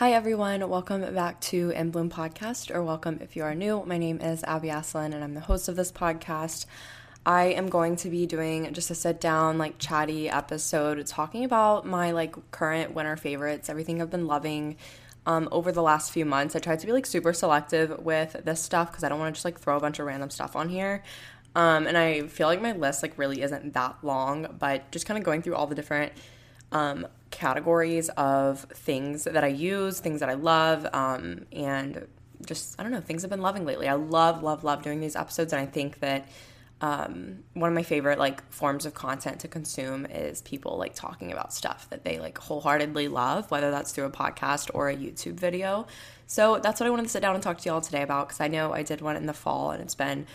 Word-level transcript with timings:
Hi 0.00 0.14
everyone, 0.14 0.66
welcome 0.66 1.02
back 1.14 1.42
to 1.42 1.72
In 1.72 1.90
Bloom 1.90 2.08
Podcast, 2.08 2.74
or 2.74 2.82
welcome 2.82 3.18
if 3.20 3.36
you 3.36 3.42
are 3.42 3.54
new. 3.54 3.84
My 3.84 3.98
name 3.98 4.18
is 4.18 4.42
Abby 4.44 4.70
Aslan 4.70 5.12
and 5.12 5.22
I'm 5.22 5.34
the 5.34 5.42
host 5.42 5.68
of 5.68 5.76
this 5.76 5.92
podcast. 5.92 6.64
I 7.26 7.48
am 7.48 7.68
going 7.68 7.96
to 7.96 8.08
be 8.08 8.24
doing 8.24 8.72
just 8.72 8.90
a 8.90 8.94
sit 8.94 9.20
down, 9.20 9.58
like 9.58 9.76
chatty 9.76 10.30
episode 10.30 11.06
talking 11.06 11.44
about 11.44 11.84
my 11.84 12.12
like 12.12 12.34
current 12.50 12.94
winter 12.94 13.14
favorites, 13.18 13.68
everything 13.68 14.00
I've 14.00 14.08
been 14.08 14.26
loving 14.26 14.78
um, 15.26 15.50
over 15.52 15.70
the 15.70 15.82
last 15.82 16.12
few 16.12 16.24
months. 16.24 16.56
I 16.56 16.60
tried 16.60 16.78
to 16.78 16.86
be 16.86 16.92
like 16.92 17.04
super 17.04 17.34
selective 17.34 18.02
with 18.02 18.40
this 18.42 18.62
stuff 18.62 18.90
because 18.90 19.04
I 19.04 19.10
don't 19.10 19.18
want 19.18 19.34
to 19.34 19.36
just 19.36 19.44
like 19.44 19.60
throw 19.60 19.76
a 19.76 19.80
bunch 19.80 19.98
of 19.98 20.06
random 20.06 20.30
stuff 20.30 20.56
on 20.56 20.70
here. 20.70 21.02
Um, 21.54 21.86
and 21.86 21.98
I 21.98 22.22
feel 22.22 22.46
like 22.46 22.62
my 22.62 22.72
list 22.72 23.02
like 23.02 23.18
really 23.18 23.42
isn't 23.42 23.74
that 23.74 23.98
long, 24.02 24.56
but 24.58 24.90
just 24.92 25.04
kind 25.04 25.18
of 25.18 25.24
going 25.24 25.42
through 25.42 25.56
all 25.56 25.66
the 25.66 25.74
different 25.74 26.14
um, 26.72 27.06
categories 27.30 28.08
of 28.10 28.60
things 28.60 29.24
that 29.24 29.44
I 29.44 29.48
use, 29.48 30.00
things 30.00 30.20
that 30.20 30.28
I 30.28 30.34
love, 30.34 30.86
um, 30.92 31.46
and 31.52 32.06
just 32.46 32.78
I 32.78 32.82
don't 32.82 32.92
know 32.92 33.00
things 33.00 33.24
I've 33.24 33.30
been 33.30 33.42
loving 33.42 33.64
lately. 33.64 33.88
I 33.88 33.94
love, 33.94 34.42
love, 34.42 34.64
love 34.64 34.82
doing 34.82 35.00
these 35.00 35.16
episodes, 35.16 35.52
and 35.52 35.60
I 35.60 35.66
think 35.66 36.00
that 36.00 36.28
um, 36.82 37.44
one 37.52 37.68
of 37.68 37.74
my 37.74 37.82
favorite 37.82 38.18
like 38.18 38.50
forms 38.50 38.86
of 38.86 38.94
content 38.94 39.40
to 39.40 39.48
consume 39.48 40.06
is 40.06 40.40
people 40.42 40.78
like 40.78 40.94
talking 40.94 41.30
about 41.30 41.52
stuff 41.52 41.88
that 41.90 42.04
they 42.04 42.18
like 42.18 42.38
wholeheartedly 42.38 43.08
love, 43.08 43.50
whether 43.50 43.70
that's 43.70 43.92
through 43.92 44.06
a 44.06 44.10
podcast 44.10 44.70
or 44.72 44.88
a 44.88 44.96
YouTube 44.96 45.34
video. 45.34 45.86
So 46.26 46.58
that's 46.58 46.80
what 46.80 46.86
I 46.86 46.90
wanted 46.90 47.02
to 47.02 47.08
sit 47.10 47.20
down 47.20 47.34
and 47.34 47.42
talk 47.42 47.58
to 47.58 47.68
y'all 47.68 47.82
today 47.82 48.02
about 48.02 48.28
because 48.28 48.40
I 48.40 48.48
know 48.48 48.72
I 48.72 48.82
did 48.82 49.02
one 49.02 49.16
in 49.16 49.26
the 49.26 49.34
fall 49.34 49.72
and 49.72 49.82
it's 49.82 49.94
been 49.94 50.26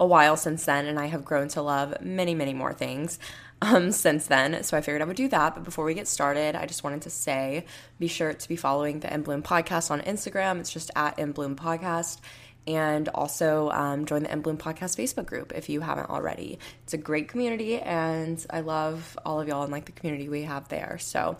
a 0.00 0.06
while 0.06 0.36
since 0.36 0.64
then, 0.64 0.86
and 0.86 0.98
I 0.98 1.06
have 1.06 1.24
grown 1.24 1.48
to 1.48 1.62
love 1.62 1.94
many, 2.00 2.34
many 2.34 2.52
more 2.52 2.72
things 2.72 3.18
um, 3.62 3.92
since 3.92 4.26
then. 4.26 4.62
So 4.62 4.76
I 4.76 4.80
figured 4.80 5.02
I 5.02 5.04
would 5.04 5.16
do 5.16 5.28
that. 5.28 5.54
But 5.54 5.64
before 5.64 5.84
we 5.84 5.94
get 5.94 6.08
started, 6.08 6.56
I 6.56 6.66
just 6.66 6.84
wanted 6.84 7.02
to 7.02 7.10
say 7.10 7.66
be 7.98 8.08
sure 8.08 8.32
to 8.32 8.48
be 8.48 8.56
following 8.56 9.00
the 9.00 9.12
In 9.12 9.22
Bloom 9.22 9.42
podcast 9.42 9.90
on 9.90 10.00
Instagram. 10.02 10.60
It's 10.60 10.72
just 10.72 10.90
at 10.96 11.18
In 11.18 11.32
Bloom 11.32 11.56
Podcast. 11.56 12.20
And 12.66 13.08
also 13.10 13.68
um, 13.70 14.06
join 14.06 14.22
the 14.22 14.32
In 14.32 14.40
Bloom 14.40 14.56
Podcast 14.56 14.96
Facebook 14.98 15.26
group 15.26 15.52
if 15.54 15.68
you 15.68 15.82
haven't 15.82 16.08
already. 16.08 16.58
It's 16.84 16.94
a 16.94 16.98
great 16.98 17.28
community, 17.28 17.78
and 17.78 18.44
I 18.48 18.60
love 18.60 19.18
all 19.24 19.38
of 19.38 19.48
y'all 19.48 19.64
and 19.64 19.72
like 19.72 19.84
the 19.84 19.92
community 19.92 20.30
we 20.30 20.44
have 20.44 20.68
there. 20.68 20.96
So 20.98 21.36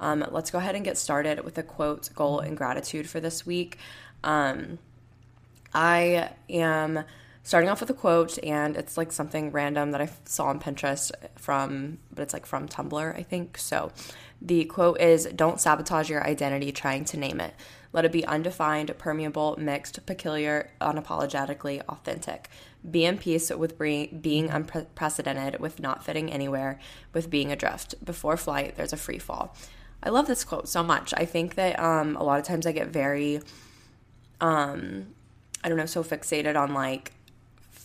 um, 0.00 0.26
let's 0.32 0.50
go 0.50 0.58
ahead 0.58 0.74
and 0.74 0.84
get 0.84 0.98
started 0.98 1.44
with 1.44 1.58
a 1.58 1.62
quote, 1.62 2.10
goal, 2.16 2.40
and 2.40 2.56
gratitude 2.56 3.08
for 3.08 3.20
this 3.20 3.46
week. 3.46 3.78
Um, 4.24 4.80
I 5.72 6.30
am 6.50 7.04
starting 7.44 7.68
off 7.68 7.80
with 7.80 7.90
a 7.90 7.94
quote, 7.94 8.42
and 8.42 8.76
it's 8.76 8.96
like 8.96 9.12
something 9.12 9.52
random 9.52 9.92
that 9.92 10.00
I 10.00 10.08
saw 10.24 10.46
on 10.46 10.58
Pinterest 10.58 11.12
from, 11.36 11.98
but 12.12 12.22
it's 12.22 12.32
like 12.32 12.46
from 12.46 12.66
Tumblr, 12.66 13.16
I 13.16 13.22
think. 13.22 13.58
So 13.58 13.92
the 14.42 14.64
quote 14.64 15.00
is 15.00 15.26
Don't 15.26 15.60
sabotage 15.60 16.10
your 16.10 16.26
identity 16.26 16.72
trying 16.72 17.04
to 17.06 17.18
name 17.18 17.40
it. 17.40 17.54
Let 17.92 18.04
it 18.04 18.12
be 18.12 18.24
undefined, 18.26 18.96
permeable, 18.98 19.56
mixed, 19.56 20.04
peculiar, 20.04 20.72
unapologetically 20.80 21.82
authentic. 21.82 22.48
Be 22.90 23.04
in 23.04 23.18
peace 23.18 23.50
with 23.50 23.78
being 23.78 24.50
unprecedented, 24.50 25.60
with 25.60 25.78
not 25.78 26.04
fitting 26.04 26.32
anywhere, 26.32 26.80
with 27.12 27.30
being 27.30 27.52
adrift. 27.52 27.94
Before 28.04 28.36
flight, 28.36 28.76
there's 28.76 28.92
a 28.92 28.96
free 28.96 29.20
fall. 29.20 29.54
I 30.02 30.10
love 30.10 30.26
this 30.26 30.44
quote 30.44 30.68
so 30.68 30.82
much. 30.82 31.14
I 31.16 31.24
think 31.24 31.54
that 31.54 31.78
um, 31.78 32.16
a 32.16 32.24
lot 32.24 32.38
of 32.40 32.44
times 32.44 32.66
I 32.66 32.72
get 32.72 32.88
very, 32.88 33.40
um, 34.40 35.14
I 35.62 35.68
don't 35.68 35.78
know, 35.78 35.86
so 35.86 36.02
fixated 36.02 36.60
on 36.60 36.74
like 36.74 37.13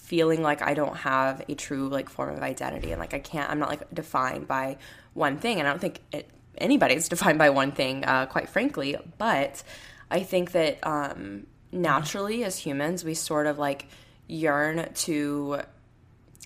feeling 0.09 0.41
like 0.41 0.63
I 0.63 0.73
don't 0.73 0.97
have 0.97 1.43
a 1.47 1.53
true 1.53 1.87
like 1.87 2.09
form 2.09 2.35
of 2.35 2.41
identity 2.41 2.91
and 2.91 2.99
like 2.99 3.13
I 3.13 3.19
can't 3.19 3.47
I'm 3.47 3.59
not 3.59 3.69
like 3.69 3.93
defined 3.93 4.47
by 4.47 4.77
one 5.13 5.37
thing. 5.37 5.59
And 5.59 5.67
I 5.67 5.71
don't 5.71 5.79
think 5.79 6.01
it, 6.11 6.27
anybody's 6.57 7.07
defined 7.15 7.37
by 7.37 7.51
one 7.51 7.71
thing 7.71 8.03
uh, 8.03 8.25
quite 8.25 8.49
frankly. 8.49 8.97
But 9.19 9.61
I 10.09 10.21
think 10.21 10.53
that 10.53 10.79
um, 10.81 11.45
naturally 11.71 12.43
as 12.43 12.57
humans 12.57 13.03
we 13.03 13.13
sort 13.13 13.45
of 13.45 13.59
like 13.59 13.85
yearn 14.27 14.91
to 14.93 15.61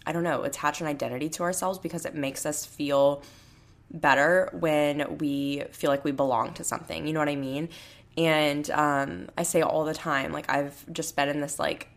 I 0.06 0.12
don't 0.12 0.24
know 0.24 0.44
attach 0.44 0.82
an 0.82 0.88
identity 0.88 1.30
to 1.30 1.44
ourselves 1.44 1.80
because 1.80 2.06
it 2.06 2.16
makes 2.16 2.46
us 2.46 2.66
feel 2.66 3.24
better 3.90 4.50
when 4.60 5.20
we 5.20 5.64
feel 5.72 5.90
like 5.90 6.04
we 6.04 6.12
belong 6.12 6.54
to 6.56 6.66
something. 6.66 7.08
You 7.08 7.14
know 7.14 7.20
what 7.20 7.30
I 7.30 7.38
mean? 7.38 7.70
And 8.18 8.70
um, 8.72 9.30
I 9.38 9.44
say 9.44 9.62
all 9.62 9.86
the 9.86 9.94
time 9.94 10.34
like 10.34 10.52
I've 10.52 10.92
just 10.92 11.16
been 11.16 11.30
in 11.30 11.40
this 11.40 11.60
like 11.60 11.88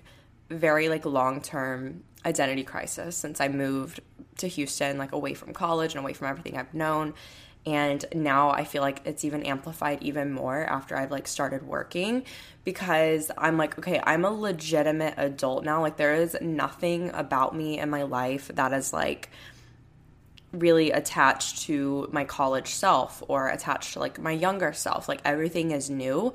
very 0.49 0.89
like 0.89 1.05
long 1.05 1.41
term 1.41 2.05
identity 2.25 2.65
crisis 2.65 3.17
since 3.17 3.41
I 3.41 3.49
moved 3.49 4.01
to 4.39 4.49
Houston, 4.49 4.99
like 4.99 5.13
away 5.13 5.35
from 5.35 5.53
college 5.53 5.95
and 5.95 6.03
away 6.03 6.13
from 6.13 6.29
everything 6.29 6.57
I've 6.57 6.75
known. 6.75 7.15
And 7.65 8.05
now 8.15 8.51
I 8.51 8.63
feel 8.63 8.81
like 8.81 9.03
it's 9.05 9.25
even 9.25 9.43
amplified 9.43 10.01
even 10.03 10.33
more 10.33 10.65
after 10.65 10.97
I've 10.97 11.11
like 11.11 11.27
started 11.27 11.65
working 11.65 12.25
because 12.63 13.31
I'm 13.37 13.59
like, 13.59 13.77
okay, 13.79 14.01
I'm 14.05 14.25
a 14.25 14.31
legitimate 14.31 15.15
adult 15.17 15.65
now. 15.65 15.81
Like, 15.81 15.97
there 15.97 16.15
is 16.15 16.37
nothing 16.41 17.11
about 17.11 17.57
me 17.57 17.79
in 17.79 17.91
my 17.91 18.05
life 18.05 18.51
that 18.55 18.73
is 18.73 18.93
like 18.93 19.31
really 20.53 20.93
attached 20.93 21.63
to 21.63 22.09
my 22.13 22.25
college 22.25 22.69
self 22.69 23.21
or 23.27 23.49
attached 23.49 23.95
to 23.95 23.99
like 23.99 24.21
my 24.21 24.31
younger 24.31 24.73
self. 24.73 25.09
Like, 25.09 25.21
everything 25.25 25.73
is 25.73 25.91
new 25.91 26.33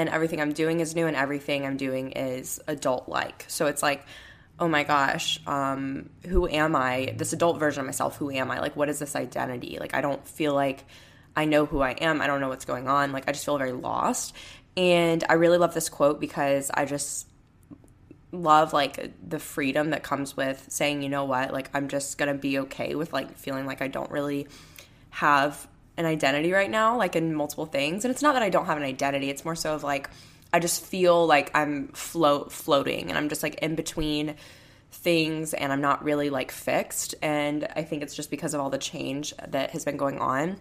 and 0.00 0.08
everything 0.08 0.40
I'm 0.40 0.52
doing 0.52 0.80
is 0.80 0.94
new 0.94 1.06
and 1.06 1.14
everything 1.14 1.66
I'm 1.66 1.76
doing 1.76 2.12
is 2.12 2.58
adult 2.66 3.08
like. 3.08 3.44
So 3.48 3.66
it's 3.66 3.82
like, 3.82 4.04
oh 4.58 4.66
my 4.66 4.82
gosh, 4.82 5.38
um, 5.46 6.08
who 6.26 6.48
am 6.48 6.74
I? 6.74 7.14
This 7.16 7.32
adult 7.34 7.58
version 7.58 7.80
of 7.80 7.86
myself, 7.86 8.16
who 8.16 8.30
am 8.30 8.50
I? 8.50 8.60
Like, 8.60 8.76
what 8.76 8.88
is 8.88 8.98
this 8.98 9.14
identity? 9.14 9.76
Like, 9.78 9.94
I 9.94 10.00
don't 10.00 10.26
feel 10.26 10.54
like 10.54 10.84
I 11.36 11.44
know 11.44 11.66
who 11.66 11.80
I 11.80 11.90
am. 11.92 12.22
I 12.22 12.26
don't 12.26 12.40
know 12.40 12.48
what's 12.48 12.64
going 12.64 12.88
on. 12.88 13.12
Like, 13.12 13.28
I 13.28 13.32
just 13.32 13.44
feel 13.44 13.58
very 13.58 13.72
lost. 13.72 14.34
And 14.76 15.22
I 15.28 15.34
really 15.34 15.58
love 15.58 15.74
this 15.74 15.88
quote 15.88 16.18
because 16.18 16.70
I 16.72 16.86
just 16.86 17.26
love 18.32 18.72
like 18.72 19.12
the 19.26 19.38
freedom 19.38 19.90
that 19.90 20.02
comes 20.02 20.36
with 20.36 20.64
saying, 20.68 21.02
you 21.02 21.10
know 21.10 21.24
what, 21.24 21.52
like, 21.52 21.68
I'm 21.74 21.88
just 21.88 22.16
gonna 22.16 22.34
be 22.34 22.60
okay 22.60 22.94
with 22.94 23.12
like 23.12 23.36
feeling 23.36 23.66
like 23.66 23.82
I 23.82 23.88
don't 23.88 24.10
really 24.10 24.48
have 25.10 25.66
an 26.00 26.06
identity 26.06 26.50
right 26.50 26.70
now, 26.70 26.96
like 26.96 27.14
in 27.14 27.34
multiple 27.34 27.66
things. 27.66 28.04
And 28.04 28.10
it's 28.10 28.22
not 28.22 28.32
that 28.32 28.42
I 28.42 28.48
don't 28.48 28.66
have 28.66 28.76
an 28.76 28.82
identity, 28.82 29.30
it's 29.30 29.44
more 29.44 29.54
so 29.54 29.74
of 29.74 29.84
like 29.84 30.10
I 30.52 30.58
just 30.58 30.84
feel 30.84 31.26
like 31.26 31.50
I'm 31.54 31.88
float 31.88 32.50
floating 32.50 33.08
and 33.08 33.16
I'm 33.16 33.28
just 33.28 33.42
like 33.42 33.56
in 33.56 33.76
between 33.76 34.34
things 34.90 35.54
and 35.54 35.72
I'm 35.72 35.80
not 35.80 36.02
really 36.02 36.30
like 36.30 36.50
fixed. 36.50 37.14
And 37.22 37.68
I 37.76 37.84
think 37.84 38.02
it's 38.02 38.16
just 38.16 38.30
because 38.30 38.54
of 38.54 38.60
all 38.60 38.70
the 38.70 38.78
change 38.78 39.32
that 39.48 39.70
has 39.70 39.84
been 39.84 39.96
going 39.96 40.18
on. 40.18 40.56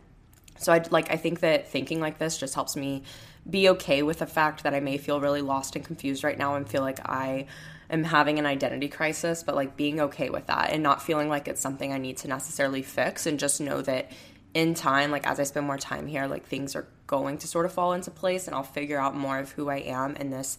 So 0.59 0.73
I 0.73 0.83
like 0.91 1.11
I 1.11 1.15
think 1.15 1.39
that 1.39 1.69
thinking 1.69 1.99
like 1.99 2.19
this 2.19 2.37
just 2.37 2.53
helps 2.53 2.75
me 2.75 3.03
be 3.49 3.69
okay 3.69 4.03
with 4.03 4.19
the 4.19 4.27
fact 4.27 4.63
that 4.63 4.75
I 4.75 4.81
may 4.81 4.97
feel 4.97 5.21
really 5.21 5.41
lost 5.41 5.75
and 5.75 5.83
confused 5.83 6.23
right 6.23 6.37
now 6.37 6.55
and 6.55 6.69
feel 6.69 6.81
like 6.81 6.99
I 7.09 7.47
am 7.89 8.03
having 8.03 8.37
an 8.37 8.45
identity 8.45 8.89
crisis, 8.89 9.41
but 9.41 9.55
like 9.55 9.75
being 9.75 9.99
okay 10.01 10.29
with 10.29 10.47
that 10.47 10.71
and 10.71 10.83
not 10.83 11.01
feeling 11.01 11.29
like 11.29 11.47
it's 11.47 11.61
something 11.61 11.91
I 11.91 11.97
need 11.97 12.17
to 12.17 12.27
necessarily 12.27 12.83
fix 12.83 13.25
and 13.25 13.39
just 13.39 13.61
know 13.61 13.81
that 13.81 14.11
in 14.53 14.73
time, 14.73 15.11
like 15.11 15.27
as 15.27 15.39
I 15.39 15.43
spend 15.43 15.67
more 15.67 15.77
time 15.77 16.07
here, 16.07 16.25
like 16.25 16.45
things 16.45 16.75
are 16.75 16.87
going 17.07 17.37
to 17.39 17.47
sort 17.47 17.65
of 17.65 17.73
fall 17.73 17.93
into 17.93 18.11
place 18.11 18.47
and 18.47 18.55
I'll 18.55 18.63
figure 18.63 18.99
out 18.99 19.15
more 19.15 19.37
of 19.37 19.51
who 19.51 19.69
I 19.69 19.77
am 19.77 20.15
in 20.15 20.29
this 20.29 20.57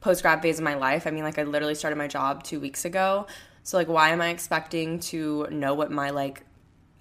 post 0.00 0.22
grad 0.22 0.42
phase 0.42 0.58
of 0.58 0.64
my 0.64 0.74
life. 0.74 1.06
I 1.06 1.10
mean, 1.10 1.24
like 1.24 1.38
I 1.38 1.44
literally 1.44 1.74
started 1.74 1.96
my 1.96 2.08
job 2.08 2.42
two 2.42 2.60
weeks 2.60 2.84
ago. 2.84 3.26
So 3.62 3.76
like 3.76 3.88
why 3.88 4.10
am 4.10 4.20
I 4.20 4.28
expecting 4.28 5.00
to 5.00 5.46
know 5.50 5.74
what 5.74 5.90
my 5.90 6.10
like 6.10 6.44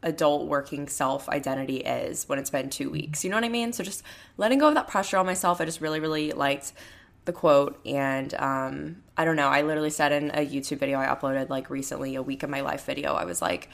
adult 0.01 0.47
working 0.47 0.87
self 0.87 1.27
identity 1.27 1.77
is 1.77 2.27
when 2.27 2.39
it's 2.39 2.49
been 2.49 2.69
two 2.69 2.89
weeks? 2.89 3.23
You 3.23 3.29
know 3.29 3.37
what 3.37 3.43
I 3.45 3.49
mean? 3.49 3.73
So 3.73 3.83
just 3.83 4.03
letting 4.37 4.59
go 4.59 4.69
of 4.69 4.75
that 4.75 4.87
pressure 4.87 5.17
on 5.17 5.25
myself. 5.25 5.59
I 5.59 5.65
just 5.65 5.81
really, 5.81 5.99
really 5.99 6.31
liked 6.31 6.73
the 7.25 7.33
quote 7.33 7.79
and 7.85 8.33
um, 8.35 9.03
I 9.17 9.25
don't 9.25 9.35
know, 9.35 9.49
I 9.49 9.61
literally 9.61 9.89
said 9.89 10.11
in 10.11 10.31
a 10.31 10.45
YouTube 10.45 10.79
video 10.79 10.99
I 10.99 11.07
uploaded 11.07 11.49
like 11.49 11.69
recently, 11.69 12.15
a 12.15 12.23
week 12.23 12.43
of 12.43 12.49
my 12.49 12.61
life 12.61 12.85
video, 12.85 13.13
I 13.13 13.25
was 13.25 13.41
like, 13.41 13.69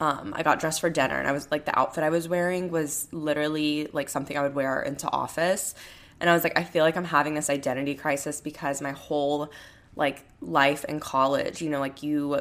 um, 0.00 0.32
I 0.34 0.42
got 0.42 0.60
dressed 0.60 0.80
for 0.80 0.88
dinner 0.88 1.18
and 1.18 1.28
I 1.28 1.32
was 1.32 1.50
like, 1.50 1.66
the 1.66 1.78
outfit 1.78 2.02
I 2.02 2.08
was 2.08 2.26
wearing 2.26 2.70
was 2.70 3.06
literally 3.12 3.88
like 3.92 4.08
something 4.08 4.36
I 4.36 4.42
would 4.42 4.54
wear 4.54 4.80
into 4.80 5.08
office. 5.10 5.74
And 6.20 6.28
I 6.28 6.34
was 6.34 6.42
like, 6.42 6.58
I 6.58 6.64
feel 6.64 6.84
like 6.84 6.96
I'm 6.96 7.04
having 7.04 7.34
this 7.34 7.50
identity 7.50 7.94
crisis 7.94 8.40
because 8.40 8.80
my 8.80 8.92
whole 8.92 9.50
like 9.96 10.24
life 10.40 10.84
in 10.86 11.00
college, 11.00 11.60
you 11.60 11.68
know, 11.68 11.80
like 11.80 12.02
you 12.02 12.40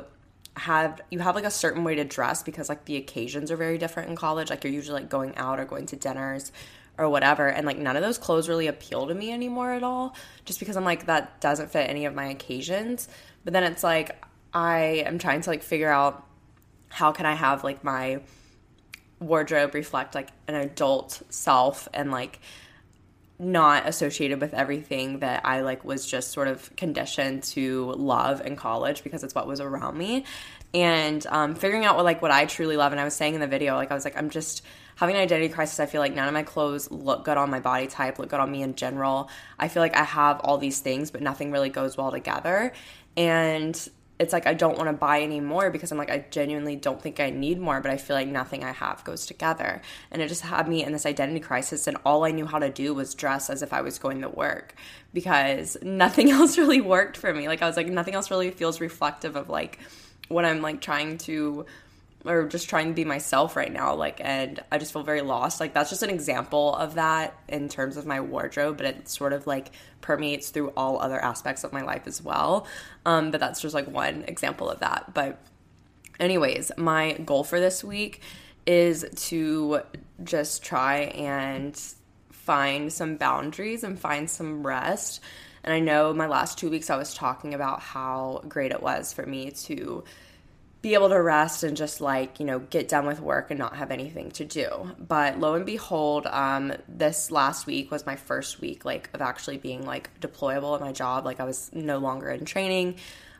have 0.55 1.01
you 1.11 1.19
have 1.19 1.35
like 1.35 1.45
a 1.45 1.51
certain 1.51 1.83
way 1.83 1.95
to 1.95 2.03
dress 2.03 2.43
because 2.43 2.69
like 2.69 2.85
the 2.85 2.95
occasions 2.95 3.51
are 3.51 3.57
very 3.57 3.77
different 3.77 4.09
in 4.09 4.15
college. 4.15 4.49
Like 4.49 4.63
you're 4.63 4.73
usually 4.73 5.01
like 5.01 5.09
going 5.09 5.35
out 5.35 5.59
or 5.59 5.65
going 5.65 5.85
to 5.87 5.97
dinners 5.97 6.53
or 6.97 7.09
whatever. 7.09 7.47
And 7.47 7.65
like 7.65 7.77
none 7.77 7.97
of 7.97 8.03
those 8.03 8.17
clothes 8.17 8.47
really 8.47 8.67
appeal 8.67 9.07
to 9.07 9.13
me 9.13 9.33
anymore 9.33 9.73
at 9.73 9.83
all, 9.83 10.15
just 10.45 10.59
because 10.59 10.77
I'm 10.77 10.85
like, 10.85 11.07
that 11.07 11.41
doesn't 11.41 11.71
fit 11.71 11.89
any 11.89 12.05
of 12.05 12.15
my 12.15 12.27
occasions. 12.27 13.09
But 13.43 13.51
then 13.51 13.63
it's 13.63 13.83
like, 13.83 14.23
I 14.53 15.03
am 15.05 15.19
trying 15.19 15.41
to 15.41 15.49
like 15.49 15.63
figure 15.63 15.89
out 15.89 16.25
how 16.89 17.11
can 17.11 17.25
I 17.25 17.33
have 17.33 17.63
like 17.63 17.83
my 17.83 18.21
wardrobe 19.19 19.73
reflect 19.73 20.15
like 20.15 20.29
an 20.47 20.55
adult 20.55 21.21
self 21.29 21.87
and 21.93 22.11
like 22.11 22.39
not 23.37 23.87
associated 23.87 24.41
with 24.41 24.53
everything 24.53 25.19
that 25.19 25.45
I 25.45 25.61
like 25.61 25.85
was 25.85 26.05
just 26.05 26.31
sort 26.31 26.49
of 26.49 26.75
conditioned 26.75 27.43
to 27.43 27.93
love 27.93 28.45
in 28.45 28.57
college 28.57 29.01
because 29.03 29.23
it's 29.23 29.33
what 29.33 29.47
was 29.47 29.61
around 29.61 29.97
me. 29.97 30.25
And 30.73 31.25
um, 31.27 31.55
figuring 31.55 31.85
out 31.85 31.95
what 31.95 32.03
like 32.03 32.21
what 32.21 32.31
I 32.31 32.45
truly 32.45 32.75
love 32.75 32.91
and 32.91 32.99
I 32.99 33.05
was 33.05 33.15
saying 33.15 33.35
in 33.35 33.39
the 33.39 33.47
video 33.47 33.75
like 33.75 33.91
I 33.91 33.95
was 33.95 34.03
like 34.03 34.17
I'm 34.17 34.29
just 34.29 34.63
having 34.97 35.15
an 35.15 35.21
identity 35.21 35.47
crisis. 35.47 35.79
I 35.79 35.85
feel 35.85 36.01
like 36.01 36.13
none 36.13 36.27
of 36.27 36.33
my 36.33 36.43
clothes 36.43 36.91
look 36.91 37.23
good 37.23 37.37
on 37.37 37.49
my 37.49 37.61
body 37.61 37.87
type 37.87 38.19
look 38.19 38.29
good 38.29 38.41
on 38.41 38.51
me 38.51 38.61
in 38.61 38.75
general. 38.75 39.29
I 39.57 39.69
feel 39.69 39.81
like 39.81 39.95
I 39.95 40.03
have 40.03 40.41
all 40.41 40.57
these 40.57 40.81
things 40.81 41.09
but 41.09 41.21
nothing 41.21 41.51
really 41.51 41.69
goes 41.69 41.95
well 41.95 42.11
together. 42.11 42.73
And 43.15 43.89
it's 44.19 44.33
like 44.33 44.45
I 44.45 44.53
don't 44.53 44.77
want 44.77 44.89
to 44.89 44.93
buy 44.93 45.21
any 45.21 45.39
more 45.39 45.71
because 45.71 45.91
I'm 45.91 45.97
like 45.97 46.11
I 46.11 46.25
genuinely 46.29 46.75
don't 46.75 47.01
think 47.01 47.21
I 47.21 47.29
need 47.29 47.59
more, 47.59 47.79
but 47.79 47.89
I 47.89 47.97
feel 47.97 48.15
like 48.17 48.27
nothing 48.27 48.65
I 48.65 48.73
have 48.73 49.03
goes 49.05 49.25
together. 49.25 49.81
And 50.11 50.21
it 50.21 50.27
just 50.27 50.41
had 50.41 50.67
me 50.67 50.83
in 50.83 50.91
this 50.91 51.05
identity 51.05 51.39
crisis 51.39 51.87
and 51.87 51.97
all 52.05 52.25
I 52.25 52.31
knew 52.31 52.45
how 52.45 52.59
to 52.59 52.69
do 52.69 52.93
was 52.93 53.15
dress 53.15 53.49
as 53.49 53.61
if 53.61 53.71
I 53.71 53.81
was 53.81 53.97
going 53.97 54.21
to 54.21 54.29
work 54.29 54.75
because 55.13 55.77
nothing 55.81 56.29
else 56.31 56.57
really 56.57 56.81
worked 56.81 57.15
for 57.15 57.33
me. 57.33 57.47
Like 57.47 57.61
I 57.61 57.67
was 57.67 57.77
like 57.77 57.87
nothing 57.87 58.13
else 58.13 58.29
really 58.29 58.51
feels 58.51 58.81
reflective 58.81 59.37
of 59.37 59.49
like 59.49 59.79
what 60.27 60.43
I'm 60.43 60.61
like 60.61 60.81
trying 60.81 61.17
to 61.19 61.65
or 62.25 62.47
just 62.47 62.69
trying 62.69 62.87
to 62.87 62.93
be 62.93 63.05
myself 63.05 63.55
right 63.55 63.71
now 63.71 63.95
like 63.95 64.19
and 64.23 64.61
i 64.71 64.77
just 64.77 64.91
feel 64.91 65.03
very 65.03 65.21
lost. 65.21 65.59
Like 65.59 65.73
that's 65.73 65.89
just 65.89 66.03
an 66.03 66.09
example 66.09 66.75
of 66.75 66.95
that 66.95 67.37
in 67.47 67.69
terms 67.69 67.97
of 67.97 68.05
my 68.05 68.19
wardrobe 68.19 68.77
but 68.77 68.85
it 68.85 69.09
sort 69.09 69.33
of 69.33 69.47
like 69.47 69.71
permeates 70.01 70.49
through 70.49 70.69
all 70.75 70.99
other 70.99 71.19
aspects 71.19 71.63
of 71.63 71.73
my 71.73 71.81
life 71.81 72.07
as 72.07 72.21
well. 72.21 72.67
Um, 73.05 73.31
but 73.31 73.39
that's 73.39 73.61
just 73.61 73.73
like 73.73 73.87
one 73.87 74.23
example 74.27 74.69
of 74.69 74.79
that. 74.79 75.13
But 75.13 75.39
anyways 76.19 76.71
my 76.77 77.13
goal 77.13 77.43
for 77.43 77.59
this 77.59 77.83
week 77.83 78.21
is 78.65 79.05
to 79.27 79.81
just 80.23 80.63
try 80.63 80.97
and 81.15 81.79
find 82.31 82.91
some 82.91 83.15
boundaries 83.15 83.83
and 83.83 83.97
find 83.97 84.29
some 84.29 84.65
rest. 84.65 85.21
And 85.63 85.73
i 85.73 85.79
know 85.79 86.13
my 86.13 86.27
last 86.27 86.57
two 86.57 86.69
weeks 86.69 86.89
i 86.89 86.95
was 86.95 87.13
talking 87.13 87.53
about 87.53 87.81
how 87.81 88.41
great 88.47 88.71
it 88.71 88.81
was 88.81 89.13
for 89.13 89.25
me 89.25 89.51
to 89.51 90.03
be 90.81 90.93
able 90.93 91.09
to 91.09 91.21
rest 91.21 91.63
and 91.63 91.75
just 91.75 91.99
like 91.99 92.39
you 92.39 92.45
know 92.45 92.59
get 92.59 92.87
done 92.87 93.05
with 93.05 93.19
work 93.19 93.51
and 93.51 93.59
not 93.59 93.75
have 93.75 93.91
anything 93.91 94.31
to 94.31 94.45
do. 94.45 94.91
But 94.97 95.39
lo 95.39 95.55
and 95.55 95.65
behold 95.65 96.25
um, 96.27 96.73
this 96.87 97.31
last 97.31 97.67
week 97.67 97.91
was 97.91 98.05
my 98.05 98.15
first 98.15 98.61
week 98.61 98.85
like 98.85 99.09
of 99.13 99.21
actually 99.21 99.57
being 99.57 99.85
like 99.85 100.17
deployable 100.21 100.75
at 100.75 100.81
my 100.81 100.91
job. 100.91 101.25
Like 101.25 101.39
i 101.39 101.43
was 101.43 101.69
no 101.73 101.97
longer 101.97 102.29
in 102.29 102.45
training. 102.45 102.95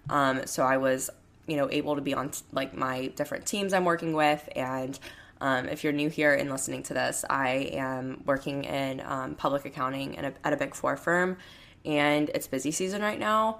Um, 0.10 0.46
so 0.46 0.64
i 0.64 0.78
was 0.78 1.10
you 1.48 1.56
know 1.56 1.70
able 1.72 1.96
to 1.96 2.02
be 2.02 2.14
on 2.14 2.32
like 2.52 2.76
my 2.76 3.08
different 3.08 3.46
teams 3.46 3.74
i'm 3.74 3.86
working 3.86 4.14
with. 4.14 4.48
And 4.56 5.00
um, 5.42 5.70
if 5.70 5.86
you're 5.86 5.94
new 5.94 6.10
here 6.10 6.34
and 6.34 6.50
listening 6.50 6.84
to 6.84 6.94
this 6.94 7.24
i 7.30 7.50
am 7.72 8.22
working 8.26 8.66
in 8.66 9.00
um, 9.00 9.36
public 9.36 9.64
accounting 9.64 10.20
a, 10.20 10.34
at 10.44 10.52
a 10.52 10.58
big 10.58 10.76
four 10.76 10.98
firm. 10.98 11.38
And 11.86 12.30
it's 12.36 12.48
busy 12.48 12.72
season 12.72 13.02
right 13.02 13.18
now. 13.20 13.60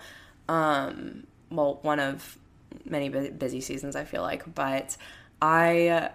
Um, 0.50 1.28
well 1.50 1.80
one 1.82 2.02
of 2.02 2.38
many 2.86 3.10
busy 3.10 3.62
seasons, 3.62 3.96
I 3.96 4.04
feel 4.04 4.22
like. 4.22 4.54
But 4.54 4.98
I 5.42 6.12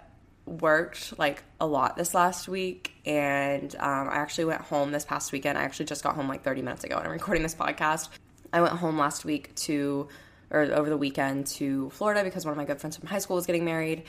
worked 0.47 1.19
like 1.19 1.43
a 1.61 1.67
lot 1.67 1.97
this 1.97 2.15
last 2.15 2.49
week 2.49 2.93
and 3.07 3.75
um, 3.77 4.09
I 4.09 4.17
actually 4.17 4.45
went 4.45 4.61
home 4.61 4.93
this 4.93 5.05
past 5.05 5.33
weekend. 5.33 5.57
I 5.57 5.63
actually 5.63 5.87
just 5.87 6.03
got 6.03 6.15
home 6.15 6.29
like 6.29 6.43
30 6.43 6.63
minutes 6.63 6.85
ago 6.85 6.97
and 6.97 7.07
I'm 7.07 7.13
recording 7.13 7.43
this 7.43 7.55
podcast. 7.55 8.09
I 8.53 8.61
went 8.61 8.75
home 8.75 8.99
last 8.99 9.25
week 9.25 9.55
to, 9.57 10.09
or 10.51 10.63
over 10.63 10.91
the 10.91 10.99
weekend 10.99 11.47
to 11.47 11.91
Florida 11.91 12.23
because 12.23 12.45
one 12.45 12.53
of 12.53 12.59
my 12.59 12.65
good 12.65 12.79
friends 12.79 12.97
from 12.97 13.09
high 13.09 13.19
school 13.19 13.37
was 13.37 13.47
getting 13.47 13.65
married 13.65 14.05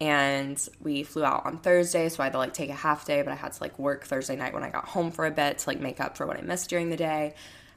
and 0.00 0.66
we 0.80 1.02
flew 1.02 1.24
out 1.24 1.44
on 1.44 1.58
Thursday, 1.58 2.08
so 2.08 2.22
I 2.22 2.26
had 2.26 2.32
to 2.32 2.38
like 2.38 2.54
take 2.54 2.70
a 2.70 2.74
half 2.74 3.04
day, 3.04 3.20
but 3.20 3.32
I 3.32 3.34
had 3.34 3.52
to 3.52 3.62
like 3.62 3.78
work 3.78 4.04
Thursday 4.04 4.34
night 4.34 4.54
when 4.54 4.62
I 4.62 4.70
got 4.70 4.86
home 4.86 5.10
for 5.10 5.26
a 5.26 5.30
bit 5.30 5.58
to 5.58 5.68
like 5.68 5.78
make 5.78 6.00
up 6.00 6.16
for 6.16 6.26
what 6.26 6.38
I 6.38 6.40
missed 6.40 6.70
during 6.70 6.88
the 6.88 6.96
day. 6.96 7.34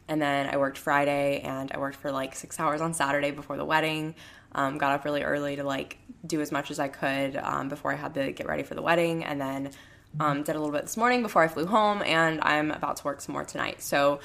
And 0.07 0.21
then 0.21 0.49
I 0.49 0.57
worked 0.57 0.77
Friday 0.77 1.41
and 1.41 1.71
I 1.71 1.79
worked 1.79 1.95
for 1.95 2.11
like 2.11 2.35
six 2.35 2.59
hours 2.59 2.81
on 2.81 2.93
Saturday 2.93 3.31
before 3.31 3.57
the 3.57 3.65
wedding. 3.65 4.15
Um, 4.51 4.77
got 4.77 4.91
up 4.91 5.05
really 5.05 5.23
early 5.23 5.55
to 5.55 5.63
like 5.63 5.97
do 6.25 6.41
as 6.41 6.51
much 6.51 6.71
as 6.71 6.79
I 6.79 6.87
could 6.87 7.35
um, 7.37 7.69
before 7.69 7.91
I 7.91 7.95
had 7.95 8.13
to 8.15 8.31
get 8.31 8.47
ready 8.47 8.63
for 8.63 8.75
the 8.75 8.81
wedding. 8.81 9.23
And 9.23 9.39
then 9.39 9.71
um, 10.19 10.43
did 10.43 10.55
a 10.55 10.59
little 10.59 10.73
bit 10.73 10.83
this 10.83 10.97
morning 10.97 11.21
before 11.21 11.41
I 11.41 11.47
flew 11.47 11.65
home. 11.65 12.03
And 12.03 12.39
I'm 12.41 12.71
about 12.71 12.97
to 12.97 13.03
work 13.05 13.21
some 13.21 13.33
more 13.33 13.45
tonight. 13.45 13.81
So 13.81 14.19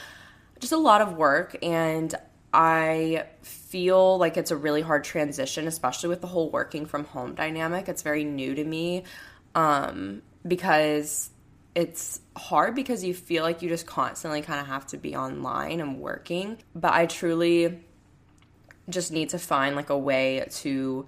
just 0.59 0.73
a 0.73 0.79
lot 0.79 1.01
of 1.01 1.17
work. 1.17 1.57
And 1.63 2.15
I 2.53 3.27
feel 3.43 4.19
like 4.19 4.37
it's 4.37 4.51
a 4.51 4.57
really 4.57 4.81
hard 4.81 5.05
transition, 5.05 5.67
especially 5.67 6.09
with 6.09 6.21
the 6.21 6.27
whole 6.27 6.51
working 6.51 6.87
from 6.87 7.05
home 7.05 7.35
dynamic. 7.35 7.89
It's 7.89 8.03
very 8.03 8.25
new 8.25 8.55
to 8.55 8.65
me 8.65 9.05
um, 9.55 10.23
because 10.47 11.31
it's 11.75 12.21
hard 12.39 12.75
because 12.75 13.05
you 13.05 13.15
feel 13.15 13.43
like 13.43 13.63
you 13.63 13.69
just 13.69 13.87
constantly 13.87 14.43
kind 14.43 14.61
of 14.61 14.67
have 14.67 14.87
to 14.89 14.97
be 14.97 15.15
online 15.15 15.81
and 15.81 16.01
working. 16.01 16.59
But 16.75 16.93
I 16.95 17.07
truly 17.07 17.81
just 18.89 19.13
need 19.13 19.31
to 19.31 19.39
find 19.39 19.77
like 19.77 19.91
a 19.91 19.99
way 19.99 20.47
to 20.51 21.07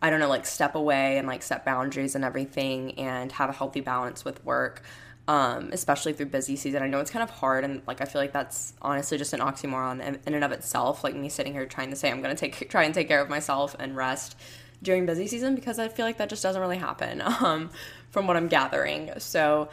I 0.00 0.10
don't 0.10 0.20
know, 0.20 0.28
like 0.28 0.46
step 0.46 0.74
away 0.74 1.16
and 1.18 1.26
like 1.26 1.42
set 1.42 1.64
boundaries 1.64 2.14
and 2.14 2.24
everything 2.24 2.98
and 2.98 3.32
have 3.32 3.48
a 3.48 3.52
healthy 3.52 3.80
balance 3.80 4.24
with 4.24 4.44
work. 4.44 4.82
Um, 5.28 5.70
especially 5.72 6.12
through 6.12 6.26
busy 6.26 6.54
season. 6.54 6.84
I 6.84 6.86
know 6.86 7.00
it's 7.00 7.10
kind 7.10 7.24
of 7.24 7.30
hard, 7.30 7.64
and 7.64 7.82
like 7.88 8.00
I 8.00 8.04
feel 8.04 8.22
like 8.22 8.32
that's 8.32 8.74
honestly 8.80 9.18
just 9.18 9.32
an 9.32 9.40
oxymoron 9.40 10.00
in, 10.00 10.20
and 10.32 10.44
of 10.44 10.52
itself. 10.52 11.02
Like 11.02 11.16
me 11.16 11.28
sitting 11.28 11.52
here 11.52 11.66
trying 11.66 11.90
to 11.90 11.96
say 11.96 12.12
I'm 12.12 12.22
gonna 12.22 12.36
take 12.36 12.70
try 12.70 12.84
and 12.84 12.94
take 12.94 13.08
care 13.08 13.20
of 13.20 13.28
myself 13.28 13.74
and 13.80 13.96
rest 13.96 14.36
during 14.82 15.04
busy 15.04 15.26
season 15.26 15.56
because 15.56 15.80
I 15.80 15.88
feel 15.88 16.06
like 16.06 16.18
that 16.18 16.28
just 16.28 16.44
doesn't 16.44 16.60
really 16.60 16.76
happen 16.76 17.20
um, 17.40 17.70
from 18.10 18.28
what 18.28 18.36
I'm 18.36 18.46
gathering. 18.46 19.10
So 19.18 19.68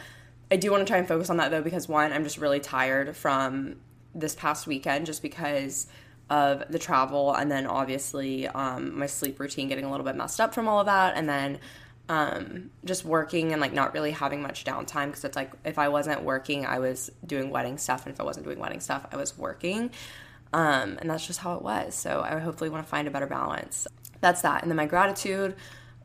I 0.53 0.55
do 0.55 0.69
want 0.69 0.85
to 0.85 0.85
try 0.85 0.99
and 0.99 1.07
focus 1.07 1.31
on 1.31 1.37
that 1.37 1.49
though 1.49 1.63
because 1.63 1.87
one, 1.87 2.13
I'm 2.13 2.23
just 2.23 2.37
really 2.37 2.59
tired 2.59 3.17
from 3.17 3.77
this 4.13 4.35
past 4.35 4.67
weekend 4.67 5.07
just 5.07 5.23
because 5.23 5.87
of 6.29 6.63
the 6.69 6.77
travel 6.77 7.33
and 7.33 7.51
then 7.51 7.65
obviously 7.65 8.47
um, 8.47 8.99
my 8.99 9.07
sleep 9.07 9.39
routine 9.39 9.67
getting 9.67 9.83
a 9.83 9.89
little 9.89 10.05
bit 10.05 10.15
messed 10.15 10.39
up 10.39 10.53
from 10.53 10.67
all 10.67 10.79
of 10.79 10.85
that 10.85 11.17
and 11.17 11.27
then 11.27 11.57
um, 12.07 12.69
just 12.85 13.03
working 13.03 13.51
and 13.51 13.59
like 13.59 13.73
not 13.73 13.95
really 13.95 14.11
having 14.11 14.43
much 14.43 14.63
downtime 14.63 15.07
because 15.07 15.23
it's 15.23 15.35
like 15.35 15.51
if 15.65 15.79
I 15.79 15.89
wasn't 15.89 16.21
working, 16.21 16.67
I 16.67 16.77
was 16.77 17.09
doing 17.25 17.49
wedding 17.49 17.79
stuff, 17.79 18.05
and 18.05 18.13
if 18.13 18.19
I 18.19 18.23
wasn't 18.23 18.45
doing 18.45 18.59
wedding 18.59 18.81
stuff, 18.81 19.07
I 19.11 19.15
was 19.15 19.35
working. 19.37 19.89
Um, 20.51 20.97
and 20.99 21.09
that's 21.09 21.25
just 21.25 21.39
how 21.39 21.55
it 21.55 21.63
was. 21.63 21.95
So 21.95 22.21
I 22.21 22.37
hopefully 22.39 22.69
want 22.69 22.85
to 22.85 22.89
find 22.89 23.07
a 23.07 23.11
better 23.11 23.25
balance. 23.25 23.87
That's 24.21 24.41
that. 24.41 24.61
And 24.61 24.69
then 24.69 24.75
my 24.75 24.85
gratitude 24.85 25.55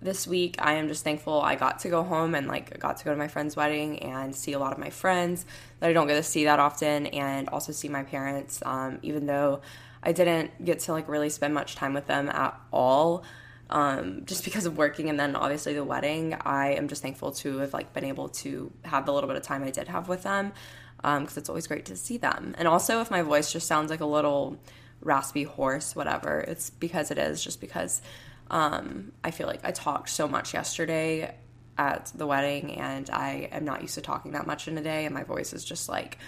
this 0.00 0.26
week 0.26 0.56
i 0.58 0.74
am 0.74 0.88
just 0.88 1.04
thankful 1.04 1.40
i 1.40 1.54
got 1.54 1.78
to 1.80 1.88
go 1.88 2.02
home 2.02 2.34
and 2.34 2.46
like 2.46 2.78
got 2.78 2.96
to 2.96 3.04
go 3.04 3.10
to 3.10 3.16
my 3.16 3.28
friend's 3.28 3.56
wedding 3.56 3.98
and 4.00 4.34
see 4.34 4.52
a 4.52 4.58
lot 4.58 4.72
of 4.72 4.78
my 4.78 4.90
friends 4.90 5.44
that 5.80 5.90
i 5.90 5.92
don't 5.92 6.06
get 6.06 6.14
to 6.14 6.22
see 6.22 6.44
that 6.44 6.60
often 6.60 7.06
and 7.06 7.48
also 7.48 7.72
see 7.72 7.88
my 7.88 8.02
parents 8.02 8.62
um, 8.64 8.98
even 9.02 9.26
though 9.26 9.60
i 10.02 10.12
didn't 10.12 10.64
get 10.64 10.78
to 10.78 10.92
like 10.92 11.08
really 11.08 11.30
spend 11.30 11.52
much 11.52 11.74
time 11.74 11.94
with 11.94 12.06
them 12.06 12.28
at 12.28 12.58
all. 12.72 13.24
Um, 13.70 14.22
just 14.24 14.44
because 14.44 14.64
of 14.64 14.78
working 14.78 15.10
and 15.10 15.20
then 15.20 15.36
obviously 15.36 15.74
the 15.74 15.84
wedding 15.84 16.34
i 16.40 16.68
am 16.68 16.88
just 16.88 17.02
thankful 17.02 17.32
to 17.32 17.58
have 17.58 17.74
like 17.74 17.92
been 17.92 18.04
able 18.04 18.30
to 18.30 18.72
have 18.86 19.04
the 19.04 19.12
little 19.12 19.28
bit 19.28 19.36
of 19.36 19.42
time 19.42 19.62
i 19.62 19.70
did 19.70 19.88
have 19.88 20.08
with 20.08 20.22
them 20.22 20.52
because 20.98 21.36
um, 21.36 21.40
it's 21.40 21.48
always 21.48 21.66
great 21.66 21.84
to 21.86 21.96
see 21.96 22.16
them. 22.16 22.54
And 22.58 22.66
also 22.66 23.00
if 23.00 23.10
my 23.10 23.22
voice 23.22 23.52
just 23.52 23.66
sounds 23.66 23.90
like 23.90 24.00
a 24.00 24.06
little 24.06 24.58
raspy 25.00 25.44
hoarse 25.44 25.94
whatever 25.94 26.40
it's 26.40 26.70
because 26.70 27.12
it 27.12 27.18
is 27.18 27.42
just 27.42 27.60
because 27.60 28.02
um, 28.50 29.12
I 29.22 29.30
feel 29.30 29.46
like 29.46 29.60
I 29.64 29.70
talked 29.70 30.10
so 30.10 30.28
much 30.28 30.54
yesterday 30.54 31.34
at 31.76 32.10
the 32.14 32.26
wedding, 32.26 32.72
and 32.76 33.08
I 33.10 33.48
am 33.52 33.64
not 33.64 33.82
used 33.82 33.94
to 33.94 34.00
talking 34.00 34.32
that 34.32 34.46
much 34.46 34.68
in 34.68 34.76
a 34.78 34.82
day, 34.82 35.04
and 35.04 35.14
my 35.14 35.22
voice 35.22 35.52
is 35.52 35.64
just 35.64 35.88
like 35.88 36.18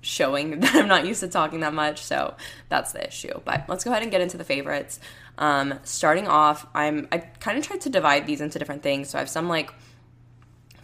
showing 0.00 0.60
that 0.60 0.74
I'm 0.74 0.88
not 0.88 1.06
used 1.06 1.20
to 1.20 1.28
talking 1.28 1.60
that 1.60 1.74
much. 1.74 2.02
So 2.02 2.34
that's 2.68 2.92
the 2.92 3.06
issue. 3.06 3.40
But 3.44 3.64
let's 3.68 3.84
go 3.84 3.90
ahead 3.90 4.02
and 4.02 4.10
get 4.10 4.20
into 4.20 4.36
the 4.36 4.44
favorites. 4.44 5.00
Um, 5.38 5.78
starting 5.84 6.28
off, 6.28 6.66
I'm 6.74 7.08
I 7.10 7.18
kind 7.18 7.58
of 7.58 7.66
tried 7.66 7.80
to 7.82 7.90
divide 7.90 8.26
these 8.26 8.40
into 8.40 8.58
different 8.58 8.82
things. 8.82 9.10
So 9.10 9.18
I 9.18 9.20
have 9.20 9.30
some 9.30 9.48
like 9.48 9.72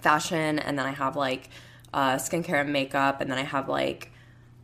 fashion, 0.01 0.59
and 0.59 0.79
then 0.79 0.87
I 0.87 0.93
have 0.93 1.17
like 1.17 1.51
uh, 1.93 2.17
skincare 2.17 2.61
and 2.61 2.73
makeup, 2.73 3.21
and 3.21 3.31
then 3.31 3.39
I 3.39 3.45
have 3.45 3.69
like 3.69 4.13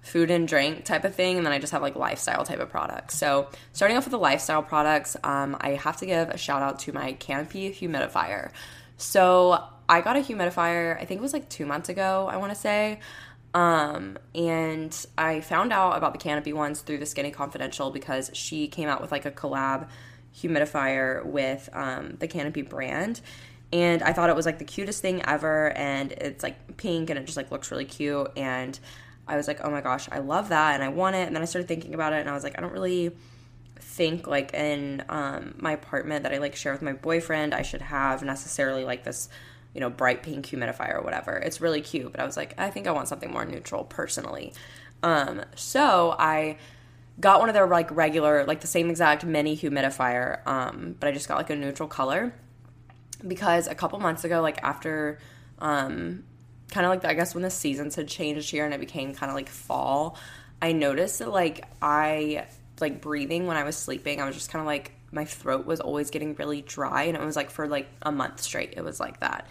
food 0.04 0.30
and 0.30 0.46
drink 0.46 0.84
type 0.84 1.04
of 1.04 1.14
thing, 1.14 1.36
and 1.36 1.44
then 1.44 1.52
I 1.52 1.58
just 1.58 1.72
have 1.72 1.82
like 1.82 1.96
lifestyle 1.96 2.44
type 2.44 2.60
of 2.60 2.70
products. 2.70 3.18
So, 3.18 3.48
starting 3.72 3.96
off 3.96 4.04
with 4.04 4.12
the 4.12 4.18
lifestyle 4.18 4.62
products, 4.62 5.16
um, 5.24 5.56
I 5.60 5.70
have 5.70 5.96
to 5.98 6.06
give 6.06 6.28
a 6.28 6.38
shout 6.38 6.62
out 6.62 6.78
to 6.80 6.92
my 6.92 7.14
Canopy 7.14 7.70
humidifier. 7.72 8.50
So, 8.96 9.64
I 9.88 10.00
got 10.00 10.16
a 10.16 10.20
humidifier, 10.20 10.96
I 10.96 11.04
think 11.04 11.18
it 11.18 11.22
was 11.22 11.32
like 11.32 11.48
two 11.48 11.66
months 11.66 11.88
ago, 11.88 12.28
I 12.30 12.36
want 12.36 12.52
to 12.52 12.58
say. 12.58 13.00
Um, 13.54 14.18
and 14.34 15.06
I 15.16 15.40
found 15.40 15.72
out 15.72 15.96
about 15.96 16.12
the 16.12 16.18
Canopy 16.18 16.52
ones 16.52 16.80
through 16.80 16.98
the 16.98 17.06
Skinny 17.06 17.30
Confidential 17.30 17.90
because 17.90 18.30
she 18.34 18.66
came 18.66 18.88
out 18.88 19.00
with 19.00 19.12
like 19.12 19.26
a 19.26 19.30
collab 19.30 19.88
humidifier 20.36 21.24
with 21.24 21.68
um, 21.72 22.16
the 22.18 22.26
Canopy 22.26 22.62
brand 22.62 23.20
And 23.72 24.02
I 24.02 24.12
thought 24.12 24.28
it 24.28 24.36
was 24.36 24.46
like 24.46 24.58
the 24.58 24.64
cutest 24.64 25.00
thing 25.02 25.22
ever. 25.24 25.70
And 25.70 26.12
it's 26.12 26.42
like 26.42 26.76
pink 26.76 27.10
and 27.10 27.18
it 27.18 27.26
just 27.26 27.36
like 27.36 27.50
looks 27.50 27.70
really 27.70 27.84
cute. 27.84 28.30
And 28.36 28.78
I 29.26 29.36
was 29.36 29.48
like, 29.48 29.60
oh 29.62 29.70
my 29.70 29.80
gosh, 29.80 30.08
I 30.12 30.18
love 30.18 30.50
that 30.50 30.74
and 30.74 30.82
I 30.82 30.88
want 30.88 31.16
it. 31.16 31.26
And 31.26 31.34
then 31.34 31.42
I 31.42 31.46
started 31.46 31.68
thinking 31.68 31.94
about 31.94 32.12
it 32.12 32.20
and 32.20 32.28
I 32.28 32.32
was 32.32 32.44
like, 32.44 32.58
I 32.58 32.60
don't 32.60 32.72
really 32.72 33.16
think 33.80 34.26
like 34.26 34.52
in 34.54 35.04
um, 35.08 35.54
my 35.58 35.72
apartment 35.72 36.24
that 36.24 36.32
I 36.32 36.38
like 36.38 36.56
share 36.56 36.72
with 36.72 36.82
my 36.82 36.92
boyfriend, 36.92 37.54
I 37.54 37.62
should 37.62 37.82
have 37.82 38.22
necessarily 38.22 38.84
like 38.84 39.04
this, 39.04 39.28
you 39.74 39.80
know, 39.80 39.90
bright 39.90 40.22
pink 40.22 40.46
humidifier 40.46 40.96
or 40.96 41.02
whatever. 41.02 41.36
It's 41.36 41.60
really 41.60 41.80
cute, 41.80 42.10
but 42.10 42.20
I 42.20 42.26
was 42.26 42.36
like, 42.36 42.54
I 42.58 42.70
think 42.70 42.86
I 42.86 42.92
want 42.92 43.08
something 43.08 43.30
more 43.30 43.44
neutral 43.44 43.84
personally. 43.84 44.52
Um, 45.02 45.42
so 45.54 46.14
I 46.18 46.58
got 47.20 47.40
one 47.40 47.48
of 47.48 47.54
their 47.54 47.66
like 47.66 47.90
regular, 47.90 48.44
like 48.44 48.60
the 48.60 48.66
same 48.66 48.90
exact 48.90 49.24
mini 49.24 49.56
humidifier, 49.56 50.46
um, 50.46 50.96
but 50.98 51.08
I 51.08 51.12
just 51.12 51.28
got 51.28 51.36
like 51.36 51.50
a 51.50 51.56
neutral 51.56 51.88
color 51.88 52.34
because 53.26 53.68
a 53.68 53.74
couple 53.74 53.98
months 54.00 54.24
ago, 54.24 54.40
like 54.40 54.62
after 54.62 55.18
um, 55.58 56.24
kind 56.70 56.86
of 56.86 56.90
like 56.90 57.04
I 57.04 57.14
guess 57.14 57.34
when 57.34 57.42
the 57.42 57.50
seasons 57.50 57.94
had 57.94 58.08
changed 58.08 58.50
here 58.50 58.64
and 58.64 58.74
it 58.74 58.80
became 58.80 59.14
kind 59.14 59.30
of 59.30 59.36
like 59.36 59.48
fall, 59.48 60.16
I 60.60 60.72
noticed 60.72 61.18
that 61.18 61.30
like 61.30 61.64
I 61.82 62.46
like 62.80 63.00
breathing 63.00 63.46
when 63.46 63.56
I 63.56 63.64
was 63.64 63.76
sleeping, 63.76 64.20
I 64.20 64.26
was 64.26 64.34
just 64.34 64.50
kind 64.50 64.60
of 64.60 64.66
like 64.66 64.92
my 65.12 65.24
throat 65.24 65.64
was 65.64 65.80
always 65.80 66.10
getting 66.10 66.34
really 66.34 66.62
dry 66.62 67.04
and 67.04 67.16
it 67.16 67.24
was 67.24 67.36
like 67.36 67.50
for 67.50 67.68
like 67.68 67.88
a 68.02 68.10
month 68.10 68.40
straight 68.40 68.74
it 68.76 68.82
was 68.82 68.98
like 68.98 69.20
that. 69.20 69.46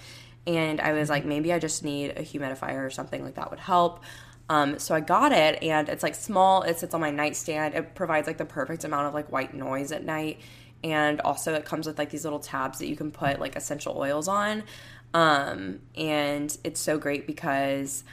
And 0.45 0.81
I 0.81 0.93
was 0.93 1.09
like 1.09 1.25
maybe 1.25 1.53
I 1.53 1.59
just 1.59 1.83
need 1.83 2.11
a 2.11 2.21
humidifier 2.21 2.85
or 2.85 2.89
something 2.89 3.23
like 3.23 3.35
that 3.35 3.49
would 3.49 3.59
help. 3.59 4.03
Um, 4.49 4.77
so 4.77 4.93
I 4.93 4.99
got 4.99 5.31
it 5.31 5.63
and 5.63 5.87
it's 5.87 6.03
like 6.03 6.15
small, 6.15 6.63
it 6.63 6.79
sits 6.79 6.93
on 6.93 6.99
my 7.01 7.11
nightstand. 7.11 7.75
It 7.75 7.95
provides 7.95 8.27
like 8.27 8.37
the 8.37 8.45
perfect 8.45 8.83
amount 8.83 9.07
of 9.07 9.13
like 9.13 9.31
white 9.31 9.53
noise 9.53 9.91
at 9.91 10.03
night. 10.03 10.41
And 10.83 11.21
also 11.21 11.53
it 11.53 11.63
comes 11.63 11.87
with 11.87 11.97
like 11.97 12.09
these 12.09 12.25
little 12.25 12.39
tabs 12.39 12.79
that 12.79 12.87
you 12.87 12.97
can 12.97 13.11
put 13.11 13.39
like 13.39 13.55
essential 13.55 13.97
oils 13.97 14.27
on. 14.27 14.63
Um, 15.13 15.79
and 15.95 16.55
it's 16.63 16.79
so 16.79 16.97
great 16.97 17.27
because 17.27 18.03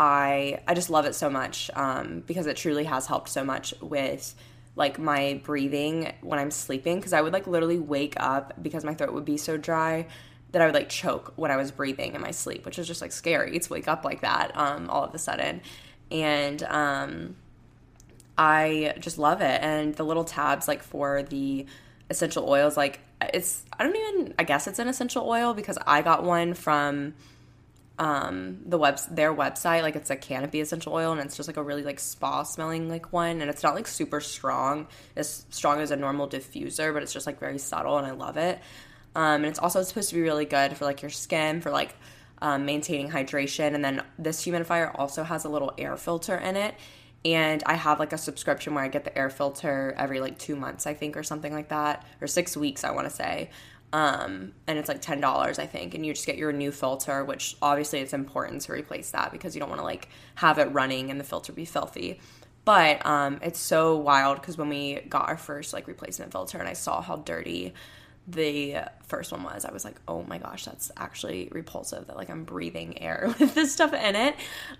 I 0.00 0.60
I 0.66 0.74
just 0.74 0.90
love 0.90 1.06
it 1.06 1.14
so 1.14 1.30
much 1.30 1.70
um, 1.74 2.22
because 2.26 2.46
it 2.46 2.56
truly 2.56 2.84
has 2.84 3.06
helped 3.06 3.28
so 3.28 3.44
much 3.44 3.74
with 3.80 4.34
like 4.76 4.98
my 4.98 5.40
breathing 5.44 6.12
when 6.20 6.38
I'm 6.38 6.52
sleeping 6.52 6.96
because 6.96 7.12
I 7.12 7.20
would 7.20 7.32
like 7.32 7.46
literally 7.46 7.80
wake 7.80 8.14
up 8.16 8.54
because 8.62 8.84
my 8.84 8.94
throat 8.94 9.12
would 9.12 9.24
be 9.24 9.36
so 9.36 9.56
dry 9.56 10.06
that 10.52 10.62
I 10.62 10.66
would 10.66 10.74
like 10.74 10.88
choke 10.88 11.32
when 11.36 11.50
I 11.50 11.56
was 11.56 11.70
breathing 11.70 12.14
in 12.14 12.20
my 12.20 12.30
sleep, 12.30 12.64
which 12.64 12.78
is 12.78 12.86
just 12.86 13.02
like 13.02 13.12
scary 13.12 13.58
to 13.58 13.72
wake 13.72 13.88
up 13.88 14.04
like 14.04 14.20
that 14.22 14.56
um, 14.56 14.88
all 14.88 15.04
of 15.04 15.14
a 15.14 15.18
sudden. 15.18 15.60
And 16.10 16.62
um, 16.62 17.36
I 18.38 18.94
just 19.00 19.18
love 19.18 19.40
it. 19.40 19.60
And 19.62 19.94
the 19.94 20.04
little 20.04 20.24
tabs 20.24 20.68
like 20.68 20.82
for 20.82 21.22
the 21.24 21.66
essential 22.08 22.48
oils, 22.48 22.76
like 22.76 23.00
it's 23.20 23.64
I 23.78 23.84
don't 23.84 23.96
even 23.96 24.34
I 24.38 24.44
guess 24.44 24.66
it's 24.66 24.78
an 24.78 24.88
essential 24.88 25.28
oil 25.28 25.54
because 25.54 25.78
I 25.86 26.02
got 26.02 26.24
one 26.24 26.54
from 26.54 27.14
um 27.98 28.60
the 28.66 28.78
web 28.78 28.98
their 29.10 29.34
website. 29.34 29.82
Like 29.82 29.96
it's 29.96 30.10
a 30.10 30.16
canopy 30.16 30.60
essential 30.60 30.92
oil 30.92 31.12
and 31.12 31.20
it's 31.20 31.36
just 31.36 31.48
like 31.48 31.56
a 31.56 31.62
really 31.62 31.82
like 31.82 32.00
spa 32.00 32.42
smelling 32.42 32.88
like 32.88 33.12
one. 33.12 33.40
And 33.40 33.50
it's 33.50 33.62
not 33.62 33.74
like 33.74 33.86
super 33.86 34.20
strong. 34.20 34.86
As 35.16 35.46
strong 35.50 35.80
as 35.80 35.90
a 35.90 35.96
normal 35.96 36.28
diffuser 36.28 36.92
but 36.92 37.02
it's 37.02 37.12
just 37.12 37.26
like 37.26 37.40
very 37.40 37.58
subtle 37.58 37.98
and 37.98 38.06
I 38.06 38.12
love 38.12 38.36
it. 38.36 38.58
Um 39.14 39.42
and 39.42 39.46
it's 39.46 39.58
also 39.58 39.82
supposed 39.82 40.10
to 40.10 40.14
be 40.14 40.22
really 40.22 40.44
good 40.44 40.76
for 40.76 40.84
like 40.84 41.02
your 41.02 41.10
skin 41.10 41.60
for 41.60 41.70
like 41.70 41.94
um, 42.40 42.66
maintaining 42.66 43.10
hydration. 43.10 43.74
And 43.74 43.84
then 43.84 44.02
this 44.18 44.44
humidifier 44.44 44.92
also 44.94 45.24
has 45.24 45.44
a 45.44 45.48
little 45.48 45.72
air 45.76 45.96
filter 45.96 46.36
in 46.36 46.56
it 46.56 46.74
and 47.24 47.62
I 47.66 47.74
have 47.74 47.98
like 47.98 48.12
a 48.12 48.18
subscription 48.18 48.74
where 48.74 48.84
I 48.84 48.88
get 48.88 49.04
the 49.04 49.16
air 49.16 49.30
filter 49.30 49.94
every 49.96 50.20
like 50.20 50.38
two 50.38 50.56
months, 50.56 50.86
I 50.86 50.94
think, 50.94 51.16
or 51.16 51.22
something 51.22 51.52
like 51.52 51.68
that, 51.68 52.06
or 52.20 52.26
six 52.26 52.56
weeks, 52.56 52.84
I 52.84 52.92
want 52.92 53.08
to 53.08 53.14
say. 53.14 53.50
Um, 53.92 54.52
and 54.66 54.78
it's 54.78 54.88
like 54.88 55.00
ten 55.00 55.20
dollars, 55.20 55.58
I 55.58 55.66
think, 55.66 55.94
and 55.94 56.04
you 56.04 56.12
just 56.12 56.26
get 56.26 56.36
your 56.36 56.52
new 56.52 56.70
filter, 56.70 57.24
which 57.24 57.56
obviously 57.62 58.00
it's 58.00 58.12
important 58.12 58.62
to 58.62 58.72
replace 58.72 59.10
that 59.12 59.32
because 59.32 59.54
you 59.54 59.60
don't 59.60 59.70
want 59.70 59.80
to 59.80 59.84
like 59.84 60.08
have 60.36 60.58
it 60.58 60.66
running 60.72 61.10
and 61.10 61.18
the 61.18 61.24
filter 61.24 61.52
be 61.52 61.64
filthy. 61.64 62.20
But 62.64 63.04
um, 63.06 63.38
it's 63.42 63.58
so 63.58 63.96
wild 63.96 64.40
because 64.40 64.58
when 64.58 64.68
we 64.68 65.00
got 65.08 65.28
our 65.28 65.38
first 65.38 65.72
like 65.72 65.88
replacement 65.88 66.32
filter 66.32 66.58
and 66.58 66.68
I 66.68 66.74
saw 66.74 67.00
how 67.00 67.16
dirty 67.16 67.72
the 68.28 68.76
first 69.04 69.32
one 69.32 69.42
was, 69.42 69.64
I 69.64 69.72
was 69.72 69.84
like, 69.84 69.96
oh 70.06 70.22
my 70.22 70.36
gosh, 70.38 70.66
that's 70.66 70.92
actually 70.96 71.48
repulsive 71.50 72.06
that 72.08 72.16
like 72.16 72.28
I'm 72.28 72.44
breathing 72.44 73.00
air 73.00 73.34
with 73.40 73.54
this 73.54 73.72
stuff 73.72 73.94
in 73.94 74.14
it. 74.14 74.36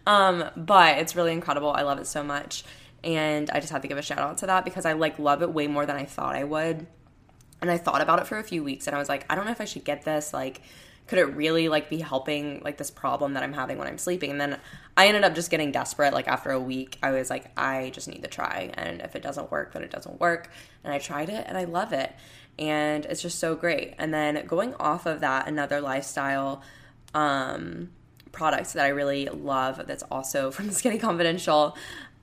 Um, 0.06 0.44
but 0.56 0.98
it's 0.98 1.16
really 1.16 1.32
incredible. 1.32 1.72
I 1.72 1.82
love 1.82 1.98
it 1.98 2.06
so 2.06 2.22
much. 2.22 2.64
And 3.02 3.48
I 3.50 3.60
just 3.60 3.72
had 3.72 3.82
to 3.82 3.88
give 3.88 3.96
a 3.96 4.02
shout 4.02 4.18
out 4.18 4.38
to 4.38 4.46
that 4.46 4.64
because 4.64 4.84
I 4.84 4.92
like 4.92 5.18
love 5.18 5.42
it 5.42 5.52
way 5.52 5.66
more 5.66 5.86
than 5.86 5.96
I 5.96 6.04
thought 6.04 6.36
I 6.36 6.44
would. 6.44 6.86
And 7.60 7.70
I 7.70 7.78
thought 7.78 8.02
about 8.02 8.20
it 8.20 8.26
for 8.26 8.38
a 8.38 8.44
few 8.44 8.62
weeks 8.62 8.86
and 8.86 8.94
I 8.94 8.98
was 8.98 9.08
like, 9.08 9.24
I 9.30 9.34
don't 9.34 9.46
know 9.46 9.50
if 9.50 9.60
I 9.60 9.64
should 9.64 9.84
get 9.84 10.04
this. 10.04 10.34
Like, 10.34 10.60
could 11.06 11.18
it 11.18 11.24
really 11.34 11.70
like 11.70 11.88
be 11.88 12.00
helping 12.00 12.60
like 12.62 12.76
this 12.76 12.90
problem 12.90 13.32
that 13.32 13.42
I'm 13.42 13.54
having 13.54 13.78
when 13.78 13.88
I'm 13.88 13.98
sleeping? 13.98 14.30
And 14.30 14.40
then 14.40 14.60
I 14.96 15.08
ended 15.08 15.24
up 15.24 15.34
just 15.34 15.50
getting 15.50 15.72
desperate. 15.72 16.12
Like 16.12 16.28
after 16.28 16.50
a 16.50 16.60
week, 16.60 16.98
I 17.02 17.12
was 17.12 17.30
like, 17.30 17.50
I 17.56 17.90
just 17.94 18.08
need 18.08 18.22
to 18.24 18.28
try. 18.28 18.72
And 18.74 19.00
if 19.00 19.16
it 19.16 19.22
doesn't 19.22 19.50
work, 19.50 19.72
then 19.72 19.82
it 19.82 19.90
doesn't 19.90 20.20
work. 20.20 20.50
And 20.84 20.92
I 20.92 20.98
tried 20.98 21.30
it 21.30 21.46
and 21.48 21.56
I 21.56 21.64
love 21.64 21.94
it 21.94 22.12
and 22.58 23.04
it's 23.06 23.22
just 23.22 23.38
so 23.38 23.54
great. 23.54 23.94
And 23.98 24.12
then 24.12 24.46
going 24.46 24.74
off 24.74 25.06
of 25.06 25.20
that, 25.20 25.46
another 25.46 25.80
lifestyle 25.80 26.62
um, 27.14 27.90
product 28.32 28.74
that 28.74 28.84
I 28.84 28.88
really 28.88 29.26
love 29.26 29.86
that's 29.86 30.02
also 30.04 30.50
from 30.52 30.70
Skinny 30.70 30.98
Confidential. 30.98 31.76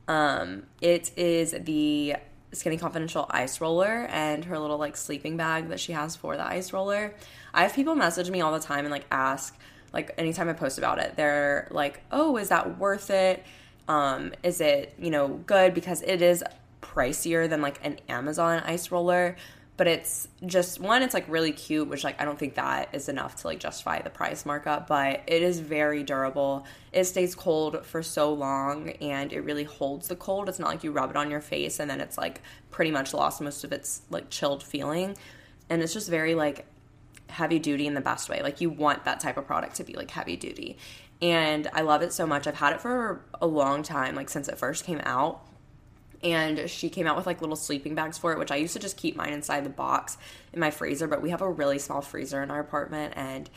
Um, 0.08 0.64
it 0.82 1.12
is 1.18 1.52
the 1.52 2.16
Skinny 2.52 2.78
Confidential 2.78 3.26
ice 3.30 3.60
roller 3.60 4.08
and 4.10 4.46
her 4.46 4.60
little 4.60 4.78
like 4.78 4.98
sleeping 4.98 5.38
bag 5.38 5.70
that 5.70 5.80
she 5.80 5.92
has 5.94 6.16
for 6.16 6.38
the 6.38 6.46
ice 6.46 6.74
roller. 6.74 7.16
I 7.54 7.64
have 7.64 7.74
people 7.74 7.96
message 7.96 8.30
me 8.30 8.42
all 8.42 8.52
the 8.52 8.60
time 8.60 8.86
and 8.86 8.92
like 8.92 9.06
ask, 9.12 9.58
like 9.94 10.14
anytime 10.18 10.50
I 10.50 10.54
post 10.54 10.78
about 10.78 11.00
it, 11.00 11.16
they're 11.16 11.68
like, 11.72 12.02
"Oh, 12.12 12.38
is 12.38 12.50
that 12.50 12.78
worth 12.78 13.10
it? 13.10 13.44
Um, 13.88 14.34
is 14.44 14.62
it 14.62 14.94
you 15.00 15.10
know 15.10 15.28
good 15.28 15.74
because 15.74 16.02
it 16.02 16.22
is 16.22 16.44
pricier 16.82 17.50
than 17.50 17.62
like 17.62 17.80
an 17.84 17.98
Amazon 18.10 18.62
ice 18.66 18.92
roller, 18.92 19.36
but 19.78 19.88
it's 19.88 20.28
just 20.46 20.80
one 20.80 21.04
it's 21.04 21.14
like 21.14 21.26
really 21.28 21.52
cute 21.52 21.88
which 21.88 22.04
like 22.04 22.20
i 22.22 22.26
don't 22.26 22.40
think 22.40 22.56
that 22.56 22.90
is 22.94 23.10
enough 23.10 23.36
to 23.36 23.48
like 23.48 23.60
justify 23.60 24.02
the 24.02 24.10
price 24.10 24.46
markup 24.46 24.88
but 24.88 25.24
it 25.28 25.42
is 25.42 25.60
very 25.60 26.04
durable. 26.04 26.66
It 26.92 27.06
stays 27.06 27.36
cold 27.36 27.86
for 27.86 28.02
so 28.02 28.34
long 28.34 28.92
and 29.02 29.34
it 29.34 29.42
really 29.42 29.64
holds 29.64 30.08
the 30.08 30.16
cold. 30.16 30.48
It's 30.48 30.60
not 30.60 30.70
like 30.70 30.84
you 30.84 30.92
rub 30.92 31.10
it 31.10 31.16
on 31.18 31.30
your 31.30 31.42
face 31.42 31.80
and 31.80 31.90
then 31.90 32.00
it's 32.00 32.18
like 32.18 32.42
pretty 32.72 32.92
much 32.92 33.14
lost 33.14 33.42
most 33.42 33.64
of 33.64 33.72
its 33.72 34.02
like 34.10 34.30
chilled 34.30 34.64
feeling. 34.64 35.18
And 35.70 35.82
it's 35.82 35.94
just 35.94 36.10
very 36.10 36.36
like 36.36 36.66
heavy 37.28 37.60
duty 37.60 37.88
in 37.88 37.94
the 37.94 38.02
best 38.02 38.30
way. 38.30 38.42
Like 38.42 38.62
you 38.62 38.70
want 38.70 39.04
that 39.06 39.20
type 39.20 39.38
of 39.38 39.46
product 39.46 39.76
to 39.78 39.84
be 39.84 39.94
like 39.94 40.12
heavy 40.12 40.38
duty. 40.38 40.78
And 41.22 41.68
i 41.74 41.82
love 41.82 42.02
it 42.02 42.14
so 42.14 42.28
much. 42.28 42.48
I've 42.48 42.56
had 42.56 42.74
it 42.74 42.82
for 42.82 43.26
a 43.42 43.48
long 43.48 43.84
time 43.84 44.16
like 44.16 44.30
since 44.30 44.48
it 44.48 44.58
first 44.58 44.86
came 44.86 45.02
out 45.04 45.46
and 46.26 46.68
she 46.70 46.90
came 46.90 47.06
out 47.06 47.16
with 47.16 47.28
like 47.28 47.40
little 47.40 47.56
sleeping 47.56 47.96
bags 47.96 48.18
for 48.18 48.34
it 48.34 48.40
which 48.40 48.52
i 48.52 48.56
used 48.56 48.74
to 48.74 48.80
just 48.80 48.98
keep 48.98 49.16
mine 49.16 49.32
inside 49.32 49.64
the 49.64 49.70
box 49.70 50.18
in 50.52 50.60
my 50.60 50.72
freezer 50.72 51.08
but 51.08 51.22
we 51.22 51.30
have 51.30 51.42
a 51.42 51.50
really 51.50 51.80
small 51.80 52.02
freezer 52.02 52.42
in 52.44 52.52
our 52.52 52.60
apartment 52.60 53.14
and 53.16 53.50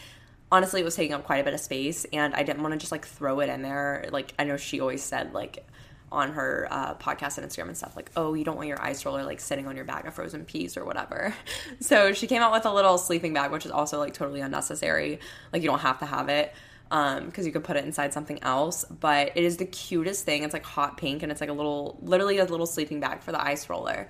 honestly 0.53 0.81
it 0.81 0.85
was 0.85 0.95
taking 0.95 1.15
up 1.15 1.25
quite 1.25 1.39
a 1.39 1.45
bit 1.45 1.55
of 1.55 1.61
space 1.61 2.07
and 2.13 2.35
i 2.35 2.43
didn't 2.43 2.63
want 2.63 2.73
to 2.73 2.79
just 2.79 2.93
like 2.93 3.07
throw 3.07 3.41
it 3.41 3.49
in 3.49 3.63
there. 3.63 4.07
Like 4.13 4.35
i 4.39 4.45
know 4.45 4.57
she 4.57 4.81
always 4.81 5.03
said 5.03 5.33
like 5.33 5.67
on 6.11 6.33
her 6.33 6.67
uh, 6.71 6.95
podcast 6.95 7.37
and 7.37 7.47
instagram 7.47 7.69
and 7.69 7.77
stuff 7.77 7.95
like 7.95 8.11
oh 8.17 8.33
you 8.33 8.43
don't 8.43 8.57
want 8.57 8.67
your 8.67 8.81
ice 8.81 9.05
roller 9.05 9.25
like 9.25 9.41
sitting 9.41 9.67
on 9.67 9.77
your 9.77 9.85
bag 9.85 10.07
of 10.07 10.15
frozen 10.15 10.45
peas 10.45 10.77
or 10.77 10.85
whatever. 10.85 11.35
So 11.81 12.13
she 12.13 12.27
came 12.27 12.43
out 12.43 12.53
with 12.53 12.67
a 12.67 12.73
little 12.73 12.99
sleeping 12.99 13.35
bag 13.35 13.51
which 13.51 13.67
is 13.67 13.73
also 13.73 13.99
like 13.99 14.15
totally 14.15 14.41
unnecessary. 14.41 15.21
Like 15.53 15.63
you 15.63 15.69
don't 15.69 15.81
have 15.81 15.99
to 16.01 16.07
have 16.07 16.29
it 16.29 16.55
um 16.91 17.27
because 17.27 17.47
you 17.47 17.53
could 17.53 17.65
put 17.65 17.77
it 17.77 17.85
inside 17.85 18.13
something 18.13 18.43
else 18.43 18.85
but 18.85 19.33
it 19.35 19.45
is 19.45 19.57
the 19.57 19.65
cutest 19.67 20.25
thing. 20.25 20.43
It's 20.43 20.53
like 20.53 20.65
hot 20.65 20.97
pink 20.97 21.23
and 21.23 21.31
it's 21.31 21.41
like 21.41 21.51
a 21.51 21.55
little 21.55 21.99
literally 22.03 22.39
a 22.39 22.45
little 22.45 22.67
sleeping 22.67 23.01
bag 23.01 23.23
for 23.23 23.33
the 23.33 23.43
ice 23.43 23.69
roller 23.69 24.09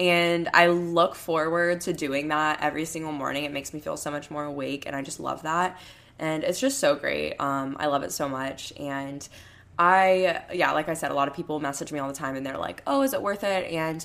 and 0.00 0.48
i 0.54 0.68
look 0.68 1.14
forward 1.14 1.80
to 1.82 1.92
doing 1.92 2.28
that 2.28 2.60
every 2.62 2.84
single 2.84 3.12
morning. 3.12 3.44
It 3.44 3.52
makes 3.52 3.74
me 3.74 3.80
feel 3.80 3.96
so 3.96 4.10
much 4.10 4.30
more 4.30 4.44
awake 4.44 4.84
and 4.86 4.94
i 4.94 5.02
just 5.02 5.20
love 5.20 5.42
that. 5.42 5.78
And 6.18 6.42
it's 6.44 6.60
just 6.60 6.78
so 6.78 6.94
great. 6.96 7.36
Um 7.40 7.76
i 7.80 7.86
love 7.86 8.02
it 8.02 8.12
so 8.12 8.28
much. 8.28 8.72
And 8.78 9.26
i 9.78 10.42
yeah 10.52 10.72
like 10.72 10.88
i 10.88 10.94
said 10.94 11.10
a 11.10 11.14
lot 11.14 11.28
of 11.28 11.34
people 11.34 11.60
message 11.60 11.92
me 11.92 11.98
all 11.98 12.08
the 12.08 12.14
time 12.14 12.34
and 12.34 12.44
they're 12.44 12.58
like 12.58 12.82
oh 12.86 13.02
is 13.02 13.14
it 13.14 13.22
worth 13.22 13.44
it? 13.44 13.72
And 13.72 14.04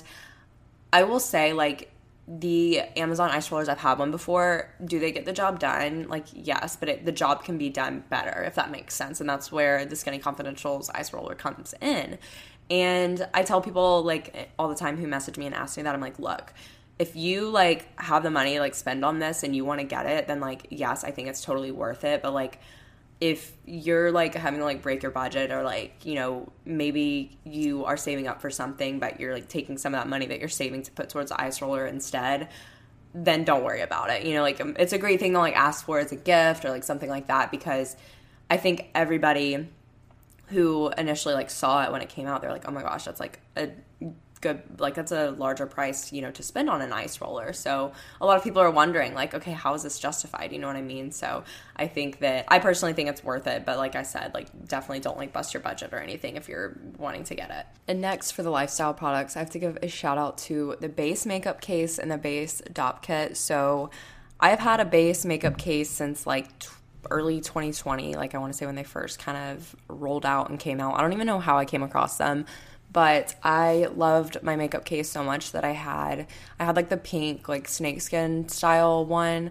i 0.92 1.02
will 1.02 1.20
say 1.20 1.52
like 1.52 1.90
the 2.26 2.80
Amazon 2.96 3.30
ice 3.30 3.50
rollers, 3.50 3.68
I've 3.68 3.78
had 3.78 3.98
one 3.98 4.10
before. 4.10 4.74
Do 4.84 4.98
they 4.98 5.12
get 5.12 5.26
the 5.26 5.32
job 5.32 5.58
done? 5.58 6.06
Like, 6.08 6.24
yes, 6.32 6.76
but 6.76 6.88
it, 6.88 7.04
the 7.04 7.12
job 7.12 7.44
can 7.44 7.58
be 7.58 7.68
done 7.68 8.04
better, 8.08 8.42
if 8.44 8.54
that 8.54 8.70
makes 8.70 8.94
sense. 8.94 9.20
And 9.20 9.28
that's 9.28 9.52
where 9.52 9.84
the 9.84 9.94
Skinny 9.94 10.18
Confidential's 10.18 10.88
ice 10.90 11.12
roller 11.12 11.34
comes 11.34 11.74
in. 11.80 12.18
And 12.70 13.28
I 13.34 13.42
tell 13.42 13.60
people, 13.60 14.02
like, 14.02 14.50
all 14.58 14.68
the 14.68 14.74
time 14.74 14.96
who 14.96 15.06
message 15.06 15.36
me 15.36 15.44
and 15.44 15.54
ask 15.54 15.76
me 15.76 15.82
that, 15.82 15.94
I'm 15.94 16.00
like, 16.00 16.18
look, 16.18 16.54
if 16.98 17.14
you, 17.14 17.50
like, 17.50 17.88
have 18.00 18.22
the 18.22 18.30
money, 18.30 18.58
like, 18.58 18.74
spend 18.74 19.04
on 19.04 19.18
this 19.18 19.42
and 19.42 19.54
you 19.54 19.66
want 19.66 19.80
to 19.80 19.86
get 19.86 20.06
it, 20.06 20.26
then, 20.26 20.40
like, 20.40 20.68
yes, 20.70 21.04
I 21.04 21.10
think 21.10 21.28
it's 21.28 21.44
totally 21.44 21.72
worth 21.72 22.04
it. 22.04 22.22
But, 22.22 22.32
like, 22.32 22.58
if 23.20 23.52
you're 23.64 24.10
like 24.10 24.34
having 24.34 24.58
to 24.58 24.64
like 24.64 24.82
break 24.82 25.02
your 25.02 25.12
budget 25.12 25.50
or 25.50 25.62
like 25.62 26.04
you 26.04 26.14
know 26.14 26.52
maybe 26.64 27.38
you 27.44 27.84
are 27.84 27.96
saving 27.96 28.26
up 28.26 28.40
for 28.40 28.50
something 28.50 28.98
but 28.98 29.20
you're 29.20 29.32
like 29.32 29.48
taking 29.48 29.78
some 29.78 29.94
of 29.94 30.00
that 30.00 30.08
money 30.08 30.26
that 30.26 30.40
you're 30.40 30.48
saving 30.48 30.82
to 30.82 30.90
put 30.92 31.08
towards 31.08 31.30
the 31.30 31.40
ice 31.40 31.62
roller 31.62 31.86
instead 31.86 32.48
then 33.14 33.44
don't 33.44 33.62
worry 33.62 33.80
about 33.80 34.10
it. 34.10 34.24
You 34.24 34.34
know, 34.34 34.42
like 34.42 34.60
um, 34.60 34.76
it's 34.78 34.92
a 34.92 34.98
great 34.98 35.20
thing 35.20 35.32
to 35.32 35.38
like 35.38 35.56
ask 35.56 35.84
for 35.84 36.00
as 36.00 36.10
a 36.12 36.16
gift 36.16 36.64
or 36.64 36.70
like 36.70 36.82
something 36.82 37.08
like 37.08 37.28
that 37.28 37.50
because 37.50 37.96
I 38.50 38.56
think 38.56 38.90
everybody 38.94 39.68
who 40.48 40.90
initially 40.98 41.34
like 41.34 41.48
saw 41.48 41.84
it 41.84 41.92
when 41.92 42.02
it 42.02 42.08
came 42.08 42.26
out, 42.26 42.42
they're 42.42 42.52
like, 42.52 42.68
oh 42.68 42.72
my 42.72 42.82
gosh, 42.82 43.04
that's 43.04 43.20
like 43.20 43.38
a 43.56 43.70
good 44.44 44.62
like 44.78 44.94
that's 44.94 45.10
a 45.10 45.30
larger 45.32 45.66
price 45.66 46.12
you 46.12 46.22
know 46.22 46.30
to 46.30 46.42
spend 46.42 46.70
on 46.70 46.80
an 46.82 46.92
ice 46.92 47.20
roller. 47.20 47.52
So 47.52 47.92
a 48.20 48.26
lot 48.26 48.36
of 48.36 48.44
people 48.44 48.62
are 48.62 48.70
wondering 48.70 49.14
like 49.14 49.34
okay 49.34 49.50
how 49.50 49.74
is 49.74 49.82
this 49.82 49.98
justified? 49.98 50.52
You 50.52 50.58
know 50.60 50.68
what 50.68 50.76
i 50.76 50.82
mean? 50.82 51.10
So 51.10 51.42
i 51.74 51.88
think 51.88 52.20
that 52.20 52.44
i 52.48 52.58
personally 52.60 52.92
think 52.92 53.08
it's 53.08 53.24
worth 53.24 53.48
it 53.48 53.64
but 53.66 53.78
like 53.78 53.96
i 53.96 54.04
said 54.04 54.32
like 54.32 54.46
definitely 54.68 55.00
don't 55.00 55.18
like 55.18 55.32
bust 55.32 55.52
your 55.52 55.60
budget 55.60 55.92
or 55.92 55.98
anything 55.98 56.36
if 56.36 56.48
you're 56.48 56.78
wanting 56.98 57.24
to 57.24 57.34
get 57.34 57.50
it. 57.50 57.66
And 57.88 58.00
next 58.00 58.32
for 58.32 58.42
the 58.44 58.50
lifestyle 58.50 58.94
products 58.94 59.34
i 59.36 59.40
have 59.40 59.50
to 59.50 59.58
give 59.58 59.78
a 59.82 59.88
shout 59.88 60.18
out 60.18 60.38
to 60.38 60.76
the 60.80 60.88
Béis 60.88 61.26
makeup 61.26 61.60
case 61.60 61.98
and 61.98 62.10
the 62.10 62.18
Béis 62.18 62.62
dopp 62.72 63.02
kit. 63.02 63.36
So 63.36 63.90
i've 64.38 64.60
had 64.60 64.78
a 64.78 64.84
Béis 64.84 65.24
makeup 65.24 65.56
case 65.56 65.90
since 65.90 66.26
like 66.26 66.48
early 67.10 67.40
2020 67.40 68.14
like 68.14 68.34
i 68.34 68.38
want 68.38 68.50
to 68.50 68.56
say 68.56 68.64
when 68.64 68.76
they 68.76 68.82
first 68.82 69.18
kind 69.18 69.36
of 69.36 69.76
rolled 69.88 70.26
out 70.26 70.50
and 70.50 70.60
came 70.60 70.80
out. 70.80 70.94
I 70.94 71.00
don't 71.02 71.12
even 71.14 71.26
know 71.26 71.40
how 71.40 71.58
i 71.58 71.64
came 71.64 71.82
across 71.82 72.18
them 72.18 72.44
but 72.94 73.34
I 73.42 73.88
loved 73.94 74.42
my 74.42 74.54
makeup 74.54 74.84
case 74.84 75.10
so 75.10 75.22
much 75.22 75.52
that 75.52 75.64
I 75.64 75.72
had 75.72 76.28
I 76.58 76.64
had 76.64 76.76
like 76.76 76.88
the 76.88 76.96
pink 76.96 77.46
like 77.48 77.68
snakeskin 77.68 78.48
style 78.48 79.04
one 79.04 79.50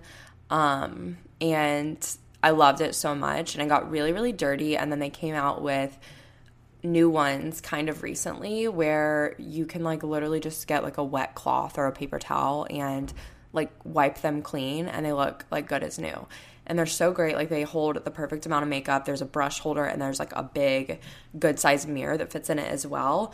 um 0.49 1.17
and 1.39 2.17
I 2.41 2.51
loved 2.51 2.81
it 2.81 2.95
so 2.95 3.13
much 3.13 3.53
and 3.53 3.61
I 3.61 3.67
got 3.67 3.91
really 3.91 4.13
really 4.13 4.31
dirty 4.31 4.75
and 4.75 4.91
then 4.91 4.99
they 4.99 5.11
came 5.11 5.35
out 5.35 5.61
with 5.61 5.99
new 6.81 7.09
ones 7.09 7.61
kind 7.61 7.89
of 7.89 8.01
recently 8.01 8.67
where 8.67 9.35
you 9.37 9.65
can 9.65 9.83
like 9.83 10.03
literally 10.03 10.39
just 10.39 10.65
get 10.65 10.81
like 10.81 10.97
a 10.97 11.03
wet 11.03 11.35
cloth 11.35 11.77
or 11.77 11.85
a 11.85 11.91
paper 11.91 12.19
towel 12.19 12.65
and 12.69 13.13
like 13.51 13.71
wipe 13.83 14.21
them 14.21 14.41
clean 14.41 14.87
and 14.87 15.05
they 15.05 15.13
look 15.13 15.45
like 15.51 15.67
good 15.67 15.83
as 15.83 15.99
new 15.99 16.27
and 16.65 16.77
they're 16.77 16.85
so 16.85 17.11
great. 17.11 17.35
Like 17.35 17.49
they 17.49 17.63
hold 17.63 18.03
the 18.03 18.11
perfect 18.11 18.45
amount 18.45 18.63
of 18.63 18.69
makeup. 18.69 19.05
There's 19.05 19.21
a 19.21 19.25
brush 19.25 19.59
holder 19.59 19.85
and 19.85 20.01
there's 20.01 20.19
like 20.19 20.33
a 20.33 20.43
big, 20.43 20.99
good 21.37 21.59
sized 21.59 21.87
mirror 21.87 22.17
that 22.17 22.31
fits 22.31 22.49
in 22.49 22.59
it 22.59 22.71
as 22.71 22.87
well. 22.87 23.33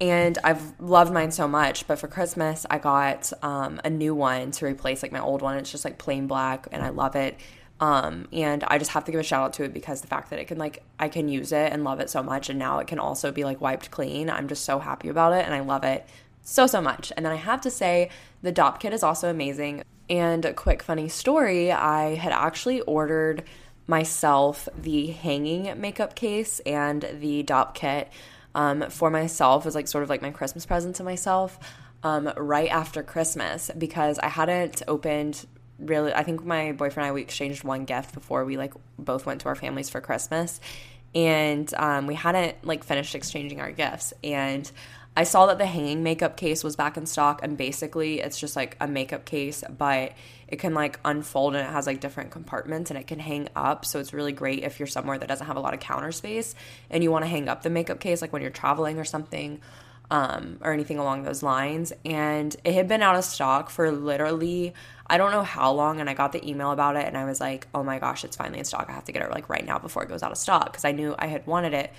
And 0.00 0.36
I've 0.44 0.78
loved 0.78 1.12
mine 1.12 1.30
so 1.30 1.48
much. 1.48 1.86
But 1.86 1.98
for 1.98 2.06
Christmas, 2.08 2.66
I 2.68 2.78
got 2.78 3.32
um, 3.42 3.80
a 3.84 3.90
new 3.90 4.14
one 4.14 4.50
to 4.52 4.66
replace 4.66 5.02
like 5.02 5.12
my 5.12 5.20
old 5.20 5.40
one. 5.40 5.56
It's 5.56 5.70
just 5.70 5.84
like 5.84 5.98
plain 5.98 6.26
black 6.26 6.68
and 6.70 6.82
I 6.82 6.90
love 6.90 7.16
it. 7.16 7.40
Um, 7.78 8.26
and 8.32 8.64
I 8.64 8.78
just 8.78 8.92
have 8.92 9.04
to 9.04 9.12
give 9.12 9.20
a 9.20 9.24
shout 9.24 9.42
out 9.42 9.52
to 9.54 9.64
it 9.64 9.74
because 9.74 10.00
the 10.00 10.06
fact 10.06 10.30
that 10.30 10.38
it 10.38 10.46
can 10.46 10.56
like 10.56 10.82
I 10.98 11.08
can 11.08 11.28
use 11.28 11.52
it 11.52 11.72
and 11.72 11.84
love 11.84 12.00
it 12.00 12.08
so 12.08 12.22
much, 12.22 12.48
and 12.48 12.58
now 12.58 12.78
it 12.78 12.86
can 12.86 12.98
also 12.98 13.30
be 13.30 13.44
like 13.44 13.60
wiped 13.60 13.90
clean. 13.90 14.30
I'm 14.30 14.48
just 14.48 14.64
so 14.64 14.78
happy 14.78 15.08
about 15.08 15.34
it, 15.34 15.44
and 15.44 15.54
I 15.54 15.60
love 15.60 15.84
it 15.84 16.06
so 16.42 16.66
so 16.66 16.80
much. 16.80 17.12
And 17.16 17.26
then 17.26 17.32
I 17.32 17.36
have 17.36 17.60
to 17.62 17.70
say 17.70 18.08
the 18.40 18.52
Dopp 18.52 18.80
kit 18.80 18.94
is 18.94 19.02
also 19.02 19.28
amazing. 19.28 19.82
And 20.08 20.44
a 20.44 20.52
quick 20.52 20.82
funny 20.82 21.08
story 21.08 21.72
I 21.72 22.14
had 22.14 22.32
actually 22.32 22.80
ordered 22.82 23.44
myself 23.86 24.68
the 24.76 25.08
hanging 25.08 25.80
makeup 25.80 26.14
case 26.14 26.60
and 26.60 27.02
the 27.20 27.42
Dopp 27.42 27.74
kit 27.74 28.10
um, 28.54 28.88
for 28.90 29.10
myself 29.10 29.66
as 29.66 29.74
like 29.74 29.88
sort 29.88 30.04
of 30.04 30.10
like 30.10 30.22
my 30.22 30.30
Christmas 30.30 30.66
present 30.66 30.96
to 30.96 31.04
myself 31.04 31.58
um, 32.02 32.32
right 32.36 32.70
after 32.70 33.02
Christmas 33.02 33.70
because 33.76 34.18
I 34.18 34.28
hadn't 34.28 34.82
opened 34.88 35.46
really. 35.78 36.12
I 36.12 36.22
think 36.22 36.44
my 36.44 36.72
boyfriend 36.72 37.06
and 37.06 37.12
I 37.12 37.12
we 37.12 37.20
exchanged 37.22 37.64
one 37.64 37.84
gift 37.84 38.14
before 38.14 38.44
we 38.44 38.56
like 38.56 38.74
both 38.98 39.26
went 39.26 39.42
to 39.42 39.48
our 39.48 39.54
families 39.54 39.90
for 39.90 40.00
Christmas, 40.00 40.60
and 41.14 41.72
um, 41.74 42.06
we 42.06 42.14
hadn't 42.14 42.64
like 42.64 42.84
finished 42.84 43.14
exchanging 43.14 43.60
our 43.60 43.72
gifts 43.72 44.12
and. 44.22 44.70
I 45.16 45.24
saw 45.24 45.46
that 45.46 45.56
the 45.56 45.66
hanging 45.66 46.02
makeup 46.02 46.36
case 46.36 46.62
was 46.62 46.76
back 46.76 46.98
in 46.98 47.06
stock, 47.06 47.40
and 47.42 47.56
basically 47.56 48.20
it's 48.20 48.38
just 48.38 48.54
like 48.54 48.76
a 48.80 48.86
makeup 48.86 49.24
case, 49.24 49.64
but 49.76 50.12
it 50.48 50.58
can 50.58 50.74
like 50.74 51.00
unfold 51.04 51.54
and 51.54 51.66
it 51.66 51.72
has 51.72 51.86
like 51.86 52.00
different 52.00 52.30
compartments 52.30 52.90
and 52.90 52.98
it 52.98 53.06
can 53.06 53.18
hang 53.18 53.48
up. 53.56 53.84
So 53.84 53.98
it's 53.98 54.12
really 54.12 54.32
great 54.32 54.62
if 54.62 54.78
you're 54.78 54.86
somewhere 54.86 55.18
that 55.18 55.28
doesn't 55.28 55.46
have 55.46 55.56
a 55.56 55.60
lot 55.60 55.74
of 55.74 55.80
counter 55.80 56.12
space 56.12 56.54
and 56.90 57.02
you 57.02 57.10
want 57.10 57.24
to 57.24 57.28
hang 57.28 57.48
up 57.48 57.62
the 57.62 57.70
makeup 57.70 57.98
case, 57.98 58.22
like 58.22 58.32
when 58.32 58.42
you're 58.42 58.50
traveling 58.50 58.98
or 58.98 59.04
something. 59.04 59.60
Um, 60.08 60.58
or 60.60 60.72
anything 60.72 61.00
along 61.00 61.24
those 61.24 61.42
lines. 61.42 61.92
And 62.04 62.54
it 62.62 62.74
had 62.74 62.86
been 62.86 63.02
out 63.02 63.16
of 63.16 63.24
stock 63.24 63.70
for 63.70 63.90
literally, 63.90 64.72
I 65.08 65.18
don't 65.18 65.32
know 65.32 65.42
how 65.42 65.72
long. 65.72 65.98
And 65.98 66.08
I 66.08 66.14
got 66.14 66.30
the 66.30 66.48
email 66.48 66.70
about 66.70 66.94
it 66.94 67.06
and 67.06 67.18
I 67.18 67.24
was 67.24 67.40
like, 67.40 67.66
oh 67.74 67.82
my 67.82 67.98
gosh, 67.98 68.22
it's 68.22 68.36
finally 68.36 68.60
in 68.60 68.64
stock. 68.64 68.86
I 68.88 68.92
have 68.92 69.06
to 69.06 69.12
get 69.12 69.22
it 69.22 69.32
like 69.32 69.48
right 69.48 69.66
now 69.66 69.80
before 69.80 70.04
it 70.04 70.08
goes 70.08 70.22
out 70.22 70.30
of 70.30 70.38
stock 70.38 70.66
because 70.66 70.84
I 70.84 70.92
knew 70.92 71.16
I 71.18 71.26
had 71.26 71.44
wanted 71.48 71.74
it 71.74 71.92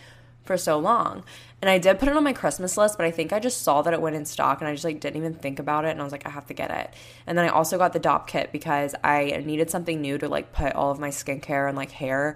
for 0.47 0.57
so 0.57 0.79
long. 0.79 1.23
And 1.62 1.69
I 1.69 1.77
did 1.77 1.99
put 1.99 2.07
it 2.07 2.15
on 2.15 2.23
my 2.23 2.33
Christmas 2.33 2.77
list, 2.77 2.97
but 2.97 3.05
I 3.05 3.12
think 3.12 3.33
I 3.33 3.39
just 3.39 3.62
saw 3.62 3.81
that 3.81 3.93
it 3.93 4.01
went 4.01 4.15
in 4.15 4.25
stock 4.25 4.62
and 4.62 4.67
I 4.67 4.73
just 4.73 4.83
like 4.86 4.99
didn't 4.99 5.17
even 5.17 5.33
think 5.33 5.60
about 5.60 5.86
it 5.86 5.89
and 5.89 5.99
I 5.99 6.03
was 6.03 6.12
like 6.12 6.25
I 6.25 6.29
have 6.29 6.45
to 6.47 6.53
get 6.53 6.71
it. 6.71 6.93
And 7.25 7.38
then 7.38 7.45
I 7.45 7.49
also 7.49 7.77
got 7.77 7.93
the 7.93 7.99
Dopp 7.99 8.27
kit 8.27 8.51
because 8.51 8.95
I 9.03 9.43
needed 9.45 9.69
something 9.69 10.01
new 10.01 10.17
to 10.17 10.29
like 10.29 10.53
put 10.53 10.73
all 10.73 10.91
of 10.91 10.99
my 10.99 11.10
skincare 11.10 11.67
and 11.67 11.77
like 11.77 11.91
hair 11.91 12.36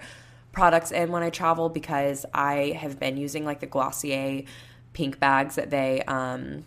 products 0.52 0.91
in 0.91 1.12
when 1.12 1.24
I 1.24 1.30
travel 1.30 1.69
because 1.69 2.26
I 2.34 2.78
have 2.80 3.00
been 3.00 3.17
using 3.17 3.45
like 3.45 3.60
the 3.60 3.67
Glossier 3.67 4.43
pink 4.93 5.19
bags 5.19 5.56
that 5.56 5.69
they 5.69 6.02
um 6.04 6.65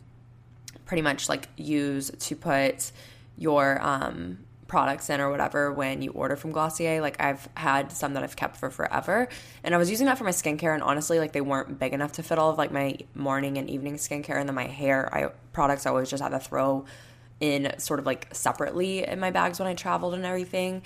pretty 0.86 1.02
much 1.02 1.28
like 1.28 1.48
use 1.56 2.10
to 2.10 2.36
put 2.36 2.92
your 3.36 3.80
um 3.82 4.38
products 4.66 5.10
in 5.10 5.20
or 5.20 5.30
whatever 5.30 5.72
when 5.72 6.02
you 6.02 6.10
order 6.12 6.36
from 6.36 6.52
Glossier. 6.52 7.00
Like 7.00 7.20
I've 7.20 7.48
had 7.56 7.92
some 7.92 8.14
that 8.14 8.22
I've 8.22 8.36
kept 8.36 8.56
for 8.56 8.70
forever. 8.70 9.28
And 9.62 9.74
I 9.74 9.78
was 9.78 9.90
using 9.90 10.06
that 10.06 10.18
for 10.18 10.24
my 10.24 10.30
skincare 10.30 10.74
and 10.74 10.82
honestly 10.82 11.18
like 11.18 11.32
they 11.32 11.40
weren't 11.40 11.78
big 11.78 11.92
enough 11.92 12.12
to 12.12 12.22
fit 12.22 12.38
all 12.38 12.50
of 12.50 12.58
like 12.58 12.72
my 12.72 12.98
morning 13.14 13.58
and 13.58 13.68
evening 13.68 13.96
skincare 13.96 14.36
and 14.36 14.48
then 14.48 14.54
my 14.54 14.66
hair 14.66 15.12
I 15.12 15.30
products 15.52 15.86
I 15.86 15.90
always 15.90 16.10
just 16.10 16.22
had 16.22 16.30
to 16.30 16.40
throw 16.40 16.84
in 17.40 17.78
sort 17.78 18.00
of 18.00 18.06
like 18.06 18.28
separately 18.32 19.06
in 19.06 19.20
my 19.20 19.30
bags 19.30 19.58
when 19.58 19.68
I 19.68 19.74
traveled 19.74 20.14
and 20.14 20.24
everything. 20.24 20.82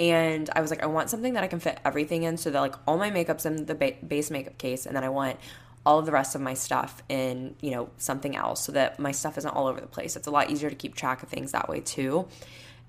And 0.00 0.48
I 0.54 0.60
was 0.60 0.70
like 0.70 0.82
I 0.82 0.86
want 0.86 1.10
something 1.10 1.34
that 1.34 1.44
I 1.44 1.48
can 1.48 1.60
fit 1.60 1.78
everything 1.84 2.22
in 2.22 2.36
so 2.36 2.50
that 2.50 2.60
like 2.60 2.76
all 2.86 2.98
my 2.98 3.10
makeup's 3.10 3.46
in 3.46 3.66
the 3.66 3.74
ba- 3.74 3.96
Béis 4.06 4.30
makeup 4.30 4.58
case 4.58 4.86
and 4.86 4.96
then 4.96 5.04
I 5.04 5.08
want 5.08 5.38
all 5.84 5.98
of 5.98 6.06
the 6.06 6.12
rest 6.12 6.34
of 6.34 6.40
my 6.42 6.52
stuff 6.52 7.02
in, 7.08 7.54
you 7.62 7.70
know, 7.70 7.88
something 7.96 8.36
else 8.36 8.62
so 8.62 8.72
that 8.72 8.98
my 8.98 9.10
stuff 9.10 9.38
isn't 9.38 9.50
all 9.50 9.66
over 9.66 9.80
the 9.80 9.86
place. 9.86 10.16
It's 10.16 10.26
a 10.26 10.30
lot 10.30 10.50
easier 10.50 10.68
to 10.68 10.76
keep 10.76 10.94
track 10.94 11.22
of 11.22 11.30
things 11.30 11.52
that 11.52 11.66
way 11.68 11.80
too. 11.80 12.28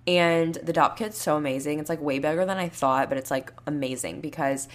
And 0.07 0.55
the 0.55 0.73
Dopp 0.73 0.97
kit's 0.97 1.17
so 1.17 1.37
amazing. 1.37 1.79
It's 1.79 1.89
like 1.89 2.01
way 2.01 2.19
bigger 2.19 2.45
than 2.45 2.57
I 2.57 2.69
thought, 2.69 3.09
but 3.09 3.17
it's 3.17 3.29
like 3.29 3.53
amazing 3.67 4.21
because 4.21 4.67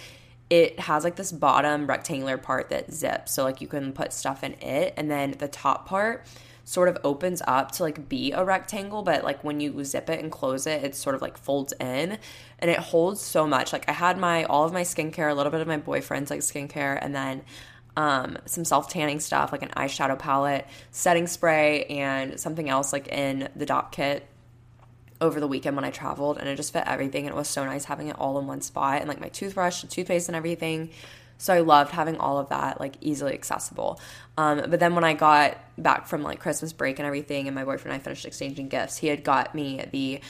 it 0.49 0.79
has 0.79 1.03
like 1.03 1.15
this 1.15 1.31
bottom 1.31 1.87
rectangular 1.87 2.37
part 2.37 2.69
that 2.69 2.93
zips. 2.93 3.33
So 3.33 3.43
like 3.43 3.61
you 3.61 3.67
can 3.67 3.91
put 3.93 4.13
stuff 4.13 4.43
in 4.43 4.53
it. 4.61 4.93
And 4.95 5.09
then 5.09 5.35
the 5.37 5.47
top 5.47 5.87
part 5.87 6.25
sort 6.63 6.89
of 6.89 6.97
opens 7.03 7.41
up 7.47 7.71
to 7.71 7.83
like 7.83 8.09
be 8.09 8.31
a 8.31 8.43
rectangle, 8.43 9.03
but 9.03 9.23
like 9.23 9.43
when 9.43 9.59
you 9.59 9.83
zip 9.83 10.09
it 10.09 10.19
and 10.19 10.31
close 10.31 10.65
it, 10.67 10.83
it 10.83 10.95
sort 10.95 11.15
of 11.15 11.21
like 11.21 11.37
folds 11.37 11.73
in 11.79 12.17
and 12.59 12.71
it 12.71 12.79
holds 12.79 13.21
so 13.21 13.47
much. 13.47 13.73
Like 13.73 13.87
I 13.87 13.93
had 13.93 14.17
my 14.17 14.43
all 14.45 14.65
of 14.65 14.73
my 14.73 14.81
skincare, 14.81 15.29
a 15.29 15.33
little 15.33 15.51
bit 15.51 15.61
of 15.61 15.67
my 15.67 15.77
boyfriend's 15.77 16.31
like 16.31 16.39
skincare, 16.41 16.97
and 17.01 17.13
then 17.13 17.43
um, 17.97 18.37
some 18.45 18.65
self 18.65 18.89
tanning 18.89 19.19
stuff 19.19 19.51
like 19.51 19.61
an 19.61 19.69
eyeshadow 19.69 20.17
palette, 20.17 20.67
setting 20.91 21.27
spray, 21.27 21.85
and 21.85 22.39
something 22.39 22.67
else 22.67 22.91
like 22.91 23.07
in 23.07 23.49
the 23.55 23.65
Dopp 23.65 23.91
kit 23.91 24.27
over 25.21 25.39
the 25.39 25.47
weekend 25.47 25.75
when 25.75 25.85
I 25.85 25.91
traveled 25.91 26.37
and 26.37 26.47
it 26.47 26.55
just 26.55 26.73
fit 26.73 26.83
everything 26.85 27.25
and 27.25 27.33
it 27.33 27.37
was 27.37 27.47
so 27.47 27.65
nice 27.65 27.85
having 27.85 28.07
it 28.07 28.15
all 28.19 28.37
in 28.39 28.47
one 28.47 28.61
spot 28.61 28.99
and 28.99 29.07
like 29.07 29.21
my 29.21 29.29
toothbrush 29.29 29.81
and 29.81 29.91
toothpaste 29.91 30.27
and 30.29 30.35
everything. 30.35 30.89
So 31.37 31.53
I 31.53 31.59
loved 31.59 31.91
having 31.91 32.17
all 32.17 32.37
of 32.37 32.49
that 32.49 32.79
like 32.79 32.95
easily 33.01 33.33
accessible. 33.33 33.99
Um, 34.37 34.63
but 34.69 34.79
then 34.79 34.95
when 34.95 35.03
I 35.03 35.13
got 35.13 35.57
back 35.77 36.07
from 36.07 36.23
like 36.23 36.39
Christmas 36.39 36.73
break 36.73 36.99
and 36.99 37.05
everything 37.05 37.47
and 37.47 37.55
my 37.55 37.63
boyfriend 37.63 37.93
and 37.93 38.01
I 38.01 38.03
finished 38.03 38.25
exchanging 38.25 38.69
gifts, 38.69 38.97
he 38.97 39.07
had 39.07 39.23
got 39.23 39.55
me 39.55 39.85
the 39.91 40.21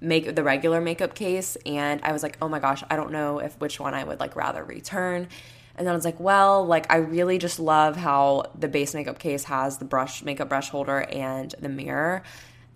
make 0.00 0.34
the 0.34 0.42
regular 0.42 0.80
makeup 0.80 1.14
case 1.14 1.56
and 1.64 2.00
I 2.02 2.12
was 2.12 2.22
like, 2.22 2.36
"Oh 2.42 2.48
my 2.48 2.58
gosh, 2.58 2.82
I 2.90 2.96
don't 2.96 3.10
know 3.10 3.38
if 3.38 3.58
which 3.58 3.80
one 3.80 3.94
I 3.94 4.04
would 4.04 4.20
like 4.20 4.36
rather 4.36 4.62
return." 4.62 5.28
And 5.76 5.86
then 5.86 5.92
I 5.92 5.96
was 5.96 6.04
like, 6.04 6.20
well, 6.20 6.64
like 6.64 6.90
I 6.92 6.96
really 6.96 7.38
just 7.38 7.58
love 7.58 7.96
how 7.96 8.44
the 8.56 8.68
Béis 8.68 8.94
makeup 8.94 9.18
case 9.18 9.44
has 9.44 9.78
the 9.78 9.84
brush 9.84 10.22
makeup 10.22 10.48
brush 10.48 10.70
holder 10.70 11.00
and 11.00 11.52
the 11.58 11.68
mirror 11.68 12.22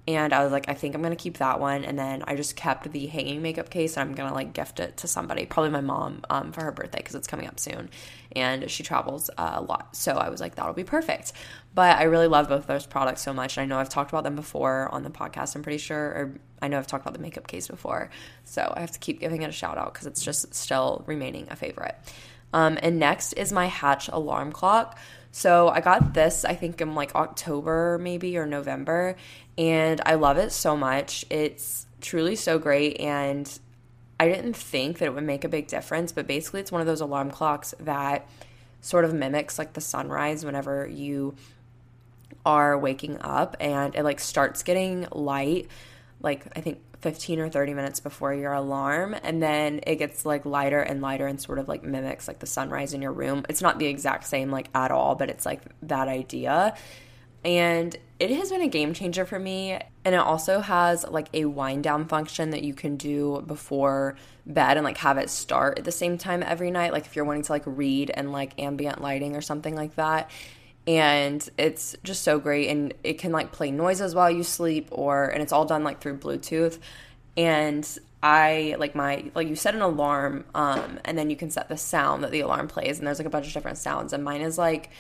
and 0.08 0.32
I 0.32 0.42
was 0.42 0.50
like, 0.50 0.70
I 0.70 0.74
think 0.74 0.94
I'm 0.94 1.02
gonna 1.02 1.16
keep 1.16 1.36
that 1.36 1.60
one. 1.60 1.84
And 1.84 1.98
then 1.98 2.24
I 2.26 2.34
just 2.34 2.56
kept 2.56 2.90
the 2.90 3.06
hanging 3.08 3.42
makeup 3.42 3.68
case, 3.68 3.98
and 3.98 4.08
I'm 4.08 4.16
gonna 4.16 4.32
like 4.32 4.54
gift 4.54 4.80
it 4.80 4.96
to 4.96 5.06
somebody, 5.06 5.44
probably 5.44 5.68
my 5.68 5.82
mom, 5.82 6.22
um, 6.30 6.50
for 6.50 6.64
her 6.64 6.72
birthday 6.72 6.96
because 6.96 7.14
it's 7.14 7.26
coming 7.28 7.46
up 7.46 7.60
soon, 7.60 7.90
and 8.34 8.70
she 8.70 8.82
travels 8.82 9.28
uh, 9.36 9.52
a 9.56 9.60
lot. 9.60 9.94
So 9.94 10.12
I 10.12 10.30
was 10.30 10.40
like, 10.40 10.54
that'll 10.54 10.72
be 10.72 10.82
perfect. 10.82 11.34
But 11.74 11.98
I 11.98 12.04
really 12.04 12.26
love 12.26 12.48
both 12.48 12.66
those 12.66 12.86
products 12.86 13.20
so 13.20 13.34
much, 13.34 13.58
and 13.58 13.62
I 13.62 13.66
know 13.66 13.78
I've 13.78 13.90
talked 13.90 14.10
about 14.10 14.24
them 14.24 14.34
before 14.34 14.88
on 14.90 15.02
the 15.02 15.10
podcast. 15.10 15.54
I'm 15.54 15.62
pretty 15.62 15.76
sure, 15.76 15.98
or 15.98 16.34
I 16.62 16.68
know 16.68 16.78
I've 16.78 16.86
talked 16.86 17.04
about 17.04 17.12
the 17.12 17.20
makeup 17.20 17.46
case 17.46 17.68
before, 17.68 18.08
so 18.44 18.72
I 18.74 18.80
have 18.80 18.92
to 18.92 18.98
keep 18.98 19.20
giving 19.20 19.42
it 19.42 19.50
a 19.50 19.52
shout 19.52 19.76
out 19.76 19.92
because 19.92 20.06
it's 20.06 20.24
just 20.24 20.54
still 20.54 21.04
remaining 21.06 21.48
a 21.50 21.56
favorite. 21.56 21.96
Um, 22.54 22.78
and 22.80 22.98
next 22.98 23.34
is 23.34 23.52
my 23.52 23.66
Hatch 23.66 24.08
alarm 24.08 24.52
clock. 24.52 24.98
So 25.30 25.68
I 25.68 25.80
got 25.80 26.14
this, 26.14 26.44
I 26.44 26.54
think 26.54 26.80
in 26.80 26.94
like 26.94 27.14
October 27.14 27.98
maybe 28.00 28.38
or 28.38 28.46
November, 28.46 29.16
and 29.58 30.00
I 30.06 30.14
love 30.14 30.38
it 30.38 30.52
so 30.52 30.76
much. 30.76 31.26
It's 31.28 31.86
truly 32.00 32.36
so 32.36 32.58
great 32.58 33.00
and 33.00 33.58
I 34.20 34.28
didn't 34.28 34.56
think 34.56 34.98
that 34.98 35.06
it 35.06 35.14
would 35.14 35.24
make 35.24 35.44
a 35.44 35.48
big 35.48 35.66
difference, 35.66 36.12
but 36.12 36.26
basically 36.26 36.60
it's 36.60 36.72
one 36.72 36.80
of 36.80 36.86
those 36.86 37.00
alarm 37.00 37.30
clocks 37.30 37.74
that 37.80 38.28
sort 38.80 39.04
of 39.04 39.12
mimics 39.12 39.58
like 39.58 39.72
the 39.72 39.80
sunrise 39.80 40.44
whenever 40.44 40.86
you 40.86 41.34
are 42.46 42.78
waking 42.78 43.18
up 43.20 43.56
and 43.60 43.94
it 43.96 44.04
like 44.04 44.20
starts 44.20 44.62
getting 44.62 45.06
light 45.10 45.68
like 46.20 46.46
I 46.56 46.60
think 46.60 46.78
15 47.00 47.40
or 47.40 47.48
30 47.48 47.74
minutes 47.74 48.00
before 48.00 48.32
your 48.34 48.52
alarm 48.52 49.14
and 49.22 49.42
then 49.42 49.80
it 49.86 49.96
gets 49.96 50.24
like 50.24 50.44
lighter 50.44 50.80
and 50.80 51.00
lighter 51.00 51.26
and 51.26 51.40
sort 51.40 51.58
of 51.58 51.68
like 51.68 51.82
mimics 51.82 52.28
like 52.28 52.38
the 52.38 52.46
sunrise 52.46 52.92
in 52.94 53.02
your 53.02 53.12
room. 53.12 53.44
It's 53.48 53.62
not 53.62 53.78
the 53.78 53.86
exact 53.86 54.24
same 54.26 54.50
like 54.50 54.68
at 54.74 54.90
all, 54.90 55.14
but 55.14 55.30
it's 55.30 55.46
like 55.46 55.62
that 55.82 56.08
idea. 56.08 56.76
And 57.48 57.96
it 58.18 58.28
has 58.32 58.50
been 58.50 58.60
a 58.60 58.68
game 58.68 58.92
changer 58.92 59.24
for 59.24 59.38
me. 59.38 59.78
And 60.04 60.14
it 60.14 60.18
also 60.18 60.60
has 60.60 61.06
like 61.08 61.28
a 61.32 61.46
wind 61.46 61.82
down 61.82 62.06
function 62.06 62.50
that 62.50 62.62
you 62.62 62.74
can 62.74 62.96
do 62.98 63.42
before 63.46 64.16
bed 64.44 64.76
and 64.76 64.84
like 64.84 64.98
have 64.98 65.16
it 65.16 65.30
start 65.30 65.78
at 65.78 65.86
the 65.86 65.92
same 65.92 66.18
time 66.18 66.42
every 66.42 66.70
night. 66.70 66.92
Like 66.92 67.06
if 67.06 67.16
you're 67.16 67.24
wanting 67.24 67.44
to 67.44 67.52
like 67.52 67.62
read 67.64 68.10
and 68.10 68.32
like 68.32 68.60
ambient 68.60 69.00
lighting 69.00 69.34
or 69.34 69.40
something 69.40 69.74
like 69.74 69.94
that. 69.94 70.30
And 70.86 71.48
it's 71.56 71.96
just 72.02 72.22
so 72.22 72.38
great. 72.38 72.68
And 72.68 72.92
it 73.02 73.14
can 73.14 73.32
like 73.32 73.50
play 73.50 73.70
noises 73.70 74.14
while 74.14 74.30
you 74.30 74.42
sleep 74.42 74.88
or, 74.90 75.24
and 75.24 75.42
it's 75.42 75.52
all 75.52 75.64
done 75.64 75.84
like 75.84 76.02
through 76.02 76.18
Bluetooth. 76.18 76.78
And 77.34 77.98
I 78.22 78.76
like 78.78 78.94
my 78.94 79.30
like 79.34 79.48
you 79.48 79.54
set 79.54 79.74
an 79.74 79.80
alarm 79.80 80.44
um 80.54 80.98
and 81.04 81.16
then 81.16 81.30
you 81.30 81.36
can 81.36 81.50
set 81.50 81.68
the 81.68 81.76
sound 81.76 82.24
that 82.24 82.32
the 82.32 82.40
alarm 82.40 82.66
plays 82.66 82.98
and 82.98 83.06
there's 83.06 83.18
like 83.18 83.28
a 83.28 83.30
bunch 83.30 83.46
of 83.46 83.52
different 83.52 83.78
sounds 83.78 84.12
and 84.12 84.24
mine 84.24 84.40
is 84.40 84.58
like 84.58 84.90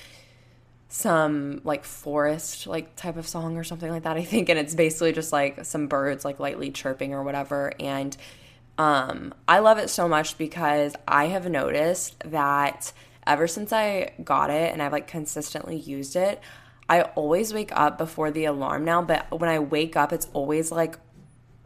some 0.88 1.60
like 1.64 1.84
forest 1.84 2.66
like 2.66 2.96
type 2.96 3.16
of 3.16 3.28
song 3.28 3.58
or 3.58 3.64
something 3.64 3.90
like 3.90 4.04
that 4.04 4.16
I 4.16 4.24
think 4.24 4.48
and 4.48 4.58
it's 4.58 4.74
basically 4.74 5.12
just 5.12 5.32
like 5.32 5.64
some 5.64 5.86
birds 5.86 6.24
like 6.24 6.40
lightly 6.40 6.70
chirping 6.70 7.12
or 7.12 7.22
whatever 7.22 7.72
and 7.78 8.16
um 8.78 9.34
I 9.46 9.58
love 9.58 9.78
it 9.78 9.90
so 9.90 10.08
much 10.08 10.38
because 10.38 10.94
I 11.06 11.26
have 11.26 11.48
noticed 11.48 12.18
that 12.30 12.92
ever 13.26 13.46
since 13.46 13.70
I 13.72 14.12
got 14.24 14.48
it 14.48 14.72
and 14.72 14.82
I've 14.82 14.92
like 14.92 15.06
consistently 15.06 15.76
used 15.76 16.16
it 16.16 16.40
I 16.88 17.02
always 17.02 17.52
wake 17.52 17.70
up 17.72 17.98
before 17.98 18.30
the 18.30 18.46
alarm 18.46 18.86
now 18.86 19.02
but 19.02 19.26
when 19.38 19.50
I 19.50 19.58
wake 19.58 19.94
up 19.94 20.10
it's 20.10 20.28
always 20.32 20.72
like 20.72 20.98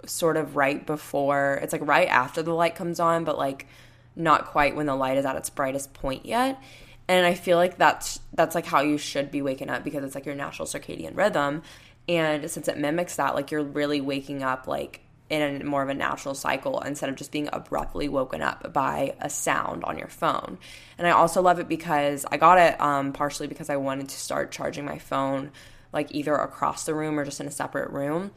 sort 0.04 0.36
of 0.36 0.56
right 0.56 0.84
before 0.84 1.60
it's 1.62 1.72
like 1.72 1.86
right 1.86 2.08
after 2.08 2.42
the 2.42 2.52
light 2.52 2.74
comes 2.74 2.98
on 2.98 3.22
but 3.22 3.38
like 3.38 3.68
not 4.16 4.46
quite 4.46 4.74
when 4.74 4.86
the 4.86 4.96
light 4.96 5.16
is 5.16 5.24
at 5.24 5.36
its 5.36 5.48
brightest 5.48 5.94
point 5.94 6.26
yet 6.26 6.60
and 7.08 7.26
I 7.26 7.34
feel 7.34 7.56
like 7.56 7.78
that's 7.78 8.20
that's 8.32 8.54
like 8.54 8.66
how 8.66 8.80
you 8.80 8.98
should 8.98 9.30
be 9.30 9.42
waking 9.42 9.70
up 9.70 9.84
because 9.84 10.04
it's 10.04 10.14
like 10.14 10.26
your 10.26 10.34
natural 10.34 10.66
circadian 10.66 11.16
rhythm. 11.16 11.62
And 12.08 12.50
since 12.50 12.68
it 12.68 12.78
mimics 12.78 13.16
that, 13.16 13.34
like 13.34 13.50
you're 13.50 13.62
really 13.62 14.00
waking 14.00 14.42
up 14.42 14.66
like 14.66 15.02
in 15.30 15.62
a 15.62 15.64
more 15.64 15.82
of 15.82 15.88
a 15.88 15.94
natural 15.94 16.34
cycle 16.34 16.80
instead 16.80 17.08
of 17.08 17.16
just 17.16 17.32
being 17.32 17.48
abruptly 17.52 18.08
woken 18.08 18.42
up 18.42 18.72
by 18.72 19.14
a 19.20 19.30
sound 19.30 19.82
on 19.84 19.98
your 19.98 20.08
phone. 20.08 20.58
And 20.98 21.06
I 21.06 21.12
also 21.12 21.40
love 21.40 21.58
it 21.58 21.68
because 21.68 22.26
I 22.30 22.36
got 22.36 22.58
it 22.58 22.78
um, 22.80 23.12
partially 23.12 23.46
because 23.46 23.70
I 23.70 23.76
wanted 23.76 24.10
to 24.10 24.16
start 24.16 24.52
charging 24.52 24.84
my 24.84 24.98
phone 24.98 25.50
like 25.92 26.14
either 26.14 26.34
across 26.34 26.84
the 26.84 26.94
room 26.94 27.18
or 27.18 27.24
just 27.24 27.40
in 27.40 27.46
a 27.46 27.50
separate 27.50 27.90
room. 27.90 28.30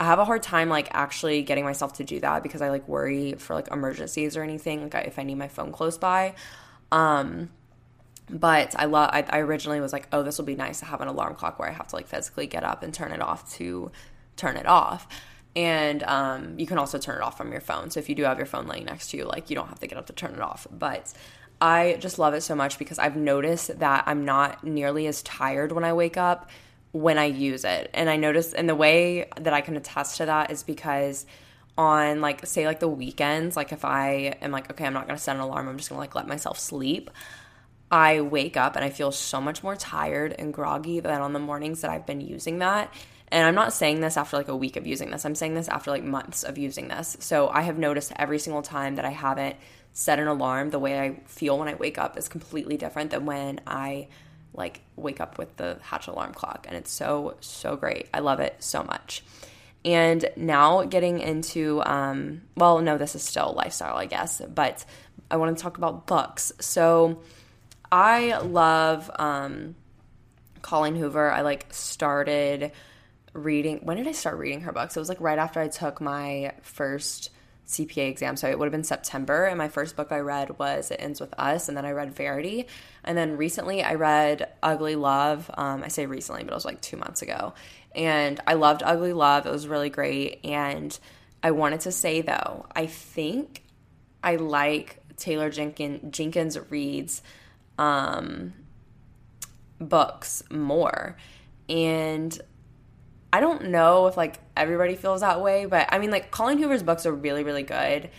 I 0.00 0.04
have 0.04 0.18
a 0.18 0.24
hard 0.24 0.42
time 0.42 0.68
like 0.68 0.88
actually 0.92 1.42
getting 1.42 1.64
myself 1.64 1.94
to 1.94 2.04
do 2.04 2.20
that 2.20 2.42
because 2.42 2.62
I 2.62 2.70
like 2.70 2.86
worry 2.88 3.34
for 3.34 3.54
like 3.54 3.68
emergencies 3.68 4.36
or 4.36 4.42
anything 4.42 4.82
like 4.82 4.94
if 5.06 5.18
I 5.18 5.24
need 5.24 5.36
my 5.36 5.48
phone 5.48 5.72
close 5.72 5.98
by. 5.98 6.34
Um, 6.92 7.50
but 8.30 8.74
I 8.78 8.86
love. 8.86 9.10
I, 9.12 9.24
I 9.28 9.38
originally 9.38 9.80
was 9.80 9.92
like, 9.92 10.08
oh, 10.12 10.22
this 10.22 10.38
will 10.38 10.44
be 10.44 10.56
nice 10.56 10.80
to 10.80 10.86
have 10.86 11.00
an 11.00 11.08
alarm 11.08 11.34
clock 11.34 11.58
where 11.58 11.68
I 11.68 11.72
have 11.72 11.88
to 11.88 11.96
like 11.96 12.06
physically 12.06 12.46
get 12.46 12.64
up 12.64 12.82
and 12.82 12.92
turn 12.92 13.12
it 13.12 13.20
off 13.20 13.52
to 13.54 13.90
turn 14.36 14.56
it 14.56 14.66
off. 14.66 15.08
And 15.56 16.02
um, 16.04 16.58
you 16.58 16.66
can 16.66 16.78
also 16.78 16.98
turn 16.98 17.16
it 17.16 17.22
off 17.22 17.36
from 17.36 17.50
your 17.50 17.60
phone. 17.60 17.90
So 17.90 18.00
if 18.00 18.08
you 18.08 18.14
do 18.14 18.22
have 18.24 18.36
your 18.36 18.46
phone 18.46 18.66
laying 18.66 18.84
next 18.84 19.10
to 19.10 19.16
you, 19.16 19.24
like 19.24 19.50
you 19.50 19.56
don't 19.56 19.68
have 19.68 19.80
to 19.80 19.86
get 19.86 19.98
up 19.98 20.06
to 20.06 20.12
turn 20.12 20.34
it 20.34 20.40
off. 20.40 20.66
But 20.70 21.12
I 21.60 21.96
just 21.98 22.18
love 22.18 22.34
it 22.34 22.42
so 22.42 22.54
much 22.54 22.78
because 22.78 22.98
I've 22.98 23.16
noticed 23.16 23.78
that 23.80 24.04
I'm 24.06 24.24
not 24.24 24.62
nearly 24.62 25.06
as 25.06 25.22
tired 25.22 25.72
when 25.72 25.84
I 25.84 25.92
wake 25.92 26.16
up 26.16 26.48
when 26.92 27.18
I 27.18 27.24
use 27.24 27.64
it. 27.64 27.90
And 27.94 28.08
I 28.08 28.16
notice, 28.16 28.52
and 28.52 28.68
the 28.68 28.74
way 28.74 29.28
that 29.40 29.52
I 29.52 29.60
can 29.60 29.76
attest 29.76 30.18
to 30.18 30.26
that 30.26 30.50
is 30.50 30.62
because 30.62 31.26
on 31.76 32.20
like 32.20 32.44
say 32.46 32.66
like 32.66 32.80
the 32.80 32.88
weekends, 32.88 33.56
like 33.56 33.72
if 33.72 33.84
I 33.84 34.36
am 34.40 34.50
like, 34.50 34.70
okay, 34.70 34.84
I'm 34.84 34.92
not 34.92 35.06
gonna 35.06 35.18
set 35.18 35.36
an 35.36 35.42
alarm, 35.42 35.68
I'm 35.68 35.76
just 35.76 35.88
gonna 35.88 36.00
like 36.00 36.14
let 36.14 36.26
myself 36.26 36.58
sleep. 36.58 37.10
I 37.90 38.20
wake 38.20 38.56
up 38.56 38.76
and 38.76 38.84
I 38.84 38.90
feel 38.90 39.12
so 39.12 39.40
much 39.40 39.62
more 39.62 39.76
tired 39.76 40.34
and 40.38 40.52
groggy 40.52 41.00
than 41.00 41.20
on 41.20 41.32
the 41.32 41.38
mornings 41.38 41.80
that 41.80 41.90
I've 41.90 42.06
been 42.06 42.20
using 42.20 42.58
that. 42.58 42.92
And 43.30 43.46
I'm 43.46 43.54
not 43.54 43.72
saying 43.72 44.00
this 44.00 44.16
after 44.16 44.36
like 44.36 44.48
a 44.48 44.56
week 44.56 44.76
of 44.76 44.86
using 44.86 45.10
this. 45.10 45.24
I'm 45.24 45.34
saying 45.34 45.54
this 45.54 45.68
after 45.68 45.90
like 45.90 46.04
months 46.04 46.44
of 46.44 46.58
using 46.58 46.88
this. 46.88 47.16
So 47.20 47.48
I 47.48 47.62
have 47.62 47.78
noticed 47.78 48.12
every 48.16 48.38
single 48.38 48.62
time 48.62 48.96
that 48.96 49.04
I 49.04 49.10
haven't 49.10 49.56
set 49.92 50.18
an 50.18 50.28
alarm, 50.28 50.70
the 50.70 50.78
way 50.78 50.98
I 50.98 51.20
feel 51.26 51.58
when 51.58 51.68
I 51.68 51.74
wake 51.74 51.98
up 51.98 52.16
is 52.16 52.28
completely 52.28 52.76
different 52.76 53.10
than 53.10 53.26
when 53.26 53.60
I 53.66 54.08
like 54.54 54.80
wake 54.96 55.20
up 55.20 55.38
with 55.38 55.56
the 55.56 55.78
hatch 55.82 56.08
alarm 56.08 56.32
clock. 56.32 56.66
And 56.68 56.76
it's 56.76 56.90
so, 56.90 57.36
so 57.40 57.76
great. 57.76 58.08
I 58.12 58.20
love 58.20 58.40
it 58.40 58.56
so 58.60 58.82
much. 58.82 59.22
And 59.84 60.28
now 60.36 60.84
getting 60.84 61.20
into, 61.20 61.82
um, 61.84 62.42
well, 62.56 62.80
no, 62.80 62.98
this 62.98 63.14
is 63.14 63.22
still 63.22 63.54
lifestyle, 63.56 63.96
I 63.96 64.06
guess, 64.06 64.40
but 64.40 64.84
I 65.30 65.36
want 65.36 65.56
to 65.56 65.62
talk 65.62 65.78
about 65.78 66.06
books. 66.06 66.52
So, 66.60 67.20
I 67.90 68.38
love 68.38 69.10
um, 69.18 69.74
Colleen 70.62 70.96
Hoover. 70.96 71.30
I 71.30 71.42
like 71.42 71.72
started 71.72 72.72
reading. 73.32 73.80
When 73.82 73.96
did 73.96 74.06
I 74.06 74.12
start 74.12 74.38
reading 74.38 74.62
her 74.62 74.72
books? 74.72 74.96
It 74.96 75.00
was 75.00 75.08
like 75.08 75.20
right 75.20 75.38
after 75.38 75.60
I 75.60 75.68
took 75.68 76.00
my 76.00 76.52
first 76.62 77.30
CPA 77.66 78.08
exam. 78.08 78.36
So 78.36 78.48
it 78.48 78.58
would 78.58 78.64
have 78.64 78.72
been 78.72 78.84
September. 78.84 79.44
And 79.44 79.58
my 79.58 79.68
first 79.68 79.94
book 79.94 80.10
I 80.10 80.18
read 80.18 80.58
was 80.58 80.90
It 80.90 81.00
Ends 81.00 81.20
With 81.20 81.34
Us. 81.38 81.68
And 81.68 81.76
then 81.76 81.84
I 81.84 81.92
read 81.92 82.14
Verity. 82.14 82.66
And 83.04 83.16
then 83.16 83.36
recently 83.36 83.82
I 83.82 83.94
read 83.94 84.50
Ugly 84.62 84.96
Love. 84.96 85.50
Um, 85.54 85.82
I 85.84 85.88
say 85.88 86.06
recently, 86.06 86.44
but 86.44 86.52
it 86.52 86.56
was 86.56 86.64
like 86.64 86.80
two 86.80 86.96
months 86.96 87.22
ago. 87.22 87.54
And 87.94 88.40
I 88.46 88.54
loved 88.54 88.82
Ugly 88.82 89.12
Love. 89.12 89.46
It 89.46 89.52
was 89.52 89.68
really 89.68 89.90
great. 89.90 90.40
And 90.44 90.98
I 91.42 91.50
wanted 91.50 91.80
to 91.80 91.92
say 91.92 92.22
though, 92.22 92.66
I 92.74 92.86
think 92.86 93.62
I 94.22 94.36
like 94.36 95.00
Taylor 95.16 95.50
Jenkins, 95.50 96.14
Jenkins 96.16 96.58
Reid's 96.70 97.22
um, 97.78 98.52
books 99.80 100.42
more. 100.50 101.16
And 101.68 102.38
I 103.32 103.40
don't 103.40 103.66
know 103.66 104.06
if 104.06 104.16
like 104.16 104.36
everybody 104.56 104.96
feels 104.96 105.20
that 105.20 105.40
way, 105.40 105.66
but 105.66 105.88
I 105.90 105.98
mean, 105.98 106.10
like 106.10 106.30
Colleen 106.30 106.58
Hoover's 106.58 106.82
books 106.82 107.06
are 107.06 107.12
really, 107.12 107.44
really 107.44 107.62
good. 107.62 108.10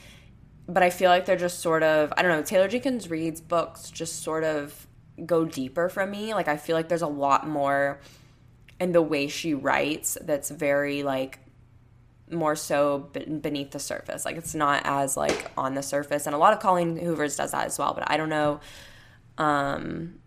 But 0.68 0.84
I 0.84 0.92
feel 0.92 1.10
like 1.10 1.26
they're 1.26 1.36
just 1.36 1.60
sort 1.60 1.82
of, 1.82 2.14
I 2.16 2.22
don't 2.22 2.32
know, 2.32 2.44
Taylor 2.44 2.68
Jenkins 2.68 3.10
Reid's 3.10 3.42
books 3.42 3.90
just 3.90 4.22
sort 4.22 4.44
of 4.44 4.88
go 5.26 5.44
deeper 5.44 5.90
for 5.90 6.06
me. 6.06 6.34
Like, 6.36 6.48
I 6.48 6.58
feel 6.58 6.76
like 6.76 6.90
there's 6.90 7.02
a 7.02 7.08
lot 7.08 7.48
more 7.48 8.00
in 8.80 8.92
the 8.92 9.02
way 9.02 9.28
she 9.28 9.56
writes 9.56 10.18
that's 10.22 10.52
very 10.52 11.02
like 11.02 11.40
more 12.30 12.56
so 12.56 13.00
beneath 13.00 13.72
the 13.72 13.80
surface. 13.80 14.26
Like, 14.26 14.38
it's 14.38 14.54
not 14.54 14.84
as 14.86 15.18
like 15.18 15.50
on 15.58 15.74
the 15.74 15.82
surface. 15.82 16.28
And 16.28 16.36
a 16.36 16.38
lot 16.38 16.54
of 16.54 16.60
Colleen 16.60 16.98
Hoover's 16.98 17.36
does 17.36 17.52
that 17.52 17.66
as 17.66 17.80
well, 17.80 17.96
but 17.96 18.10
I 18.10 18.18
don't 18.18 18.30
know 18.30 18.60
um, 19.40 20.20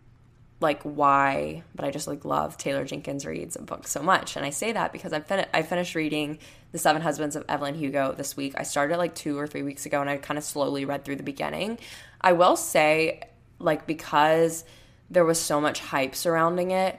like 0.61 0.83
why, 0.83 1.63
but 1.75 1.85
I 1.85 1.91
just 1.91 2.09
like 2.09 2.25
love 2.25 2.57
Taylor 2.57 2.85
Jenkins 2.85 3.27
Reid's 3.27 3.57
book 3.57 3.87
so 3.87 4.03
much. 4.03 4.37
And 4.37 4.47
I 4.47 4.51
say 4.51 4.73
that 4.73 4.93
because 4.93 5.13
I 5.13 5.21
fin- 5.21 5.47
I 5.53 5.63
finished 5.63 5.95
reading 5.95 6.39
The 6.73 6.79
Seven 6.79 7.03
Husbands 7.03 7.37
of 7.37 7.45
Evelyn 7.49 7.75
Hugo 7.75 8.13
this 8.13 8.37
week. 8.37 8.55
I 8.57 8.63
started 8.63 8.97
like 8.97 9.15
2 9.15 9.39
or 9.39 9.47
3 9.47 9.63
weeks 9.63 9.87
ago 9.87 10.01
and 10.01 10.09
I 10.09 10.17
kind 10.17 10.39
of 10.39 10.45
slowly 10.45 10.85
read 10.85 11.05
through 11.05 11.17
the 11.17 11.23
beginning. 11.23 11.79
I 12.21 12.33
will 12.33 12.57
say 12.57 13.21
like 13.59 13.87
because 13.87 14.65
there 15.11 15.25
was 15.25 15.39
so 15.39 15.61
much 15.61 15.79
hype 15.81 16.15
surrounding 16.15 16.71
it, 16.71 16.99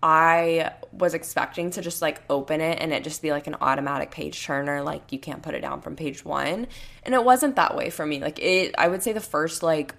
I 0.00 0.72
was 0.92 1.14
expecting 1.14 1.70
to 1.72 1.82
just 1.82 2.00
like 2.00 2.22
open 2.30 2.60
it 2.60 2.78
and 2.80 2.92
it 2.92 3.02
just 3.02 3.20
be 3.20 3.32
like 3.32 3.48
an 3.48 3.56
automatic 3.60 4.12
page 4.12 4.44
turner 4.44 4.82
like 4.82 5.12
you 5.12 5.18
can't 5.18 5.42
put 5.42 5.54
it 5.54 5.60
down 5.60 5.80
from 5.80 5.96
page 5.96 6.24
1 6.24 6.68
and 7.02 7.14
it 7.14 7.24
wasn't 7.24 7.56
that 7.56 7.74
way 7.74 7.90
for 7.90 8.06
me 8.06 8.20
like 8.20 8.38
it 8.38 8.76
I 8.78 8.86
would 8.86 9.02
say 9.02 9.12
the 9.12 9.20
first 9.20 9.64
like 9.64 9.94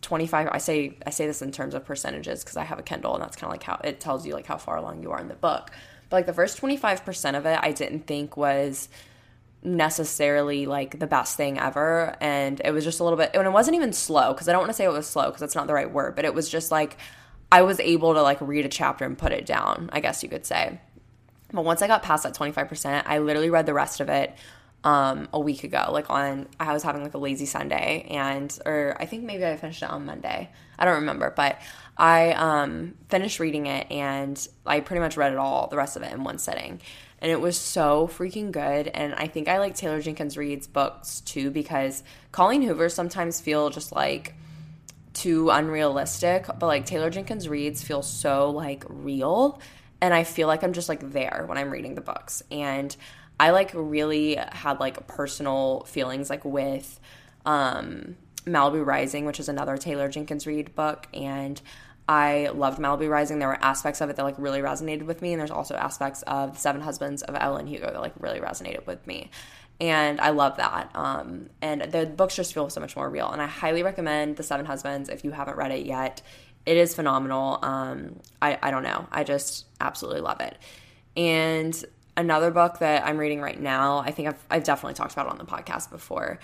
25 0.00 0.48
i 0.50 0.58
say 0.58 0.98
i 1.06 1.10
say 1.10 1.26
this 1.26 1.40
in 1.40 1.50
terms 1.50 1.74
of 1.74 1.84
percentages 1.84 2.44
because 2.44 2.56
i 2.56 2.64
have 2.64 2.78
a 2.78 2.82
kindle 2.82 3.14
and 3.14 3.22
that's 3.22 3.36
kind 3.36 3.48
of 3.48 3.52
like 3.52 3.62
how 3.62 3.80
it 3.82 4.00
tells 4.00 4.26
you 4.26 4.34
like 4.34 4.46
how 4.46 4.58
far 4.58 4.76
along 4.76 5.02
you 5.02 5.10
are 5.10 5.20
in 5.20 5.28
the 5.28 5.34
book. 5.34 5.70
But 6.10 6.18
like 6.18 6.26
the 6.26 6.34
first 6.34 6.60
25% 6.60 7.36
of 7.36 7.46
it 7.46 7.58
i 7.62 7.72
didn't 7.72 8.06
think 8.06 8.36
was 8.36 8.88
necessarily 9.62 10.66
like 10.66 10.98
the 10.98 11.06
best 11.06 11.38
thing 11.38 11.58
ever. 11.58 12.14
And 12.20 12.60
it 12.62 12.70
was 12.72 12.84
just 12.84 13.00
a 13.00 13.04
little 13.04 13.16
bit 13.16 13.30
and 13.34 13.46
it 13.46 13.50
wasn't 13.50 13.76
even 13.76 13.92
slow 13.92 14.32
because 14.32 14.48
i 14.48 14.52
don't 14.52 14.60
want 14.60 14.70
to 14.70 14.74
say 14.74 14.84
it 14.84 14.92
was 14.92 15.06
slow 15.06 15.26
because 15.26 15.40
that's 15.40 15.54
not 15.54 15.66
the 15.66 15.74
right 15.74 15.90
word 15.90 16.14
but 16.14 16.26
it 16.26 16.34
was 16.34 16.48
just 16.50 16.70
like 16.70 16.98
i 17.50 17.62
was 17.62 17.80
able 17.80 18.12
to 18.14 18.22
like 18.22 18.38
read 18.42 18.66
a 18.66 18.68
chapter 18.68 19.06
and 19.06 19.16
put 19.16 19.32
it 19.32 19.46
down 19.46 19.88
i 19.92 20.00
guess 20.00 20.22
you 20.22 20.28
could 20.28 20.44
say. 20.44 20.78
But 21.52 21.64
once 21.64 21.80
i 21.80 21.86
got 21.86 22.02
past 22.02 22.24
that 22.24 22.34
25% 22.34 23.04
i 23.06 23.18
literally 23.18 23.50
read 23.50 23.64
the 23.64 23.74
rest 23.74 24.00
of 24.00 24.08
it 24.10 24.36
um, 24.84 25.28
a 25.32 25.40
week 25.40 25.64
ago. 25.64 25.88
Like 25.90 26.10
on, 26.10 26.46
I 26.60 26.72
was 26.72 26.82
having 26.82 27.02
like 27.02 27.14
a 27.14 27.18
lazy 27.18 27.46
Sunday, 27.46 28.06
and 28.10 28.56
or 28.64 28.96
I 29.00 29.06
think 29.06 29.24
maybe 29.24 29.44
I 29.44 29.56
finished 29.56 29.82
it 29.82 29.90
on 29.90 30.04
Monday. 30.04 30.50
I 30.78 30.84
don't 30.84 30.96
remember, 30.96 31.32
but 31.34 31.60
I 31.96 32.32
um, 32.32 32.94
finished 33.08 33.40
reading 33.40 33.66
it, 33.66 33.90
and 33.90 34.46
I 34.66 34.80
pretty 34.80 35.00
much 35.00 35.16
read 35.16 35.32
it 35.32 35.38
all, 35.38 35.66
the 35.68 35.76
rest 35.76 35.96
of 35.96 36.02
it 36.02 36.12
in 36.12 36.22
one 36.22 36.38
sitting. 36.38 36.80
And 37.20 37.32
it 37.32 37.40
was 37.40 37.56
so 37.56 38.06
freaking 38.06 38.52
good. 38.52 38.88
And 38.88 39.14
I 39.14 39.28
think 39.28 39.48
I 39.48 39.58
like 39.58 39.74
Taylor 39.74 40.02
Jenkins 40.02 40.36
Reid's 40.36 40.66
books 40.66 41.20
too 41.20 41.50
because 41.50 42.02
Colleen 42.32 42.60
Hoover 42.60 42.90
sometimes 42.90 43.40
feel 43.40 43.70
just 43.70 43.92
like 43.92 44.34
too 45.14 45.48
unrealistic, 45.48 46.44
but 46.58 46.66
like 46.66 46.84
Taylor 46.84 47.08
Jenkins 47.08 47.48
Reid's 47.48 47.82
feel 47.82 48.02
so 48.02 48.50
like 48.50 48.84
real. 48.88 49.58
And 50.02 50.12
I 50.12 50.24
feel 50.24 50.48
like 50.48 50.62
I'm 50.62 50.74
just 50.74 50.90
like 50.90 51.12
there 51.12 51.44
when 51.46 51.56
I'm 51.56 51.70
reading 51.70 51.94
the 51.94 52.02
books. 52.02 52.42
And 52.50 52.94
I 53.38 53.50
like 53.50 53.72
really 53.74 54.36
had 54.36 54.80
like 54.80 55.06
personal 55.06 55.80
feelings 55.86 56.30
like 56.30 56.44
with 56.44 57.00
um, 57.44 58.16
Malibu 58.46 58.84
Rising, 58.84 59.24
which 59.24 59.40
is 59.40 59.48
another 59.48 59.76
Taylor 59.76 60.08
Jenkins 60.08 60.46
Reid 60.46 60.74
book, 60.74 61.08
and 61.12 61.60
I 62.08 62.50
loved 62.54 62.78
Malibu 62.78 63.08
Rising. 63.08 63.38
There 63.38 63.48
were 63.48 63.62
aspects 63.62 64.00
of 64.00 64.10
it 64.10 64.16
that 64.16 64.22
like 64.22 64.38
really 64.38 64.60
resonated 64.60 65.04
with 65.04 65.22
me, 65.22 65.32
and 65.32 65.40
there's 65.40 65.50
also 65.50 65.74
aspects 65.74 66.22
of 66.22 66.54
The 66.54 66.60
Seven 66.60 66.80
Husbands 66.80 67.22
of 67.22 67.34
Evelyn 67.34 67.66
Hugo 67.66 67.90
that 67.90 68.00
like 68.00 68.12
really 68.20 68.40
resonated 68.40 68.86
with 68.86 69.06
me. 69.06 69.30
And 69.80 70.20
I 70.20 70.30
love 70.30 70.58
that. 70.58 70.90
Um, 70.94 71.50
and 71.60 71.82
the 71.82 72.06
books 72.06 72.36
just 72.36 72.54
feel 72.54 72.70
so 72.70 72.80
much 72.80 72.94
more 72.94 73.10
real. 73.10 73.30
And 73.30 73.42
I 73.42 73.46
highly 73.46 73.82
recommend 73.82 74.36
The 74.36 74.42
Seven 74.42 74.66
Husbands 74.66 75.08
if 75.08 75.24
you 75.24 75.32
haven't 75.32 75.56
read 75.56 75.72
it 75.72 75.84
yet. 75.84 76.22
It 76.64 76.76
is 76.76 76.94
phenomenal. 76.94 77.58
Um, 77.62 78.20
I, 78.40 78.58
I 78.62 78.70
don't 78.70 78.84
know. 78.84 79.06
I 79.10 79.24
just 79.24 79.66
absolutely 79.80 80.20
love 80.20 80.40
it. 80.40 80.56
And 81.16 81.84
another 82.16 82.50
book 82.50 82.78
that 82.78 83.06
I'm 83.06 83.18
reading 83.18 83.40
right 83.40 83.60
now, 83.60 83.98
I 83.98 84.10
think 84.10 84.28
I've, 84.28 84.44
I've 84.50 84.64
definitely 84.64 84.94
talked 84.94 85.12
about 85.12 85.26
it 85.26 85.32
on 85.32 85.38
the 85.38 85.44
podcast 85.44 85.90
before. 85.90 86.38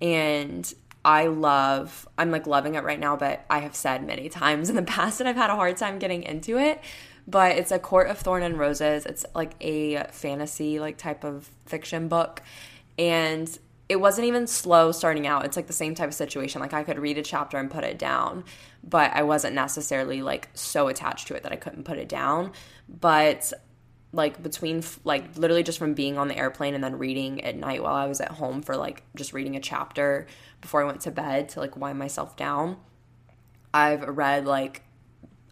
And 0.00 0.72
I 1.04 1.26
love, 1.26 2.08
I'm 2.18 2.30
like 2.30 2.46
loving 2.46 2.74
it 2.74 2.84
right 2.84 2.98
now, 2.98 3.16
but 3.16 3.44
I 3.48 3.60
have 3.60 3.74
said 3.74 4.06
many 4.06 4.28
times 4.30 4.70
in 4.70 4.76
the 4.76 4.82
past 4.82 5.18
that 5.18 5.26
I've 5.26 5.36
had 5.36 5.50
a 5.50 5.56
hard 5.56 5.76
time 5.76 5.98
getting 5.98 6.22
into 6.22 6.58
it. 6.58 6.80
But 7.26 7.56
it's 7.56 7.70
a 7.70 7.78
Court 7.78 8.08
of 8.08 8.18
Thorn 8.18 8.42
and 8.42 8.58
Roses. 8.58 9.06
It's 9.06 9.24
like 9.34 9.54
a 9.60 10.04
fantasy 10.10 10.80
like 10.80 10.96
type 10.96 11.22
of 11.22 11.48
fiction 11.66 12.08
book. 12.08 12.42
And 12.98 13.56
it 13.88 14.00
wasn't 14.00 14.26
even 14.26 14.46
slow 14.46 14.92
starting 14.92 15.26
out. 15.26 15.44
It's 15.44 15.56
like 15.56 15.66
the 15.66 15.72
same 15.72 15.94
type 15.96 16.08
of 16.08 16.14
situation. 16.14 16.60
Like 16.60 16.72
I 16.72 16.84
could 16.84 16.98
read 16.98 17.18
a 17.18 17.22
chapter 17.22 17.58
and 17.58 17.70
put 17.70 17.82
it 17.82 17.98
down, 17.98 18.44
but 18.84 19.12
I 19.14 19.24
wasn't 19.24 19.54
necessarily 19.54 20.22
like 20.22 20.48
so 20.54 20.88
attached 20.88 21.26
to 21.28 21.34
it 21.34 21.42
that 21.42 21.52
I 21.52 21.56
couldn't 21.56 21.84
put 21.84 21.98
it 21.98 22.08
down. 22.08 22.52
But 22.88 23.52
like 24.12 24.42
between 24.42 24.82
like 25.04 25.36
literally 25.36 25.62
just 25.62 25.78
from 25.78 25.94
being 25.94 26.18
on 26.18 26.28
the 26.28 26.36
airplane 26.36 26.74
and 26.74 26.82
then 26.82 26.98
reading 26.98 27.42
at 27.44 27.56
night 27.56 27.82
while 27.82 27.94
I 27.94 28.06
was 28.06 28.20
at 28.20 28.32
home 28.32 28.62
for 28.62 28.76
like 28.76 29.02
just 29.14 29.32
reading 29.32 29.56
a 29.56 29.60
chapter 29.60 30.26
before 30.60 30.82
I 30.82 30.84
went 30.84 31.00
to 31.02 31.10
bed 31.10 31.48
to 31.50 31.60
like 31.60 31.76
wind 31.76 31.98
myself 31.98 32.36
down. 32.36 32.76
I've 33.72 34.02
read 34.02 34.46
like 34.46 34.82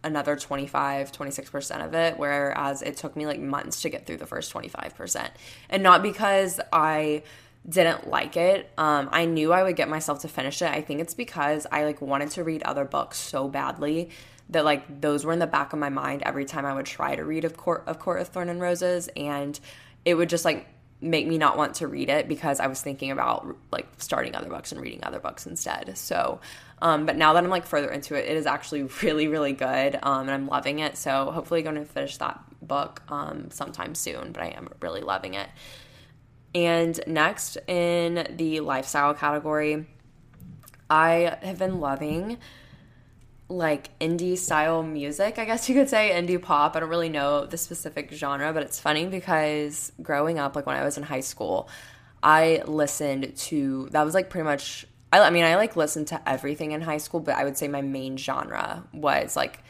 another 0.05 0.37
25 0.37 1.11
26% 1.13 1.85
of 1.85 1.95
it 1.95 2.19
whereas 2.19 2.83
it 2.83 2.97
took 2.97 3.17
me 3.17 3.27
like 3.27 3.41
months 3.41 3.83
to 3.83 3.89
get 3.89 4.07
through 4.07 4.17
the 4.17 4.27
first 4.27 4.53
25% 4.53 5.29
and 5.71 5.83
not 5.83 6.03
because 6.03 6.61
i 6.73 7.23
didn't 7.69 8.09
like 8.09 8.37
it 8.37 8.71
um, 8.79 9.09
i 9.11 9.25
knew 9.25 9.53
i 9.53 9.63
would 9.63 9.75
get 9.75 9.89
myself 9.89 10.21
to 10.21 10.29
finish 10.29 10.63
it 10.63 10.71
i 10.71 10.81
think 10.81 11.01
it's 11.01 11.15
because 11.15 11.67
i 11.73 11.85
like 11.85 12.01
wanted 12.01 12.31
to 12.31 12.45
read 12.45 12.63
other 12.63 12.85
books 12.85 13.19
so 13.19 13.49
badly 13.49 14.09
that 14.51 14.65
like 14.65 15.01
those 15.01 15.25
were 15.25 15.33
in 15.33 15.39
the 15.39 15.47
back 15.47 15.73
of 15.73 15.79
my 15.79 15.91
mind 15.91 16.23
every 16.23 16.45
time 16.45 16.65
I 16.65 16.75
would 16.75 16.87
try 16.87 17.17
to 17.17 17.25
read 17.25 17.45
of 17.45 17.57
Court 17.57 17.85
of 17.87 17.99
Court 17.99 18.21
of 18.21 18.29
Thorn 18.29 18.49
and 18.49 18.61
Roses, 18.61 19.09
and 19.17 19.59
it 20.05 20.15
would 20.15 20.29
just 20.29 20.45
like 20.45 20.67
make 21.01 21.27
me 21.27 21.39
not 21.39 21.57
want 21.57 21.75
to 21.77 21.87
read 21.87 22.09
it 22.09 22.27
because 22.27 22.59
I 22.59 22.67
was 22.67 22.81
thinking 22.81 23.11
about 23.11 23.57
like 23.71 23.87
starting 23.99 24.35
other 24.35 24.49
books 24.49 24.73
and 24.73 24.81
reading 24.81 25.01
other 25.05 25.21
books 25.21 25.47
instead. 25.47 25.97
So, 25.97 26.41
um, 26.83 27.07
but 27.07 27.17
now 27.17 27.35
that 27.35 27.45
I'm 27.45 27.51
like 27.51 27.67
further 27.67 27.91
into 27.91 28.15
it, 28.17 28.29
it 28.29 28.37
is 28.37 28.47
actually 28.47 28.83
really, 29.03 29.29
really 29.29 29.53
good, 29.53 29.99
um, 30.03 30.23
and 30.23 30.31
I'm 30.31 30.47
loving 30.49 30.81
it. 30.81 30.97
So 30.97 31.31
hopefully, 31.31 31.63
going 31.63 31.77
to 31.77 31.85
finish 31.85 32.17
that 32.19 32.41
book 32.63 33.03
um, 33.09 33.51
sometime 33.51 33.95
soon. 33.95 34.33
But 34.33 34.43
I 34.43 34.49
am 34.49 34.69
really 34.81 35.03
loving 35.03 35.35
it. 35.35 35.49
And 36.55 36.99
next 37.07 37.59
in 37.69 38.27
the 38.37 38.61
lifestyle 38.61 39.13
category, 39.15 39.87
I 40.89 41.37
have 41.43 41.59
been 41.59 41.79
loving 41.79 42.39
like 43.49 43.97
indie 43.99 44.37
style 44.37 44.83
music, 44.83 45.39
I 45.39 45.45
guess 45.45 45.69
you 45.69 45.75
could 45.75 45.89
say, 45.89 46.11
indie 46.11 46.41
pop. 46.41 46.77
I 46.77 46.81
don't 46.81 46.89
really 46.89 47.09
know 47.09 47.47
the 47.47 47.57
specific 47.57 48.13
genre, 48.13 48.53
but 48.53 48.63
it's 48.63 48.79
funny 48.79 49.07
because 49.07 49.93
growing 50.03 50.39
up, 50.39 50.55
like 50.55 50.67
when 50.67 50.77
I 50.77 50.85
was 50.85 50.99
in 50.99 51.03
high 51.03 51.21
school, 51.21 51.69
I 52.23 52.63
listened 52.67 53.37
to 53.37 53.89
that 53.93 54.05
was 54.05 54.15
like 54.15 54.29
pretty 54.29 54.45
much 54.45 54.87
I, 55.13 55.21
I 55.21 55.31
mean, 55.31 55.45
I 55.45 55.57
like 55.57 55.77
listened 55.77 56.09
to 56.09 56.29
everything 56.29 56.73
in 56.73 56.83
high 56.83 56.99
school, 56.99 57.21
but 57.21 57.37
I 57.37 57.45
would 57.45 57.57
say 57.57 57.69
my 57.69 57.83
main 57.83 58.17
genre 58.17 58.85
was 58.93 59.37
like 59.37 59.63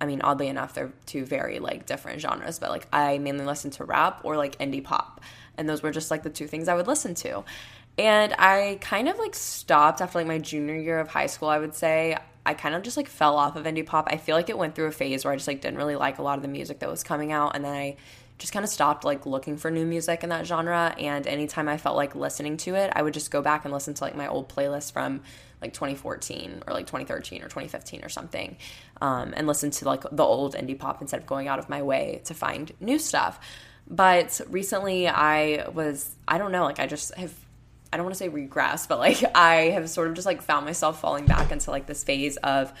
I 0.00 0.06
mean, 0.06 0.20
oddly 0.22 0.48
enough, 0.48 0.74
they're 0.74 0.92
two 1.06 1.24
very 1.24 1.58
like 1.58 1.86
different 1.86 2.20
genres, 2.20 2.58
but 2.58 2.70
like 2.70 2.86
I 2.92 3.18
mainly 3.18 3.44
listened 3.44 3.72
to 3.74 3.84
rap 3.84 4.20
or 4.22 4.36
like 4.36 4.56
indie 4.58 4.84
pop. 4.84 5.20
And 5.56 5.68
those 5.68 5.82
were 5.82 5.90
just 5.90 6.10
like 6.10 6.22
the 6.22 6.30
two 6.30 6.46
things 6.46 6.68
I 6.68 6.74
would 6.74 6.86
listen 6.86 7.14
to. 7.16 7.42
And 7.98 8.32
I 8.38 8.78
kind 8.80 9.08
of 9.08 9.18
like 9.18 9.34
stopped 9.34 10.00
after 10.00 10.18
like 10.18 10.28
my 10.28 10.38
junior 10.38 10.76
year 10.76 11.00
of 11.00 11.08
high 11.08 11.26
school, 11.26 11.48
I 11.48 11.58
would 11.58 11.74
say. 11.74 12.16
I 12.48 12.54
kind 12.54 12.74
of 12.74 12.82
just 12.82 12.96
like 12.96 13.08
fell 13.08 13.36
off 13.36 13.56
of 13.56 13.64
indie 13.64 13.84
pop. 13.84 14.08
I 14.10 14.16
feel 14.16 14.34
like 14.34 14.48
it 14.48 14.56
went 14.56 14.74
through 14.74 14.86
a 14.86 14.90
phase 14.90 15.22
where 15.22 15.34
I 15.34 15.36
just 15.36 15.46
like 15.46 15.60
didn't 15.60 15.76
really 15.76 15.96
like 15.96 16.18
a 16.18 16.22
lot 16.22 16.38
of 16.38 16.42
the 16.42 16.48
music 16.48 16.78
that 16.78 16.88
was 16.88 17.02
coming 17.02 17.30
out 17.30 17.54
and 17.54 17.62
then 17.62 17.74
I 17.74 17.96
just 18.38 18.54
kind 18.54 18.64
of 18.64 18.70
stopped 18.70 19.04
like 19.04 19.26
looking 19.26 19.58
for 19.58 19.70
new 19.70 19.84
music 19.84 20.22
in 20.22 20.30
that 20.30 20.46
genre 20.46 20.94
and 20.98 21.26
anytime 21.26 21.68
I 21.68 21.76
felt 21.76 21.94
like 21.94 22.14
listening 22.14 22.56
to 22.58 22.74
it, 22.74 22.90
I 22.96 23.02
would 23.02 23.12
just 23.12 23.30
go 23.30 23.42
back 23.42 23.66
and 23.66 23.74
listen 23.74 23.92
to 23.92 24.02
like 24.02 24.16
my 24.16 24.28
old 24.28 24.48
playlist 24.48 24.94
from 24.94 25.20
like 25.60 25.74
2014 25.74 26.62
or 26.66 26.72
like 26.72 26.86
2013 26.86 27.42
or 27.42 27.48
2015 27.48 28.02
or 28.02 28.08
something 28.08 28.56
um, 29.02 29.34
and 29.36 29.46
listen 29.46 29.70
to 29.72 29.84
like 29.84 30.04
the 30.10 30.22
old 30.22 30.54
indie 30.54 30.78
pop 30.78 31.02
instead 31.02 31.20
of 31.20 31.26
going 31.26 31.48
out 31.48 31.58
of 31.58 31.68
my 31.68 31.82
way 31.82 32.22
to 32.24 32.32
find 32.32 32.72
new 32.80 32.98
stuff. 32.98 33.38
But 33.86 34.40
recently 34.48 35.06
I 35.06 35.68
was 35.68 36.14
I 36.26 36.38
don't 36.38 36.52
know, 36.52 36.64
like 36.64 36.80
I 36.80 36.86
just 36.86 37.14
have 37.16 37.34
I 37.92 37.96
don't 37.96 38.04
want 38.04 38.14
to 38.14 38.18
say 38.18 38.28
regress, 38.28 38.86
but 38.86 38.98
like 38.98 39.24
I 39.34 39.70
have 39.70 39.88
sort 39.88 40.08
of 40.08 40.14
just 40.14 40.26
like 40.26 40.42
found 40.42 40.66
myself 40.66 41.00
falling 41.00 41.26
back 41.26 41.52
into 41.52 41.70
like 41.70 41.86
this 41.86 42.04
phase 42.04 42.36
of 42.38 42.72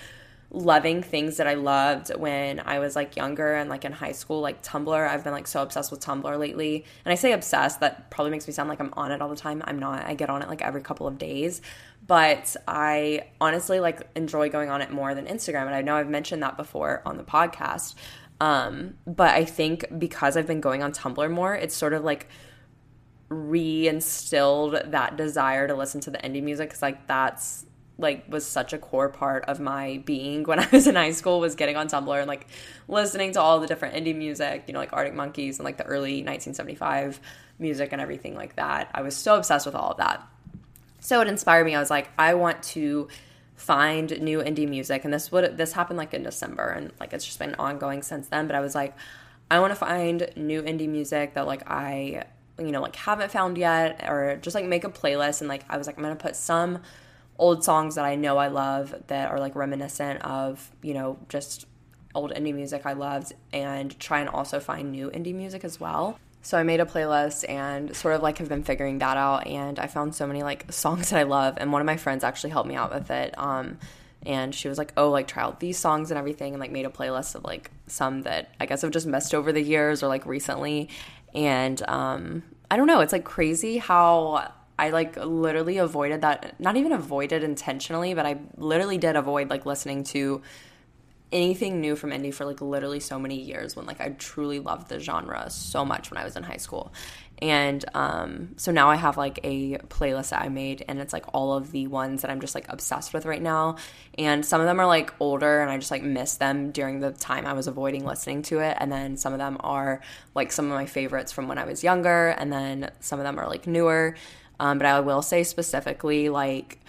loving 0.50 1.02
things 1.02 1.36
that 1.36 1.46
I 1.46 1.54
loved 1.54 2.08
when 2.16 2.60
I 2.60 2.78
was 2.78 2.96
like 2.96 3.16
younger 3.16 3.54
and 3.54 3.68
like 3.68 3.84
in 3.84 3.92
high 3.92 4.12
school, 4.12 4.40
like 4.40 4.62
Tumblr. 4.62 5.08
I've 5.08 5.22
been 5.22 5.32
like 5.32 5.46
so 5.46 5.62
obsessed 5.62 5.90
with 5.90 6.00
Tumblr 6.00 6.38
lately. 6.38 6.84
And 7.04 7.12
I 7.12 7.16
say 7.16 7.32
obsessed, 7.32 7.80
that 7.80 8.10
probably 8.10 8.30
makes 8.30 8.46
me 8.46 8.54
sound 8.54 8.68
like 8.68 8.80
I'm 8.80 8.92
on 8.96 9.12
it 9.12 9.20
all 9.20 9.28
the 9.28 9.36
time. 9.36 9.62
I'm 9.66 9.78
not. 9.78 10.06
I 10.06 10.14
get 10.14 10.30
on 10.30 10.40
it 10.40 10.48
like 10.48 10.62
every 10.62 10.80
couple 10.80 11.06
of 11.06 11.18
days. 11.18 11.60
But 12.06 12.56
I 12.66 13.26
honestly 13.40 13.80
like 13.80 14.08
enjoy 14.14 14.48
going 14.48 14.70
on 14.70 14.80
it 14.80 14.90
more 14.90 15.14
than 15.14 15.26
Instagram. 15.26 15.66
And 15.66 15.74
I 15.74 15.82
know 15.82 15.96
I've 15.96 16.08
mentioned 16.08 16.42
that 16.42 16.56
before 16.56 17.02
on 17.04 17.18
the 17.18 17.24
podcast. 17.24 17.94
Um, 18.40 18.94
but 19.06 19.30
I 19.30 19.44
think 19.44 19.84
because 19.98 20.36
I've 20.36 20.46
been 20.46 20.60
going 20.60 20.82
on 20.82 20.92
Tumblr 20.92 21.30
more, 21.30 21.54
it's 21.54 21.74
sort 21.76 21.92
of 21.92 22.04
like 22.04 22.28
reinstilled 23.30 24.90
that 24.90 25.16
desire 25.16 25.68
to 25.68 25.74
listen 25.74 26.00
to 26.00 26.10
the 26.10 26.18
indie 26.18 26.42
music 26.42 26.68
because 26.68 26.82
like 26.82 27.06
that's 27.06 27.66
like 27.98 28.24
was 28.28 28.46
such 28.46 28.72
a 28.72 28.78
core 28.78 29.08
part 29.08 29.44
of 29.46 29.58
my 29.60 30.00
being 30.04 30.44
when 30.44 30.58
I 30.60 30.68
was 30.70 30.86
in 30.86 30.94
high 30.94 31.10
school 31.10 31.40
was 31.40 31.54
getting 31.54 31.76
on 31.76 31.88
Tumblr 31.88 32.16
and 32.16 32.28
like 32.28 32.46
listening 32.86 33.32
to 33.32 33.40
all 33.40 33.60
the 33.60 33.66
different 33.66 33.96
indie 33.96 34.16
music, 34.16 34.64
you 34.66 34.72
know, 34.72 34.78
like 34.78 34.92
Arctic 34.92 35.14
Monkeys 35.14 35.58
and 35.58 35.64
like 35.64 35.76
the 35.76 35.84
early 35.84 36.22
1975 36.22 37.20
music 37.58 37.92
and 37.92 38.00
everything 38.00 38.34
like 38.34 38.56
that. 38.56 38.90
I 38.94 39.02
was 39.02 39.16
so 39.16 39.36
obsessed 39.36 39.66
with 39.66 39.74
all 39.74 39.90
of 39.90 39.96
that. 39.98 40.26
So 41.00 41.20
it 41.20 41.28
inspired 41.28 41.64
me. 41.64 41.74
I 41.74 41.80
was 41.80 41.90
like, 41.90 42.10
I 42.18 42.34
want 42.34 42.62
to 42.64 43.08
find 43.56 44.22
new 44.22 44.38
indie 44.38 44.68
music 44.68 45.04
and 45.04 45.12
this 45.12 45.32
would 45.32 45.56
this 45.56 45.72
happened 45.72 45.98
like 45.98 46.14
in 46.14 46.22
December 46.22 46.68
and 46.68 46.92
like 47.00 47.12
it's 47.12 47.24
just 47.24 47.40
been 47.40 47.56
ongoing 47.56 48.02
since 48.02 48.28
then, 48.28 48.46
but 48.46 48.54
I 48.54 48.60
was 48.60 48.74
like 48.74 48.94
I 49.50 49.58
want 49.60 49.72
to 49.72 49.76
find 49.76 50.30
new 50.36 50.62
indie 50.62 50.88
music 50.88 51.34
that 51.34 51.46
like 51.46 51.68
I 51.68 52.24
you 52.58 52.72
know, 52.72 52.80
like 52.80 52.96
haven't 52.96 53.30
found 53.30 53.58
yet, 53.58 54.04
or 54.08 54.36
just 54.36 54.54
like 54.54 54.64
make 54.64 54.84
a 54.84 54.90
playlist. 54.90 55.40
And 55.40 55.48
like, 55.48 55.64
I 55.68 55.76
was 55.76 55.86
like, 55.86 55.96
I'm 55.96 56.02
gonna 56.02 56.16
put 56.16 56.36
some 56.36 56.80
old 57.38 57.62
songs 57.64 57.94
that 57.94 58.04
I 58.04 58.16
know 58.16 58.36
I 58.36 58.48
love 58.48 58.94
that 59.06 59.30
are 59.30 59.38
like 59.38 59.54
reminiscent 59.54 60.22
of, 60.22 60.70
you 60.82 60.94
know, 60.94 61.18
just 61.28 61.66
old 62.14 62.32
indie 62.32 62.54
music 62.54 62.82
I 62.84 62.94
loved, 62.94 63.32
and 63.52 63.98
try 64.00 64.20
and 64.20 64.28
also 64.28 64.60
find 64.60 64.90
new 64.90 65.10
indie 65.10 65.34
music 65.34 65.64
as 65.64 65.78
well. 65.78 66.18
So 66.42 66.56
I 66.56 66.62
made 66.62 66.80
a 66.80 66.86
playlist 66.86 67.48
and 67.48 67.94
sort 67.94 68.14
of 68.14 68.22
like 68.22 68.38
have 68.38 68.48
been 68.48 68.62
figuring 68.62 68.98
that 68.98 69.16
out. 69.16 69.46
And 69.46 69.78
I 69.78 69.86
found 69.86 70.14
so 70.14 70.26
many 70.26 70.42
like 70.42 70.72
songs 70.72 71.10
that 71.10 71.18
I 71.18 71.24
love. 71.24 71.58
And 71.58 71.72
one 71.72 71.82
of 71.82 71.86
my 71.86 71.96
friends 71.96 72.24
actually 72.24 72.50
helped 72.50 72.68
me 72.68 72.74
out 72.74 72.92
with 72.92 73.10
it. 73.10 73.34
Um, 73.38 73.78
and 74.26 74.54
she 74.54 74.68
was 74.68 74.78
like, 74.78 74.92
"Oh, 74.96 75.10
like 75.10 75.28
try 75.28 75.42
out 75.42 75.60
these 75.60 75.78
songs 75.78 76.10
and 76.10 76.18
everything," 76.18 76.52
and 76.52 76.60
like 76.60 76.72
made 76.72 76.86
a 76.86 76.90
playlist 76.90 77.34
of 77.34 77.44
like 77.44 77.70
some 77.86 78.22
that 78.22 78.50
I 78.58 78.66
guess 78.66 78.82
I've 78.82 78.90
just 78.90 79.06
missed 79.06 79.34
over 79.34 79.52
the 79.52 79.62
years 79.62 80.02
or 80.02 80.08
like 80.08 80.26
recently. 80.26 80.88
And 81.34 81.82
um, 81.88 82.42
I 82.70 82.76
don't 82.76 82.86
know, 82.86 83.00
it's 83.00 83.12
like 83.12 83.24
crazy 83.24 83.78
how 83.78 84.52
I 84.78 84.90
like 84.90 85.16
literally 85.16 85.78
avoided 85.78 86.20
that, 86.22 86.58
not 86.60 86.76
even 86.76 86.92
avoided 86.92 87.42
intentionally, 87.42 88.14
but 88.14 88.26
I 88.26 88.38
literally 88.56 88.98
did 88.98 89.16
avoid 89.16 89.50
like 89.50 89.66
listening 89.66 90.04
to 90.04 90.42
anything 91.30 91.80
new 91.80 91.94
from 91.94 92.10
indie 92.10 92.32
for 92.32 92.44
like 92.44 92.60
literally 92.60 93.00
so 93.00 93.18
many 93.18 93.40
years 93.40 93.76
when 93.76 93.86
like 93.86 94.00
I 94.00 94.10
truly 94.10 94.60
loved 94.60 94.88
the 94.88 94.98
genre 94.98 95.50
so 95.50 95.84
much 95.84 96.10
when 96.10 96.18
I 96.18 96.24
was 96.24 96.36
in 96.36 96.42
high 96.42 96.56
school. 96.56 96.92
And 97.40 97.84
um, 97.94 98.54
so 98.56 98.72
now 98.72 98.90
I 98.90 98.96
have 98.96 99.16
like 99.16 99.38
a 99.44 99.78
playlist 99.88 100.30
that 100.30 100.42
I 100.42 100.48
made, 100.48 100.84
and 100.88 100.98
it's 100.98 101.12
like 101.12 101.24
all 101.32 101.54
of 101.54 101.70
the 101.70 101.86
ones 101.86 102.22
that 102.22 102.30
I'm 102.30 102.40
just 102.40 102.54
like 102.54 102.66
obsessed 102.68 103.12
with 103.12 103.26
right 103.26 103.40
now. 103.40 103.76
And 104.16 104.44
some 104.44 104.60
of 104.60 104.66
them 104.66 104.80
are 104.80 104.86
like 104.86 105.12
older, 105.20 105.60
and 105.60 105.70
I 105.70 105.78
just 105.78 105.92
like 105.92 106.02
miss 106.02 106.34
them 106.36 106.72
during 106.72 106.98
the 107.00 107.12
time 107.12 107.46
I 107.46 107.52
was 107.52 107.68
avoiding 107.68 108.04
listening 108.04 108.42
to 108.42 108.58
it. 108.58 108.76
And 108.80 108.90
then 108.90 109.16
some 109.16 109.32
of 109.32 109.38
them 109.38 109.56
are 109.60 110.00
like 110.34 110.50
some 110.50 110.64
of 110.64 110.72
my 110.72 110.86
favorites 110.86 111.30
from 111.30 111.46
when 111.46 111.58
I 111.58 111.64
was 111.64 111.84
younger, 111.84 112.28
and 112.30 112.52
then 112.52 112.90
some 113.00 113.20
of 113.20 113.24
them 113.24 113.38
are 113.38 113.46
like 113.46 113.66
newer. 113.68 114.16
Um, 114.58 114.78
but 114.78 114.86
I 114.86 114.98
will 114.98 115.22
say 115.22 115.44
specifically, 115.44 116.30
like 116.30 116.80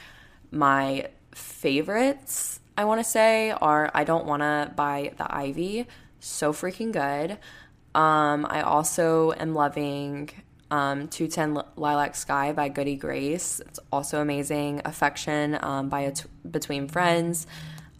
my 0.49 1.10
favorites, 1.36 2.59
I 2.79 2.85
want 2.85 3.01
to 3.01 3.03
say, 3.03 3.51
are 3.51 3.91
I 3.93 4.05
Don't 4.05 4.25
Wanna 4.25 4.71
by 4.73 5.11
The 5.17 5.27
Ivy. 5.29 5.85
So 6.21 6.53
freaking 6.53 6.93
good. 6.93 7.31
Um, 7.93 8.47
I 8.49 8.61
also 8.61 9.33
am 9.33 9.53
loving 9.53 10.29
um, 10.71 11.09
210 11.09 11.61
Lilac 11.75 12.15
Sky 12.15 12.53
by 12.53 12.69
Goody 12.69 12.95
Grace. 12.95 13.59
It's 13.59 13.81
also 13.91 14.21
amazing. 14.21 14.83
Affection 14.85 15.59
um, 15.61 15.89
by 15.89 16.13
Between 16.49 16.87
Friends. 16.87 17.47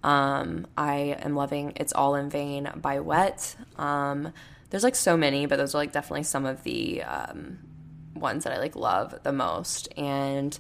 Um, 0.02 0.66
I 0.78 1.18
am 1.24 1.36
loving 1.36 1.74
It's 1.76 1.92
All 1.92 2.16
in 2.16 2.30
Vain 2.30 2.72
by 2.78 3.02
Wet. 3.02 3.58
Um, 3.78 4.32
there's 4.70 4.86
like 4.86 4.96
so 4.96 5.18
many, 5.18 5.46
but 5.46 5.58
those 5.58 5.76
are 5.76 5.80
like 5.80 5.92
definitely 5.92 6.24
some 6.24 6.46
of 6.46 6.64
the 6.64 7.04
um, 7.04 7.60
ones 8.16 8.46
that 8.46 8.54
I 8.54 8.60
like 8.60 8.78
love 8.78 9.24
the 9.24 9.34
most. 9.34 9.90
And 9.98 10.58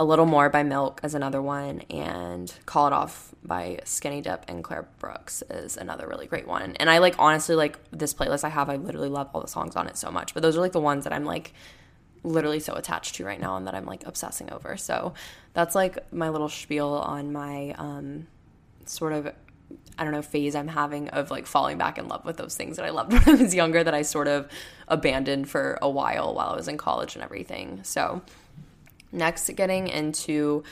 a 0.00 0.04
Little 0.04 0.26
More 0.26 0.48
by 0.48 0.62
Milk 0.62 1.00
is 1.02 1.14
another 1.14 1.42
one, 1.42 1.80
and 1.90 2.52
Call 2.66 2.86
It 2.86 2.92
Off 2.92 3.34
by 3.42 3.80
Skinny 3.84 4.20
Dip 4.20 4.44
and 4.46 4.62
Claire 4.62 4.88
Brooks 5.00 5.42
is 5.50 5.76
another 5.76 6.06
really 6.06 6.26
great 6.26 6.46
one. 6.46 6.76
And 6.76 6.88
I 6.88 6.98
like 6.98 7.16
honestly 7.18 7.56
like 7.56 7.78
this 7.90 8.14
playlist 8.14 8.44
I 8.44 8.48
have, 8.48 8.70
I 8.70 8.76
literally 8.76 9.08
love 9.08 9.28
all 9.34 9.40
the 9.40 9.48
songs 9.48 9.74
on 9.74 9.88
it 9.88 9.96
so 9.96 10.10
much. 10.10 10.34
But 10.34 10.42
those 10.42 10.56
are 10.56 10.60
like 10.60 10.72
the 10.72 10.80
ones 10.80 11.04
that 11.04 11.12
I'm 11.12 11.24
like 11.24 11.52
literally 12.22 12.60
so 12.60 12.74
attached 12.74 13.16
to 13.16 13.24
right 13.24 13.40
now 13.40 13.56
and 13.56 13.66
that 13.66 13.74
I'm 13.74 13.86
like 13.86 14.06
obsessing 14.06 14.52
over. 14.52 14.76
So 14.76 15.14
that's 15.52 15.74
like 15.74 16.12
my 16.12 16.28
little 16.28 16.48
spiel 16.48 16.88
on 16.88 17.32
my 17.32 17.74
um 17.78 18.28
sort 18.84 19.12
of 19.12 19.32
I 19.98 20.04
don't 20.04 20.12
know 20.12 20.22
phase 20.22 20.54
I'm 20.54 20.68
having 20.68 21.08
of 21.08 21.30
like 21.30 21.46
falling 21.46 21.76
back 21.76 21.98
in 21.98 22.06
love 22.06 22.24
with 22.24 22.36
those 22.36 22.56
things 22.56 22.76
that 22.76 22.86
I 22.86 22.90
loved 22.90 23.12
when 23.26 23.36
I 23.36 23.42
was 23.42 23.54
younger 23.54 23.82
that 23.82 23.94
I 23.94 24.02
sort 24.02 24.28
of 24.28 24.48
abandoned 24.86 25.48
for 25.48 25.76
a 25.82 25.90
while 25.90 26.34
while 26.34 26.50
I 26.50 26.56
was 26.56 26.68
in 26.68 26.76
college 26.76 27.16
and 27.16 27.24
everything. 27.24 27.80
So 27.82 28.22
Next, 29.12 29.48
getting 29.56 29.88
into 29.88 30.64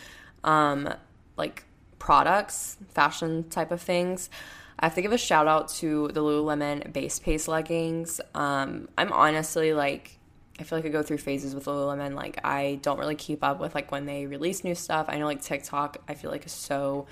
um, 0.44 0.92
like 1.36 1.64
products, 1.98 2.76
fashion 2.90 3.48
type 3.48 3.70
of 3.70 3.80
things. 3.80 4.30
I 4.78 4.86
have 4.86 4.94
to 4.94 5.02
give 5.02 5.12
a 5.12 5.18
shout 5.18 5.46
out 5.46 5.68
to 5.76 6.08
the 6.08 6.20
Lululemon 6.20 6.92
base 6.92 7.18
pace 7.18 7.48
leggings. 7.48 8.20
Um, 8.34 8.88
I'm 8.98 9.10
honestly 9.12 9.72
like, 9.72 10.18
I 10.60 10.64
feel 10.64 10.78
like 10.78 10.86
I 10.86 10.90
go 10.90 11.02
through 11.02 11.18
phases 11.18 11.54
with 11.54 11.64
Lululemon. 11.64 12.14
Like, 12.14 12.38
I 12.44 12.78
don't 12.82 12.98
really 12.98 13.14
keep 13.14 13.42
up 13.42 13.58
with 13.58 13.74
like 13.74 13.90
when 13.90 14.04
they 14.04 14.26
release 14.26 14.64
new 14.64 14.74
stuff. 14.74 15.06
I 15.08 15.18
know 15.18 15.26
like 15.26 15.40
TikTok, 15.40 15.98
I 16.08 16.14
feel 16.14 16.30
like 16.30 16.44
is 16.44 16.52
so 16.52 17.06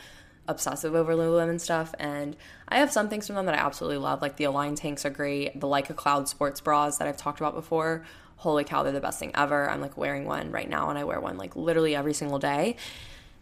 obsessive 0.46 0.94
over 0.94 1.14
Lululemon 1.14 1.58
stuff, 1.58 1.94
and 1.98 2.36
I 2.68 2.76
have 2.78 2.92
some 2.92 3.08
things 3.08 3.26
from 3.26 3.36
them 3.36 3.46
that 3.46 3.54
I 3.54 3.58
absolutely 3.58 3.98
love. 3.98 4.20
Like 4.20 4.36
the 4.36 4.44
Align 4.44 4.74
tanks 4.74 5.06
are 5.06 5.10
great. 5.10 5.58
The 5.58 5.66
Like 5.66 5.88
a 5.88 5.94
Cloud 5.94 6.28
sports 6.28 6.60
bras 6.60 6.98
that 6.98 7.08
I've 7.08 7.16
talked 7.16 7.40
about 7.40 7.54
before 7.54 8.04
holy 8.36 8.64
cow, 8.64 8.82
they're 8.82 8.92
the 8.92 9.00
best 9.00 9.18
thing 9.18 9.32
ever. 9.34 9.68
I'm 9.68 9.80
like 9.80 9.96
wearing 9.96 10.24
one 10.24 10.50
right 10.50 10.68
now 10.68 10.90
and 10.90 10.98
I 10.98 11.04
wear 11.04 11.20
one 11.20 11.36
like 11.36 11.56
literally 11.56 11.94
every 11.94 12.14
single 12.14 12.38
day. 12.38 12.76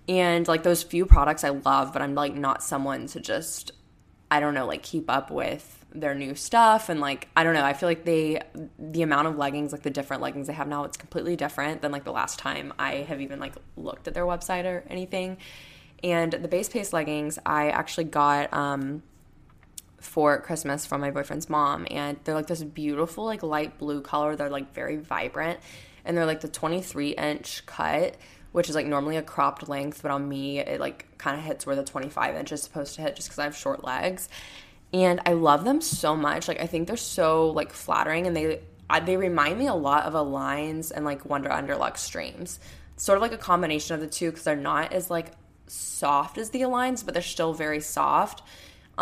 And 0.08 0.46
like 0.48 0.62
those 0.62 0.82
few 0.82 1.06
products 1.06 1.44
I 1.44 1.50
love, 1.50 1.92
but 1.92 2.02
I'm 2.02 2.14
like 2.14 2.34
not 2.34 2.62
someone 2.62 3.06
to 3.08 3.20
just, 3.20 3.72
I 4.30 4.40
don't 4.40 4.54
know, 4.54 4.66
like 4.66 4.82
keep 4.82 5.10
up 5.10 5.30
with 5.30 5.82
their 5.94 6.14
new 6.14 6.34
stuff 6.34 6.88
and 6.88 7.00
like 7.00 7.28
I 7.36 7.44
don't 7.44 7.54
know 7.54 7.64
I 7.64 7.74
feel 7.74 7.88
like 7.88 8.04
they 8.04 8.40
the 8.78 9.02
amount 9.02 9.28
of 9.28 9.36
leggings 9.36 9.72
like 9.72 9.82
the 9.82 9.90
different 9.90 10.22
leggings 10.22 10.46
they 10.46 10.52
have 10.52 10.68
now 10.68 10.84
it's 10.84 10.96
completely 10.96 11.36
different 11.36 11.82
than 11.82 11.92
like 11.92 12.04
the 12.04 12.12
last 12.12 12.38
time 12.38 12.72
I 12.78 12.94
have 12.94 13.20
even 13.20 13.38
like 13.38 13.54
looked 13.76 14.08
at 14.08 14.14
their 14.14 14.24
website 14.24 14.64
or 14.64 14.84
anything 14.88 15.36
and 16.02 16.32
the 16.32 16.48
base 16.48 16.68
pace 16.68 16.92
leggings 16.92 17.38
I 17.44 17.70
actually 17.70 18.04
got 18.04 18.52
um 18.54 19.02
for 20.12 20.38
Christmas 20.42 20.84
from 20.84 21.00
my 21.00 21.10
boyfriend's 21.10 21.48
mom, 21.48 21.86
and 21.90 22.18
they're 22.24 22.34
like 22.34 22.46
this 22.46 22.62
beautiful, 22.62 23.24
like 23.24 23.42
light 23.42 23.78
blue 23.78 24.02
color. 24.02 24.36
They're 24.36 24.50
like 24.50 24.74
very 24.74 24.98
vibrant, 24.98 25.58
and 26.04 26.14
they're 26.14 26.26
like 26.26 26.42
the 26.42 26.48
23 26.48 27.12
inch 27.12 27.64
cut, 27.64 28.16
which 28.52 28.68
is 28.68 28.74
like 28.74 28.84
normally 28.84 29.16
a 29.16 29.22
cropped 29.22 29.70
length, 29.70 30.02
but 30.02 30.10
on 30.10 30.28
me, 30.28 30.58
it 30.58 30.80
like 30.80 31.06
kind 31.16 31.38
of 31.38 31.42
hits 31.42 31.64
where 31.64 31.76
the 31.76 31.82
25 31.82 32.36
inch 32.36 32.52
is 32.52 32.62
supposed 32.62 32.94
to 32.96 33.00
hit 33.00 33.16
just 33.16 33.28
because 33.28 33.38
I 33.38 33.44
have 33.44 33.56
short 33.56 33.84
legs. 33.84 34.28
And 34.92 35.22
I 35.24 35.32
love 35.32 35.64
them 35.64 35.80
so 35.80 36.14
much. 36.14 36.46
Like, 36.46 36.60
I 36.60 36.66
think 36.66 36.88
they're 36.88 36.98
so 36.98 37.48
like 37.48 37.72
flattering, 37.72 38.26
and 38.26 38.36
they 38.36 38.60
I, 38.90 39.00
they 39.00 39.16
remind 39.16 39.58
me 39.58 39.66
a 39.66 39.74
lot 39.74 40.04
of 40.04 40.12
Aligns 40.12 40.92
and 40.94 41.06
like 41.06 41.24
Wunder 41.24 41.50
Under 41.50 41.74
Luxtremes. 41.74 42.58
Sort 42.98 43.16
of 43.16 43.22
like 43.22 43.32
a 43.32 43.38
combination 43.38 43.94
of 43.94 44.02
the 44.02 44.08
two 44.08 44.30
because 44.30 44.44
they're 44.44 44.56
not 44.56 44.92
as 44.92 45.08
like 45.08 45.32
soft 45.68 46.36
as 46.36 46.50
the 46.50 46.60
Aligns, 46.60 47.02
but 47.02 47.14
they're 47.14 47.22
still 47.22 47.54
very 47.54 47.80
soft 47.80 48.42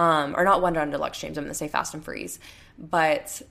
um, 0.00 0.34
or 0.34 0.44
not 0.44 0.62
Wunder 0.62 0.80
Under 0.80 0.96
Luxtremes. 0.96 1.36
I'm 1.36 1.44
gonna 1.44 1.52
say 1.52 1.68
Fast 1.68 1.92
and 1.92 2.02
Freeze, 2.02 2.40
but 2.78 3.42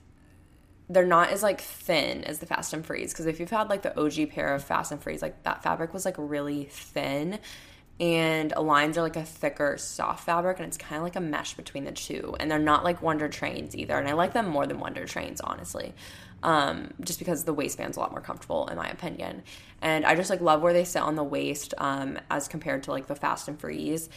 they're 0.90 1.06
not 1.06 1.30
as 1.30 1.44
like 1.44 1.62
thin 1.62 2.24
as 2.24 2.40
the 2.40 2.48
Fast 2.48 2.74
and 2.74 2.84
Freeze 2.84 3.14
because 3.14 3.28
if 3.28 3.40
you've 3.40 3.52
had 3.52 3.70
like 3.70 3.84
the 3.84 3.96
OG 3.96 4.32
pair 4.32 4.56
of 4.56 4.64
Fast 4.64 4.92
and 4.92 5.00
Freeze, 5.00 5.22
like 5.22 5.44
that 5.44 5.62
fabric 5.62 5.94
was 5.94 6.06
like 6.06 6.16
really 6.18 6.64
thin, 6.64 7.38
and 8.00 8.52
Aligns 8.54 8.98
are 8.98 9.04
like 9.04 9.16
a 9.16 9.24
thicker, 9.24 9.78
soft 9.78 10.26
fabric, 10.26 10.58
and 10.58 10.68
it's 10.68 10.78
kind 10.78 10.98
of 10.98 11.04
like 11.04 11.16
a 11.16 11.22
mesh 11.22 11.54
between 11.54 11.84
the 11.84 11.92
two. 11.92 12.36
And 12.40 12.50
they're 12.50 12.58
not 12.58 12.84
like 12.84 13.04
Wunder 13.04 13.30
Trains 13.30 13.76
either, 13.76 14.00
and 14.00 14.08
I 14.08 14.14
like 14.14 14.34
them 14.34 14.48
more 14.48 14.66
than 14.66 14.80
Wunder 14.80 15.06
Trains, 15.06 15.42
honestly. 15.42 15.94
Um, 16.42 16.94
just 17.02 17.20
because 17.20 17.44
the 17.44 17.54
waistband's 17.54 17.98
a 17.98 18.00
lot 18.00 18.12
more 18.12 18.22
comfortable 18.22 18.66
in 18.70 18.78
my 18.78 18.88
opinion. 18.90 19.44
And 19.82 20.06
I 20.06 20.16
just 20.16 20.30
like 20.30 20.40
love 20.40 20.62
where 20.62 20.72
they 20.72 20.86
sit 20.86 21.02
on 21.02 21.16
the 21.16 21.24
waist 21.24 21.74
um, 21.78 22.18
as 22.32 22.48
compared 22.48 22.84
to 22.84 22.92
like 22.92 23.08
the 23.08 23.16
Fast 23.16 23.50
and 23.50 23.60
Freeze 23.60 24.08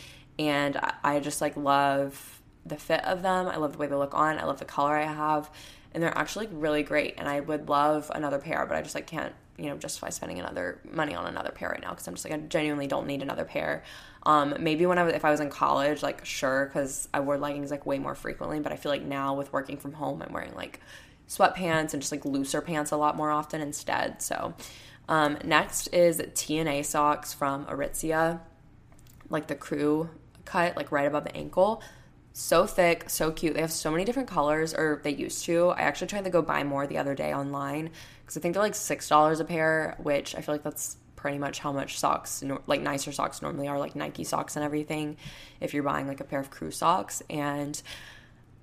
and 0.49 0.79
I 1.03 1.21
just 1.21 1.41
like 1.41 1.57
love 1.57 2.41
the 2.65 2.77
fit 2.77 3.05
of 3.05 3.23
them. 3.23 3.47
I 3.49 3.57
love 3.57 3.73
the 3.73 3.79
way 3.79 3.87
they 3.87 3.95
look 3.95 4.15
on. 4.15 4.39
I 4.39 4.45
love 4.45 4.59
the 4.59 4.65
color 4.65 4.97
I 4.97 5.05
have, 5.05 5.51
and 5.93 6.03
they're 6.03 6.17
actually 6.17 6.47
really 6.49 6.83
great. 6.83 7.15
And 7.19 7.29
I 7.29 7.41
would 7.41 7.69
love 7.69 8.11
another 8.15 8.39
pair, 8.39 8.65
but 8.67 8.77
I 8.77 8.83
just 8.83 8.95
like 8.95 9.07
can't 9.07 9.35
you 9.59 9.67
know 9.67 9.77
justify 9.77 10.09
spending 10.09 10.39
another 10.39 10.81
money 10.91 11.15
on 11.15 11.27
another 11.27 11.51
pair 11.51 11.69
right 11.69 11.83
now 11.83 11.91
because 11.91 12.09
I'm 12.09 12.15
just 12.15 12.25
like 12.25 12.35
I 12.35 12.39
genuinely 12.39 12.87
don't 12.87 13.07
need 13.07 13.23
another 13.23 13.45
pair. 13.45 13.83
Um, 14.25 14.55
maybe 14.61 14.87
when 14.87 14.99
I 14.99 15.05
was 15.05 15.15
if 15.15 15.25
I 15.25 15.31
was 15.31 15.41
in 15.41 15.51
college, 15.51 16.03
like 16.03 16.25
sure, 16.25 16.67
because 16.67 17.09
I 17.13 17.21
wore 17.21 17.39
leggings 17.39 17.71
like 17.71 17.87
way 17.87 17.99
more 17.99 18.15
frequently. 18.15 18.61
But 18.61 18.73
I 18.73 18.77
feel 18.77 18.91
like 18.91 19.03
now 19.03 19.35
with 19.35 19.53
working 19.53 19.77
from 19.77 19.93
home, 19.93 20.23
I'm 20.23 20.33
wearing 20.33 20.55
like 20.55 20.81
sweatpants 21.29 21.93
and 21.93 22.03
just 22.03 22.13
like 22.13 22.25
looser 22.25 22.61
pants 22.61 22.91
a 22.91 22.97
lot 22.97 23.17
more 23.17 23.31
often 23.31 23.61
instead. 23.61 24.23
So 24.23 24.55
um, 25.09 25.39
next 25.45 25.89
is 25.89 26.19
TNA 26.19 26.85
socks 26.85 27.33
from 27.33 27.67
Aritzia, 27.67 28.41
like 29.29 29.47
the 29.47 29.55
crew 29.55 30.11
cut 30.45 30.77
like 30.77 30.93
right 30.93 31.07
above 31.07 31.25
the 31.25 31.37
ankle. 31.37 31.83
So 32.35 32.67
thick, 32.67 33.11
so 33.11 33.31
cute. 33.31 33.55
They 33.55 33.61
have 33.61 33.73
so 33.73 33.91
many 33.91 34.05
different 34.05 34.29
colors, 34.29 34.73
or 34.73 35.01
they 35.05 35.13
used 35.13 35.45
to. 35.45 35.69
I 35.69 35.83
actually 35.83 36.07
tried 36.07 36.25
to 36.25 36.31
go 36.31 36.41
buy 36.41 36.65
more 36.65 36.87
the 36.87 36.97
other 36.97 37.15
day 37.15 37.35
online 37.35 37.91
because 38.23 38.39
I 38.39 38.41
think 38.41 38.55
they're 38.55 38.63
like 38.63 38.75
six 38.75 39.09
dollars 39.09 39.41
a 39.41 39.45
pair, 39.45 39.97
which 40.03 40.35
I 40.35 40.41
feel 40.41 40.55
like 40.55 40.63
that's 40.63 40.97
pretty 41.15 41.39
much 41.39 41.59
how 41.59 41.73
much 41.73 41.99
socks, 41.99 42.43
like 42.67 42.81
nicer 42.81 43.13
socks, 43.13 43.43
normally 43.43 43.69
are 43.69 43.79
like 43.79 43.95
Nike 43.95 44.25
socks 44.25 44.57
and 44.57 44.65
everything. 44.65 45.19
If 45.61 45.75
you're 45.75 45.83
buying 45.83 46.09
like 46.09 46.21
a 46.21 46.25
pair 46.25 46.41
of 46.41 46.51
crew 46.51 46.71
socks, 46.71 47.23
and 47.29 47.81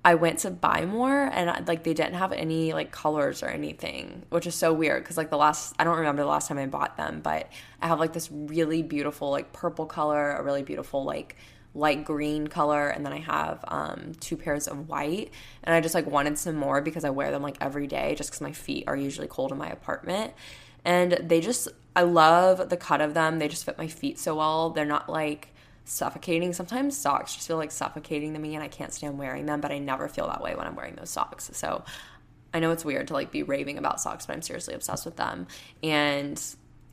I 0.04 0.14
went 0.14 0.40
to 0.40 0.50
buy 0.50 0.86
more 0.86 1.24
and 1.32 1.50
uh, 1.50 1.60
like 1.66 1.84
they 1.84 1.92
didn't 1.92 2.14
have 2.14 2.32
any 2.32 2.72
like 2.72 2.90
colors 2.90 3.42
or 3.42 3.48
anything, 3.48 4.24
which 4.30 4.46
is 4.46 4.54
so 4.54 4.72
weird 4.72 5.02
because 5.02 5.16
like 5.16 5.30
the 5.30 5.36
last 5.36 5.74
I 5.78 5.84
don't 5.84 5.98
remember 5.98 6.22
the 6.22 6.28
last 6.28 6.48
time 6.48 6.58
I 6.58 6.66
bought 6.66 6.96
them, 6.96 7.20
but 7.20 7.50
I 7.82 7.86
have 7.86 8.00
like 8.00 8.14
this 8.14 8.30
really 8.32 8.82
beautiful 8.82 9.30
like 9.30 9.52
purple 9.52 9.86
color, 9.86 10.32
a 10.32 10.42
really 10.42 10.62
beautiful 10.62 11.04
like 11.04 11.36
light 11.74 12.04
green 12.04 12.48
color 12.48 12.88
and 12.88 13.06
then 13.06 13.12
I 13.12 13.18
have 13.18 13.64
um, 13.68 14.12
two 14.20 14.36
pairs 14.36 14.66
of 14.66 14.88
white. 14.88 15.30
And 15.62 15.74
I 15.74 15.80
just 15.80 15.94
like 15.94 16.06
wanted 16.06 16.38
some 16.38 16.56
more 16.56 16.80
because 16.80 17.04
I 17.04 17.10
wear 17.10 17.30
them 17.30 17.42
like 17.42 17.56
every 17.60 17.86
day 17.86 18.14
just 18.16 18.30
because 18.30 18.40
my 18.40 18.52
feet 18.52 18.84
are 18.86 18.96
usually 18.96 19.28
cold 19.28 19.52
in 19.52 19.58
my 19.58 19.68
apartment. 19.68 20.32
And 20.84 21.12
they 21.12 21.40
just 21.40 21.68
I 21.94 22.02
love 22.02 22.68
the 22.70 22.76
cut 22.76 23.00
of 23.00 23.14
them. 23.14 23.38
They 23.38 23.48
just 23.48 23.64
fit 23.64 23.78
my 23.78 23.88
feet 23.88 24.18
so 24.18 24.36
well. 24.36 24.70
They're 24.70 24.84
not 24.84 25.08
like 25.08 25.48
suffocating. 25.84 26.52
Sometimes 26.52 26.96
socks 26.96 27.34
just 27.34 27.46
feel 27.46 27.56
like 27.56 27.70
suffocating 27.70 28.32
to 28.34 28.38
me 28.38 28.54
and 28.54 28.64
I 28.64 28.68
can't 28.68 28.92
stand 28.92 29.18
wearing 29.18 29.46
them 29.46 29.60
but 29.60 29.72
I 29.72 29.78
never 29.78 30.08
feel 30.08 30.26
that 30.26 30.42
way 30.42 30.54
when 30.54 30.66
I'm 30.66 30.76
wearing 30.76 30.96
those 30.96 31.10
socks. 31.10 31.50
So 31.52 31.84
I 32.52 32.58
know 32.58 32.72
it's 32.72 32.84
weird 32.84 33.08
to 33.08 33.14
like 33.14 33.30
be 33.30 33.44
raving 33.44 33.78
about 33.78 34.00
socks 34.00 34.26
but 34.26 34.34
I'm 34.34 34.42
seriously 34.42 34.74
obsessed 34.74 35.04
with 35.04 35.16
them. 35.16 35.46
And 35.82 36.40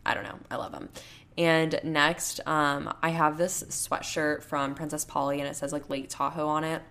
I 0.05 0.13
don't 0.13 0.23
know. 0.23 0.39
I 0.51 0.55
love 0.55 0.71
them 0.71 0.89
and 1.38 1.80
next, 1.84 2.39
um, 2.47 2.93
I 3.04 3.10
have 3.10 3.38
this 3.38 3.63
sweatshirt 3.63 4.41
from 4.41 4.73
Princess 4.73 5.06
Polly, 5.06 5.39
and 5.39 5.47
it 5.47 5.56
says 5.56 5.71
like 5.71 5.89
Lake 5.89 6.08
Tahoe 6.10 6.47
on 6.47 6.63
it. 6.63 6.82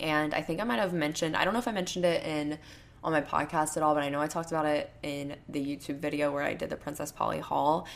And 0.00 0.34
I 0.34 0.42
think 0.42 0.60
I 0.60 0.64
might 0.64 0.80
have 0.80 0.92
mentioned, 0.92 1.36
I 1.36 1.44
don't 1.44 1.52
know 1.52 1.60
if 1.60 1.68
I 1.68 1.72
mentioned 1.72 2.04
it 2.04 2.24
in 2.24 2.58
on 3.04 3.12
my 3.12 3.20
podcast 3.20 3.76
at 3.76 3.82
all, 3.82 3.94
but 3.94 4.02
I 4.02 4.08
know 4.08 4.20
I 4.20 4.26
talked 4.26 4.50
about 4.50 4.66
it 4.66 4.90
in 5.02 5.36
the 5.48 5.64
YouTube 5.64 5.98
video 5.98 6.32
where 6.32 6.42
I 6.42 6.54
did 6.54 6.70
the 6.70 6.76
Princess 6.76 7.12
Polly 7.12 7.38
haul. 7.38 7.86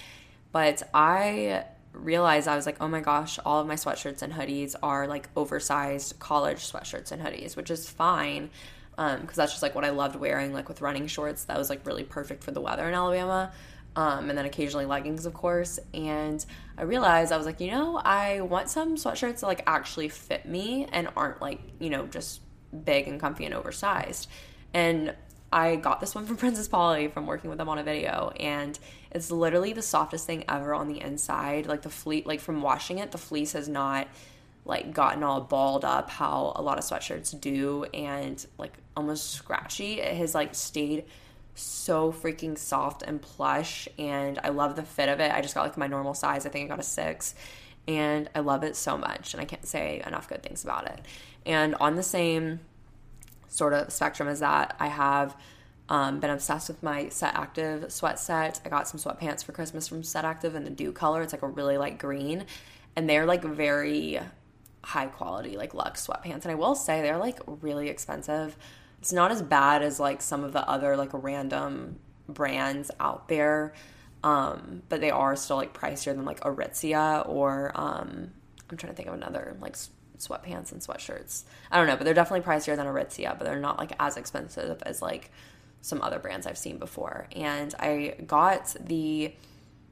But 0.52 0.82
I 0.94 1.64
realized 1.92 2.46
I 2.46 2.54
was 2.54 2.66
like, 2.66 2.76
oh 2.80 2.88
my 2.88 3.00
gosh, 3.00 3.38
all 3.44 3.60
of 3.60 3.66
my 3.66 3.74
sweatshirts 3.74 4.22
and 4.22 4.32
hoodies 4.32 4.76
are 4.82 5.08
like 5.08 5.28
oversized 5.36 6.18
college 6.18 6.58
sweatshirts 6.58 7.10
and 7.10 7.22
hoodies, 7.22 7.56
which 7.56 7.70
is 7.70 7.88
fine 7.88 8.50
because 8.90 9.20
um, 9.20 9.28
that's 9.34 9.52
just 9.52 9.62
like 9.62 9.74
what 9.74 9.84
I 9.84 9.90
loved 9.90 10.16
wearing, 10.16 10.52
like 10.52 10.68
with 10.68 10.80
running 10.80 11.06
shorts. 11.06 11.44
That 11.44 11.58
was 11.58 11.70
like 11.70 11.84
really 11.86 12.04
perfect 12.04 12.42
for 12.42 12.52
the 12.52 12.60
weather 12.60 12.86
in 12.88 12.94
Alabama 12.94 13.52
um, 13.96 14.28
and 14.28 14.38
then 14.38 14.44
occasionally 14.44 14.84
leggings, 14.84 15.24
of 15.24 15.32
course. 15.32 15.80
And 15.94 16.44
I 16.76 16.82
realized 16.82 17.32
I 17.32 17.38
was 17.38 17.46
like, 17.46 17.60
you 17.60 17.70
know, 17.70 17.96
I 17.96 18.42
want 18.42 18.68
some 18.68 18.96
sweatshirts 18.96 19.40
that 19.40 19.46
like 19.46 19.62
actually 19.66 20.10
fit 20.10 20.46
me 20.46 20.86
and 20.92 21.08
aren't 21.16 21.40
like, 21.40 21.60
you 21.80 21.88
know, 21.88 22.06
just 22.06 22.42
big 22.84 23.08
and 23.08 23.18
comfy 23.18 23.46
and 23.46 23.54
oversized. 23.54 24.28
And 24.74 25.14
I 25.50 25.76
got 25.76 26.00
this 26.00 26.14
one 26.14 26.26
from 26.26 26.36
Princess 26.38 26.68
Polly 26.68 27.08
from 27.08 27.26
working 27.26 27.48
with 27.48 27.58
them 27.58 27.70
on 27.70 27.78
a 27.78 27.82
video, 27.82 28.32
and 28.38 28.78
it's 29.10 29.30
literally 29.30 29.72
the 29.72 29.82
softest 29.82 30.26
thing 30.26 30.44
ever 30.46 30.74
on 30.74 30.88
the 30.88 31.00
inside. 31.00 31.66
Like 31.66 31.80
the 31.80 31.90
fleece, 31.90 32.26
like 32.26 32.40
from 32.40 32.60
washing 32.60 32.98
it, 32.98 33.12
the 33.12 33.18
fleece 33.18 33.52
has 33.52 33.66
not 33.66 34.08
like 34.66 34.92
gotten 34.92 35.22
all 35.22 35.40
balled 35.40 35.84
up 35.84 36.10
how 36.10 36.52
a 36.56 36.60
lot 36.60 36.76
of 36.76 36.84
sweatshirts 36.84 37.40
do 37.40 37.84
and 37.94 38.44
like 38.58 38.74
almost 38.94 39.30
scratchy. 39.30 40.00
It 40.00 40.16
has 40.16 40.34
like 40.34 40.54
stayed 40.54 41.04
so 41.56 42.12
freaking 42.12 42.56
soft 42.56 43.02
and 43.02 43.20
plush 43.20 43.88
and 43.98 44.38
I 44.42 44.50
love 44.50 44.76
the 44.76 44.82
fit 44.82 45.08
of 45.08 45.20
it. 45.20 45.32
I 45.32 45.40
just 45.40 45.54
got 45.54 45.62
like 45.62 45.76
my 45.76 45.86
normal 45.86 46.14
size. 46.14 46.46
I 46.46 46.48
think 46.50 46.66
I 46.66 46.68
got 46.68 46.80
a 46.80 46.84
6 46.84 47.34
and 47.88 48.28
I 48.34 48.40
love 48.40 48.62
it 48.62 48.76
so 48.76 48.96
much 48.96 49.34
and 49.34 49.40
I 49.40 49.44
can't 49.44 49.66
say 49.66 50.02
enough 50.06 50.28
good 50.28 50.42
things 50.42 50.64
about 50.64 50.86
it. 50.86 51.00
And 51.44 51.74
on 51.76 51.96
the 51.96 52.02
same 52.02 52.60
sort 53.48 53.72
of 53.72 53.92
spectrum 53.92 54.28
as 54.28 54.40
that, 54.40 54.76
I 54.78 54.88
have 54.88 55.36
um, 55.88 56.20
been 56.20 56.30
obsessed 56.30 56.68
with 56.68 56.82
my 56.82 57.08
Set 57.08 57.34
Active 57.34 57.92
sweat 57.92 58.18
set. 58.18 58.60
I 58.64 58.68
got 58.68 58.88
some 58.88 58.98
sweatpants 58.98 59.44
for 59.44 59.52
Christmas 59.52 59.86
from 59.86 60.02
Set 60.02 60.24
Active 60.24 60.54
in 60.54 60.64
the 60.64 60.70
dew 60.70 60.92
color. 60.92 61.22
It's 61.22 61.32
like 61.32 61.42
a 61.42 61.48
really 61.48 61.78
light 61.78 61.98
green, 61.98 62.44
and 62.96 63.08
they're 63.08 63.26
like 63.26 63.44
very 63.44 64.20
high 64.82 65.06
quality, 65.06 65.56
like 65.56 65.74
luxe 65.74 66.06
sweatpants. 66.06 66.42
And 66.42 66.50
I 66.50 66.54
will 66.54 66.74
say 66.74 67.02
they're 67.02 67.18
like 67.18 67.38
really 67.46 67.88
expensive. 67.88 68.56
It's 69.00 69.12
not 69.12 69.30
as 69.30 69.42
bad 69.42 69.82
as 69.82 70.00
like 70.00 70.22
some 70.22 70.44
of 70.44 70.52
the 70.52 70.68
other 70.68 70.96
like 70.96 71.10
random 71.12 71.98
brands 72.28 72.90
out 72.98 73.28
there, 73.28 73.74
um, 74.24 74.82
but 74.88 75.00
they 75.00 75.10
are 75.10 75.36
still 75.36 75.56
like 75.56 75.72
pricier 75.72 76.14
than 76.14 76.24
like 76.24 76.40
Aritzia 76.40 77.28
or 77.28 77.72
um, 77.74 78.32
I'm 78.70 78.76
trying 78.76 78.92
to 78.92 78.96
think 78.96 79.08
of 79.08 79.14
another 79.14 79.56
like 79.60 79.76
sweatpants 80.18 80.72
and 80.72 80.80
sweatshirts. 80.80 81.44
I 81.70 81.78
don't 81.78 81.86
know, 81.86 81.96
but 81.96 82.04
they're 82.04 82.14
definitely 82.14 82.46
pricier 82.46 82.76
than 82.76 82.86
Aritzia, 82.86 83.38
but 83.38 83.44
they're 83.44 83.60
not 83.60 83.78
like 83.78 83.92
as 84.00 84.16
expensive 84.16 84.82
as 84.84 85.02
like 85.02 85.30
some 85.82 86.02
other 86.02 86.18
brands 86.18 86.46
I've 86.46 86.58
seen 86.58 86.78
before. 86.78 87.28
And 87.34 87.74
I 87.78 88.16
got 88.26 88.74
the 88.80 89.34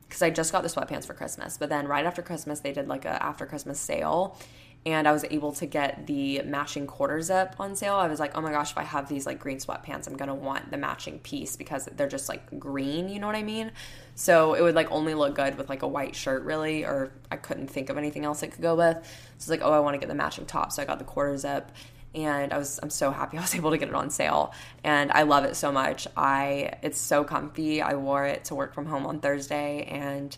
because 0.09 0.23
I 0.23 0.31
just 0.31 0.53
got 0.53 0.63
the 0.63 0.69
sweatpants 0.69 1.07
for 1.07 1.15
Christmas, 1.15 1.57
but 1.57 1.69
then 1.69 1.87
right 1.87 2.05
after 2.05 2.23
Christmas 2.23 2.61
they 2.61 2.73
did 2.73 2.89
like 2.89 3.05
a 3.05 3.23
after 3.23 3.47
Christmas 3.47 3.79
sale 3.79 4.39
and 4.87 5.09
I 5.09 5.13
was 5.13 5.25
able 5.31 5.53
to 5.53 5.67
get 5.67 6.07
the 6.07 6.43
matching 6.43 6.87
quarter 6.87 7.21
zip 7.23 7.57
on 7.59 7.75
sale. 7.75 7.95
I 7.95 8.07
was 8.07 8.21
like, 8.21 8.37
oh 8.37 8.43
my 8.43 8.51
gosh, 8.51 8.73
if 8.73 8.79
I 8.79 8.83
have 8.83 9.09
these 9.09 9.25
like 9.25 9.39
green 9.39 9.57
sweatpants, 9.57 10.07
I'm 10.07 10.17
gonna 10.17 10.35
want 10.35 10.71
the 10.71 10.77
matching 10.77 11.21
piece 11.21 11.57
because 11.57 11.89
they're 11.97 12.09
just 12.09 12.29
like 12.29 12.59
green, 12.59 13.09
you 13.09 13.19
know 13.19 13.27
what 13.27 13.37
I 13.37 13.43
mean? 13.43 13.73
So 14.15 14.55
it 14.55 14.63
would 14.63 14.75
like 14.75 14.91
only 14.91 15.15
look 15.15 15.35
good 15.35 15.57
with 15.57 15.71
like 15.71 15.83
a 15.83 15.89
white 15.89 16.15
shirt, 16.15 16.45
really, 16.45 16.85
or 16.85 17.13
I 17.31 17.37
couldn't 17.37 17.69
think 17.69 17.89
of 17.89 17.97
anything 17.97 18.25
else 18.25 18.43
it 18.43 18.53
could 18.53 18.63
go 18.63 18.75
with. 18.75 18.97
So 18.97 19.03
it's 19.37 19.49
like, 19.49 19.63
oh, 19.63 19.73
I 19.73 19.81
wanna 19.81 19.99
get 19.99 20.09
the 20.09 20.15
matching 20.15 20.45
top. 20.45 20.71
So 20.71 20.83
I 20.83 20.85
got 20.85 20.99
the 20.99 21.05
quarter 21.05 21.37
zip 21.39 21.71
and 22.15 22.53
I 22.53 22.59
was 22.59 22.79
I'm 22.83 22.91
so 22.91 23.11
happy 23.11 23.37
I 23.39 23.41
was 23.41 23.55
able 23.55 23.71
to 23.71 23.79
get 23.79 23.89
it 23.89 23.95
on 23.95 24.11
sale 24.11 24.53
and 24.85 25.11
I 25.13 25.23
love 25.23 25.45
it 25.45 25.57
so 25.57 25.73
much. 25.73 26.07
I 26.17 26.75
it's 26.83 27.01
so 27.01 27.25
comfy. 27.25 27.81
I 27.81 27.95
wore 27.95 28.27
it 28.27 28.45
to 28.47 28.55
work 28.55 28.75
from 28.75 28.85
home 28.85 29.07
on 29.07 29.21
Thursday 29.21 29.85
and 29.85 30.37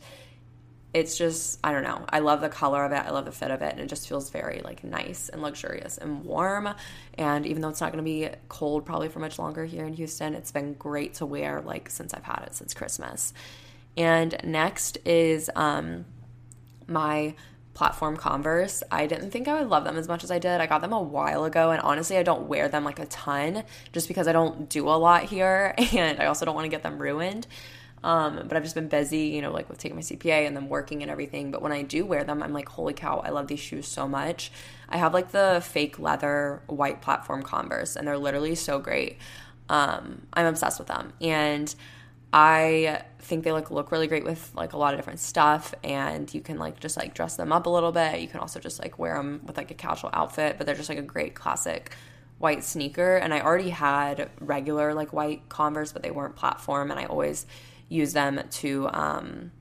it's 0.97 1.19
just 1.19 1.59
I 1.63 1.73
don't 1.73 1.83
know. 1.83 2.07
I 2.09 2.21
love 2.21 2.41
the 2.41 2.49
color 2.49 2.83
of 2.83 2.91
it. 2.91 2.97
I 2.97 3.11
love 3.11 3.27
the 3.27 3.33
fit 3.33 3.51
of 3.51 3.61
it 3.61 3.71
and 3.71 3.81
it 3.81 3.87
just 3.87 4.09
feels 4.09 4.31
very 4.31 4.63
like 4.65 4.83
nice 4.83 5.29
and 5.29 5.43
luxurious 5.43 5.99
and 5.99 6.25
warm. 6.25 6.71
And 7.19 7.45
even 7.45 7.61
though 7.61 7.69
it's 7.69 7.83
not 7.83 7.93
going 7.93 8.03
to 8.03 8.11
be 8.11 8.31
cold 8.49 8.87
probably 8.87 9.11
for 9.11 9.19
much 9.19 9.39
longer 9.39 9.67
here 9.67 9.85
in 9.85 9.93
Houston, 9.93 10.33
it's 10.35 10.53
been 10.53 10.73
great 10.73 11.13
to 11.15 11.27
wear 11.27 11.61
like 11.61 11.91
since 11.91 12.15
I've 12.15 12.25
had 12.25 12.45
it 12.47 12.55
since 12.55 12.73
Christmas. 12.73 13.35
And 13.99 14.39
next 14.43 14.97
is 15.05 15.51
um 15.55 16.07
my 16.87 17.35
platform 17.75 18.17
Converse. 18.17 18.83
I 18.91 19.07
didn't 19.07 19.33
think 19.33 19.49
I 19.49 19.61
would 19.61 19.69
love 19.69 19.85
them 19.85 19.99
as 19.99 20.09
much 20.09 20.25
as 20.25 20.31
I 20.31 20.39
did. 20.39 20.63
I 20.63 20.67
got 20.67 20.81
them 20.81 20.95
a 20.95 21.03
while 21.03 21.45
ago, 21.45 21.73
and 21.73 21.83
honestly, 21.83 22.17
I 22.17 22.23
don't 22.23 22.49
wear 22.49 22.71
them 22.71 22.85
like 22.85 22.99
a 22.99 23.05
ton 23.05 23.65
just 23.93 24.09
because 24.09 24.27
I 24.27 24.33
don't 24.33 24.71
do 24.71 24.89
a 24.89 24.97
lot 24.97 25.25
here, 25.25 25.75
and 25.93 26.19
I 26.19 26.25
also 26.25 26.47
don't 26.47 26.55
want 26.55 26.65
to 26.65 26.71
get 26.71 26.83
them 26.83 26.99
ruined. 26.99 27.47
Um, 28.07 28.43
but 28.47 28.57
I've 28.57 28.63
just 28.63 28.77
been 28.77 28.87
busy, 28.87 29.19
you 29.19 29.43
know, 29.43 29.51
like 29.51 29.69
with 29.69 29.79
taking 29.79 29.97
my 29.97 30.03
CPA 30.03 30.47
and 30.47 30.57
then 30.57 30.69
working 30.69 31.03
and 31.03 31.11
everything. 31.11 31.51
But 31.51 31.61
when 31.61 31.73
I 31.73 31.83
do 31.83 32.07
wear 32.07 32.23
them, 32.23 32.41
I'm 32.41 32.53
like, 32.53 32.69
holy 32.69 32.95
cow, 32.95 33.19
I 33.19 33.31
love 33.31 33.49
these 33.49 33.59
shoes 33.59 33.89
so 33.89 34.07
much. 34.07 34.53
I 34.89 34.97
have 34.97 35.13
like 35.13 35.33
the 35.33 35.61
fake 35.67 35.99
leather 35.99 36.63
white 36.69 37.03
platform 37.03 37.43
Converse, 37.43 37.97
and 37.97 38.07
they're 38.07 38.17
literally 38.17 38.55
so 38.55 38.79
great. 38.79 39.19
Um, 39.69 40.23
I'm 40.33 40.47
obsessed 40.47 40.79
with 40.79 40.87
them. 40.87 41.15
And 41.21 41.75
I 42.33 43.03
think 43.19 43.43
they 43.43 43.51
like 43.51 43.73
look 43.73 43.91
really 43.91 44.07
great 44.07 44.23
with 44.23 44.53
like 44.55 44.73
a 44.73 44.79
lot 44.79 44.95
of 44.95 44.99
different 44.99 45.19
stuff 45.19 45.75
and 45.83 46.33
you 46.33 46.41
can 46.41 46.59
like 46.59 46.79
just 46.79 46.97
like 46.97 47.13
dress 47.13 47.35
them 47.35 47.53
up 47.53 47.67
a 47.67 47.71
little 47.71 47.91
bit. 47.91 48.21
You 48.21 48.29
can 48.29 48.39
also 48.39 48.61
just 48.61 48.81
like 48.81 49.01
wear 49.01 49.17
them 49.17 49.41
with 49.45 49.57
like 49.57 49.73
a 49.73 49.75
casual 49.75 50.11
outfit, 50.13 50.59
but 50.59 50.67
they're 50.67 50.77
just 50.77 50.89
like 50.89 50.99
a 50.99 51.03
great 51.03 51.35
classic 51.35 51.93
white 52.39 52.63
sneaker 52.63 53.17
and 53.17 53.35
I 53.35 53.41
already 53.41 53.71
had 53.71 54.31
regular 54.39 54.95
like 54.95 55.13
white 55.13 55.49
Converse, 55.49 55.93
but 55.93 56.03
they 56.03 56.13
weren't 56.13 56.37
platform 56.37 56.93
and 56.93 57.01
I 57.01 57.07
always 57.07 57.47
use 57.89 58.13
them 58.13 58.41
to 58.51 58.89
um, 58.93 59.53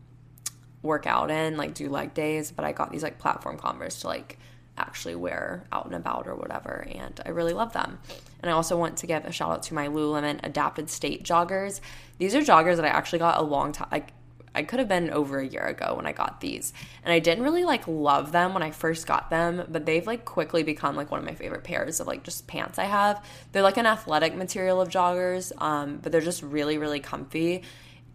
work 0.81 1.07
out 1.07 1.29
in, 1.31 1.57
like 1.57 1.73
do 1.73 1.89
leg 1.89 2.13
days. 2.13 2.51
But 2.51 2.65
I 2.65 2.71
got 2.71 2.91
these 2.91 3.03
like 3.03 3.19
platform 3.19 3.57
Converse 3.57 4.01
to 4.01 4.07
like 4.07 4.37
actually 4.77 5.15
wear 5.15 5.65
out 5.71 5.85
and 5.85 5.95
about 5.95 6.27
or 6.27 6.35
whatever, 6.35 6.87
and 6.89 7.19
I 7.25 7.29
really 7.29 7.53
love 7.53 7.73
them. 7.73 7.99
And 8.41 8.49
I 8.49 8.53
also 8.53 8.77
want 8.77 8.97
to 8.97 9.07
give 9.07 9.25
a 9.25 9.31
shout 9.31 9.51
out 9.51 9.63
to 9.63 9.73
my 9.73 9.87
Lululemon 9.87 10.39
Adapted 10.43 10.89
State 10.89 11.23
joggers. 11.23 11.79
These 12.17 12.35
are 12.35 12.41
joggers 12.41 12.75
that 12.75 12.85
I 12.85 12.89
actually 12.89 13.19
got 13.19 13.39
a 13.39 13.43
long 13.43 13.71
time. 13.71 13.87
Like 13.91 14.11
I 14.55 14.63
could 14.63 14.79
have 14.79 14.87
been 14.87 15.09
over 15.11 15.39
a 15.39 15.45
year 15.45 15.65
ago 15.65 15.95
when 15.95 16.07
I 16.07 16.13
got 16.13 16.39
these. 16.39 16.71
And 17.03 17.11
I 17.11 17.19
didn't 17.19 17.43
really 17.43 17.65
like 17.65 17.87
love 17.87 18.31
them 18.31 18.53
when 18.53 18.63
I 18.63 18.71
first 18.71 19.05
got 19.05 19.29
them, 19.29 19.65
but 19.69 19.85
they've 19.85 20.07
like 20.07 20.23
quickly 20.23 20.63
become 20.63 20.95
like 20.95 21.11
one 21.11 21.19
of 21.19 21.25
my 21.25 21.35
favorite 21.35 21.65
pairs 21.65 21.99
of 21.99 22.07
like 22.07 22.23
just 22.23 22.47
pants 22.47 22.79
I 22.79 22.85
have. 22.85 23.23
They're 23.51 23.61
like 23.61 23.77
an 23.77 23.85
athletic 23.85 24.33
material 24.33 24.79
of 24.79 24.87
joggers, 24.87 25.51
um, 25.61 25.97
but 25.97 26.11
they're 26.11 26.21
just 26.21 26.41
really, 26.41 26.77
really 26.77 27.01
comfy 27.01 27.63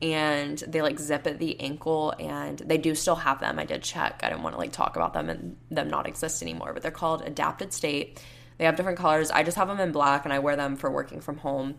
and 0.03 0.59
they 0.66 0.80
like 0.82 0.98
zip 0.98 1.26
at 1.26 1.38
the 1.38 1.61
ankle 1.61 2.14
and 2.18 2.59
they 2.59 2.78
do 2.78 2.94
still 2.94 3.16
have 3.16 3.40
them. 3.40 3.59
I 3.59 3.64
did 3.64 3.82
check. 3.82 4.20
I 4.22 4.30
didn't 4.30 4.42
want 4.42 4.55
to 4.55 4.59
like 4.59 4.72
talk 4.72 4.96
about 4.96 5.12
them 5.12 5.28
and 5.28 5.57
them 5.70 5.88
not 5.88 6.07
exist 6.07 6.42
anymore, 6.42 6.72
but 6.72 6.82
they're 6.82 6.90
called 6.90 7.22
Adapted 7.22 7.72
State. 7.72 8.22
They 8.59 8.64
have 8.64 8.76
different 8.76 8.98
colors. 8.98 9.30
I 9.30 9.42
just 9.42 9.57
have 9.57 9.68
them 9.68 9.80
in 9.80 9.92
black 9.92 10.24
and 10.24 10.32
I 10.32 10.38
wear 10.38 10.57
them 10.57 10.76
for 10.76 10.90
working 10.90 11.20
from 11.20 11.38
home 11.38 11.76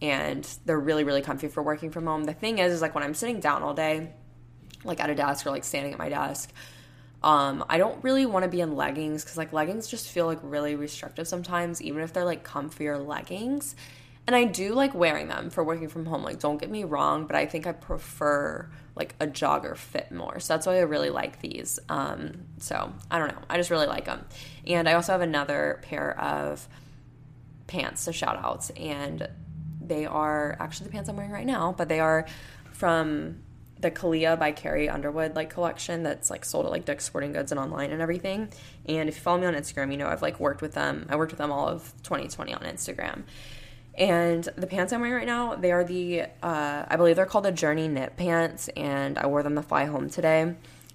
and 0.00 0.46
they're 0.66 0.80
really 0.80 1.04
really 1.04 1.22
comfy 1.22 1.48
for 1.48 1.62
working 1.62 1.90
from 1.90 2.06
home. 2.06 2.24
The 2.24 2.34
thing 2.34 2.58
is 2.58 2.72
is 2.72 2.82
like 2.82 2.94
when 2.94 3.04
I'm 3.04 3.14
sitting 3.14 3.40
down 3.40 3.62
all 3.62 3.74
day 3.74 4.12
like 4.84 5.00
at 5.00 5.10
a 5.10 5.14
desk 5.14 5.46
or 5.46 5.50
like 5.50 5.64
standing 5.64 5.92
at 5.92 5.98
my 5.98 6.08
desk, 6.08 6.52
um, 7.22 7.64
I 7.68 7.78
don't 7.78 8.02
really 8.02 8.26
want 8.26 8.44
to 8.44 8.50
be 8.50 8.60
in 8.60 8.74
leggings 8.74 9.22
because 9.22 9.38
like 9.38 9.52
leggings 9.52 9.86
just 9.86 10.08
feel 10.08 10.26
like 10.26 10.40
really 10.42 10.74
restrictive 10.74 11.28
sometimes, 11.28 11.80
even 11.80 12.02
if 12.02 12.12
they're 12.12 12.24
like 12.24 12.44
comfier 12.44 13.04
leggings. 13.04 13.76
And 14.26 14.36
I 14.36 14.44
do 14.44 14.74
like 14.74 14.94
wearing 14.94 15.28
them 15.28 15.50
for 15.50 15.64
working 15.64 15.88
from 15.88 16.06
home. 16.06 16.22
Like, 16.22 16.38
don't 16.38 16.58
get 16.58 16.70
me 16.70 16.84
wrong, 16.84 17.26
but 17.26 17.34
I 17.34 17.46
think 17.46 17.66
I 17.66 17.72
prefer 17.72 18.70
like 18.94 19.14
a 19.20 19.26
jogger 19.26 19.76
fit 19.76 20.12
more. 20.12 20.38
So 20.38 20.54
that's 20.54 20.66
why 20.66 20.76
I 20.76 20.82
really 20.82 21.10
like 21.10 21.40
these. 21.40 21.80
Um, 21.88 22.44
so 22.58 22.92
I 23.10 23.18
don't 23.18 23.28
know. 23.28 23.42
I 23.50 23.56
just 23.56 23.70
really 23.70 23.86
like 23.86 24.04
them. 24.04 24.24
And 24.66 24.88
I 24.88 24.92
also 24.92 25.12
have 25.12 25.22
another 25.22 25.80
pair 25.82 26.18
of 26.20 26.68
pants 27.66 28.04
to 28.04 28.12
shout 28.12 28.36
out. 28.36 28.70
And 28.78 29.28
they 29.80 30.06
are 30.06 30.56
actually 30.60 30.86
the 30.86 30.92
pants 30.92 31.08
I'm 31.08 31.16
wearing 31.16 31.32
right 31.32 31.46
now, 31.46 31.74
but 31.76 31.88
they 31.88 32.00
are 32.00 32.26
from 32.72 33.40
the 33.80 33.90
Calia 33.90 34.38
by 34.38 34.52
Carrie 34.52 34.88
Underwood 34.88 35.34
like 35.34 35.50
collection 35.50 36.04
that's 36.04 36.30
like 36.30 36.44
sold 36.44 36.66
at 36.66 36.70
like 36.70 36.84
Dick's 36.84 37.04
Sporting 37.04 37.32
Goods 37.32 37.50
and 37.50 37.58
online 37.58 37.90
and 37.90 38.00
everything. 38.00 38.48
And 38.86 39.08
if 39.08 39.16
you 39.16 39.20
follow 39.20 39.40
me 39.40 39.46
on 39.46 39.54
Instagram, 39.54 39.90
you 39.90 39.98
know 39.98 40.06
I've 40.06 40.22
like 40.22 40.38
worked 40.38 40.62
with 40.62 40.72
them. 40.74 41.06
I 41.10 41.16
worked 41.16 41.32
with 41.32 41.38
them 41.38 41.50
all 41.50 41.68
of 41.68 41.92
2020 42.04 42.54
on 42.54 42.60
Instagram. 42.60 43.24
And 43.94 44.42
the 44.56 44.66
pants 44.66 44.92
I'm 44.92 45.00
wearing 45.00 45.16
right 45.16 45.26
now, 45.26 45.54
they 45.54 45.70
are 45.70 45.84
the, 45.84 46.22
uh, 46.42 46.84
I 46.88 46.96
believe 46.96 47.16
they're 47.16 47.26
called 47.26 47.44
the 47.44 47.52
Journey 47.52 47.88
Knit 47.88 48.16
pants, 48.16 48.68
and 48.68 49.18
I 49.18 49.26
wore 49.26 49.42
them 49.42 49.54
to 49.56 49.62
fly 49.62 49.84
home 49.84 50.08
today. 50.08 50.54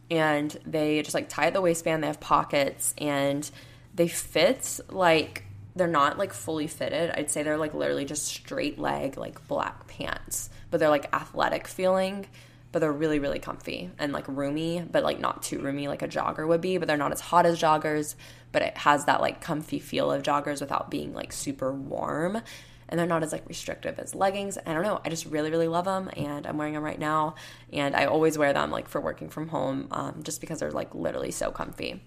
And 0.10 0.58
they 0.66 1.02
just 1.04 1.14
like 1.14 1.30
tie 1.30 1.48
at 1.48 1.54
the 1.54 1.62
waistband, 1.62 2.02
they 2.02 2.08
have 2.08 2.20
pockets, 2.20 2.96
and 2.98 3.50
they 3.94 4.08
fit 4.08 4.80
like 4.90 5.44
they're 5.76 5.88
not 5.88 6.18
like 6.18 6.34
fully 6.34 6.66
fitted. 6.66 7.12
I'd 7.12 7.30
say 7.30 7.44
they're 7.44 7.58
like 7.58 7.74
literally 7.74 8.06
just 8.06 8.26
straight 8.26 8.80
leg, 8.80 9.18
like 9.18 9.48
black 9.48 9.88
pants, 9.88 10.50
but 10.72 10.80
they're 10.80 10.90
like 10.90 11.14
athletic 11.14 11.68
feeling, 11.68 12.26
but 12.72 12.80
they're 12.80 12.92
really, 12.92 13.20
really 13.20 13.40
comfy 13.40 13.92
and 14.00 14.12
like 14.12 14.28
roomy, 14.28 14.84
but 14.90 15.04
like 15.04 15.20
not 15.20 15.44
too 15.44 15.60
roomy 15.60 15.88
like 15.88 16.02
a 16.02 16.08
jogger 16.08 16.48
would 16.48 16.62
be, 16.62 16.78
but 16.78 16.88
they're 16.88 16.98
not 16.98 17.12
as 17.12 17.22
hot 17.22 17.46
as 17.46 17.60
joggers, 17.62 18.16
but 18.52 18.64
it 18.64 18.76
has 18.78 19.06
that 19.06 19.22
like 19.22 19.40
comfy 19.40 19.78
feel 19.78 20.12
of 20.12 20.24
joggers 20.24 20.62
without 20.62 20.90
being 20.90 21.14
like 21.14 21.32
super 21.32 21.72
warm 21.72 22.42
and 22.90 23.00
they're 23.00 23.08
not 23.08 23.24
as 23.24 23.32
like 23.32 23.48
restrictive 23.48 24.00
as 24.00 24.16
leggings. 24.16 24.58
I 24.66 24.74
don't 24.74 24.84
know. 24.84 25.02
I 25.04 25.10
just 25.10 25.26
really, 25.26 25.52
really 25.52 25.68
love 25.68 25.86
them, 25.86 26.10
and 26.16 26.46
I'm 26.46 26.58
wearing 26.58 26.74
them 26.74 26.84
right 26.84 27.00
now. 27.00 27.36
And 27.72 27.96
I 27.96 28.06
always 28.06 28.38
wear 28.38 28.54
them 28.54 28.72
like 28.72 28.88
for 28.88 29.02
working 29.02 29.30
from 29.30 29.50
home, 29.50 29.88
um, 29.92 30.24
just 30.24 30.42
because 30.42 30.60
they're 30.60 30.72
like 30.72 30.94
literally 30.96 31.32
so 31.32 31.52
comfy. 31.52 32.02